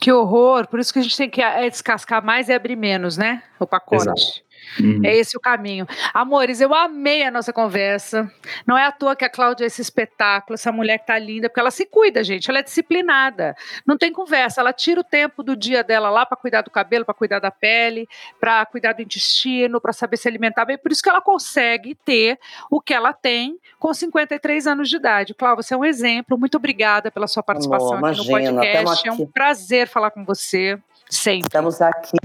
Que 0.00 0.10
horror! 0.10 0.66
Por 0.66 0.80
isso 0.80 0.92
que 0.92 0.98
a 0.98 1.02
gente 1.02 1.16
tem 1.16 1.28
que 1.28 1.42
é, 1.42 1.68
descascar 1.68 2.24
mais 2.24 2.48
e 2.48 2.52
abrir 2.52 2.76
menos, 2.76 3.18
né? 3.18 3.42
O 3.58 3.66
pacote. 3.66 4.02
Exato. 4.02 4.49
Uhum. 4.78 5.00
É 5.04 5.16
esse 5.16 5.36
o 5.36 5.40
caminho. 5.40 5.86
Amores, 6.14 6.60
eu 6.60 6.74
amei 6.74 7.24
a 7.24 7.30
nossa 7.30 7.52
conversa. 7.52 8.30
Não 8.66 8.76
é 8.76 8.84
à 8.84 8.92
toa 8.92 9.16
que 9.16 9.24
a 9.24 9.28
Cláudia 9.28 9.64
é 9.64 9.66
esse 9.66 9.82
espetáculo, 9.82 10.54
essa 10.54 10.70
mulher 10.70 10.98
que 10.98 11.06
tá 11.06 11.18
linda, 11.18 11.48
porque 11.48 11.60
ela 11.60 11.70
se 11.70 11.86
cuida, 11.86 12.22
gente. 12.22 12.48
Ela 12.48 12.60
é 12.60 12.62
disciplinada. 12.62 13.56
Não 13.86 13.98
tem 13.98 14.12
conversa. 14.12 14.60
Ela 14.60 14.72
tira 14.72 15.00
o 15.00 15.04
tempo 15.04 15.42
do 15.42 15.56
dia 15.56 15.82
dela 15.82 16.10
lá 16.10 16.24
para 16.24 16.36
cuidar 16.36 16.62
do 16.62 16.70
cabelo, 16.70 17.04
para 17.04 17.14
cuidar 17.14 17.38
da 17.38 17.50
pele, 17.50 18.08
para 18.38 18.64
cuidar 18.66 18.92
do 18.92 19.02
intestino, 19.02 19.80
para 19.80 19.92
saber 19.92 20.16
se 20.16 20.28
alimentar 20.28 20.64
bem. 20.64 20.78
Por 20.78 20.92
isso 20.92 21.02
que 21.02 21.08
ela 21.08 21.20
consegue 21.20 21.94
ter 21.94 22.38
o 22.70 22.80
que 22.80 22.94
ela 22.94 23.12
tem 23.12 23.58
com 23.78 23.92
53 23.92 24.66
anos 24.66 24.88
de 24.88 24.96
idade. 24.96 25.34
Cláudia, 25.34 25.62
você 25.62 25.74
é 25.74 25.76
um 25.76 25.84
exemplo. 25.84 26.38
Muito 26.38 26.56
obrigada 26.56 27.10
pela 27.10 27.26
sua 27.26 27.42
participação 27.42 27.94
Amor, 27.94 28.10
aqui 28.10 28.28
imagina, 28.28 28.52
no 28.52 28.58
podcast. 28.58 29.08
É 29.08 29.12
um 29.12 29.26
prazer 29.26 29.88
falar 29.88 30.10
com 30.10 30.24
você. 30.24 30.78
Sempre. 31.10 31.48
Estamos 31.48 31.82
aqui, 31.82 32.16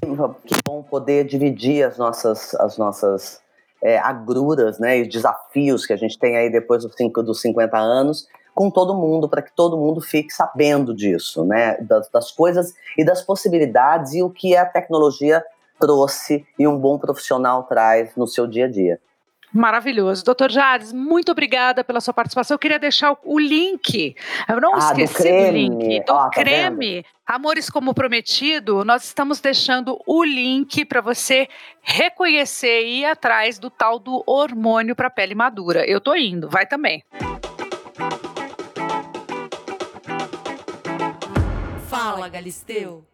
que 0.45 0.55
bom 0.63 0.83
poder 0.83 1.25
dividir 1.25 1.83
as 1.83 1.97
nossas, 1.97 2.53
as 2.55 2.77
nossas 2.77 3.41
é, 3.83 3.97
agruras, 3.97 4.77
né, 4.77 4.99
e 4.99 5.07
desafios 5.07 5.87
que 5.87 5.93
a 5.93 5.97
gente 5.97 6.19
tem 6.19 6.37
aí 6.37 6.51
depois 6.51 6.83
dos, 6.83 6.93
cinco, 6.95 7.23
dos 7.23 7.41
50 7.41 7.75
anos 7.77 8.27
com 8.53 8.69
todo 8.71 8.95
mundo, 8.95 9.27
para 9.27 9.41
que 9.41 9.51
todo 9.53 9.75
mundo 9.75 9.99
fique 9.99 10.31
sabendo 10.31 10.95
disso, 10.95 11.43
né, 11.43 11.77
das, 11.81 12.07
das 12.09 12.31
coisas 12.31 12.73
e 12.97 13.03
das 13.03 13.21
possibilidades 13.21 14.13
e 14.13 14.23
o 14.23 14.29
que 14.29 14.55
a 14.55 14.65
tecnologia 14.65 15.43
trouxe 15.79 16.45
e 16.57 16.65
um 16.65 16.77
bom 16.77 16.97
profissional 16.97 17.63
traz 17.63 18.15
no 18.15 18.27
seu 18.27 18.47
dia 18.47 18.65
a 18.65 18.69
dia. 18.69 18.99
Maravilhoso. 19.55 20.25
Doutor 20.25 20.51
Jades, 20.51 20.91
muito 20.91 21.31
obrigada 21.31 21.81
pela 21.81 22.01
sua 22.01 22.13
participação. 22.13 22.55
Eu 22.55 22.59
queria 22.59 22.77
deixar 22.77 23.17
o 23.23 23.39
link. 23.39 24.13
Eu 24.49 24.59
não 24.59 24.75
ah, 24.75 24.79
esqueci 24.79 25.23
do, 25.23 25.45
do 25.45 25.51
link. 25.51 25.99
Do 25.99 26.05
tá 26.05 26.29
creme. 26.29 26.95
Vendo? 26.95 27.05
Amores 27.25 27.69
como 27.69 27.93
prometido, 27.93 28.83
nós 28.83 29.05
estamos 29.05 29.39
deixando 29.39 29.97
o 30.05 30.23
link 30.25 30.83
para 30.83 30.99
você 30.99 31.47
reconhecer 31.81 32.83
e 32.83 32.99
ir 32.99 33.05
atrás 33.05 33.57
do 33.57 33.69
tal 33.69 33.97
do 33.97 34.21
hormônio 34.27 34.93
para 34.93 35.09
pele 35.09 35.33
madura. 35.33 35.85
Eu 35.89 36.01
tô 36.01 36.13
indo, 36.15 36.49
vai 36.49 36.67
também. 36.67 37.01
Fala, 41.87 42.27
Galisteu. 42.27 43.05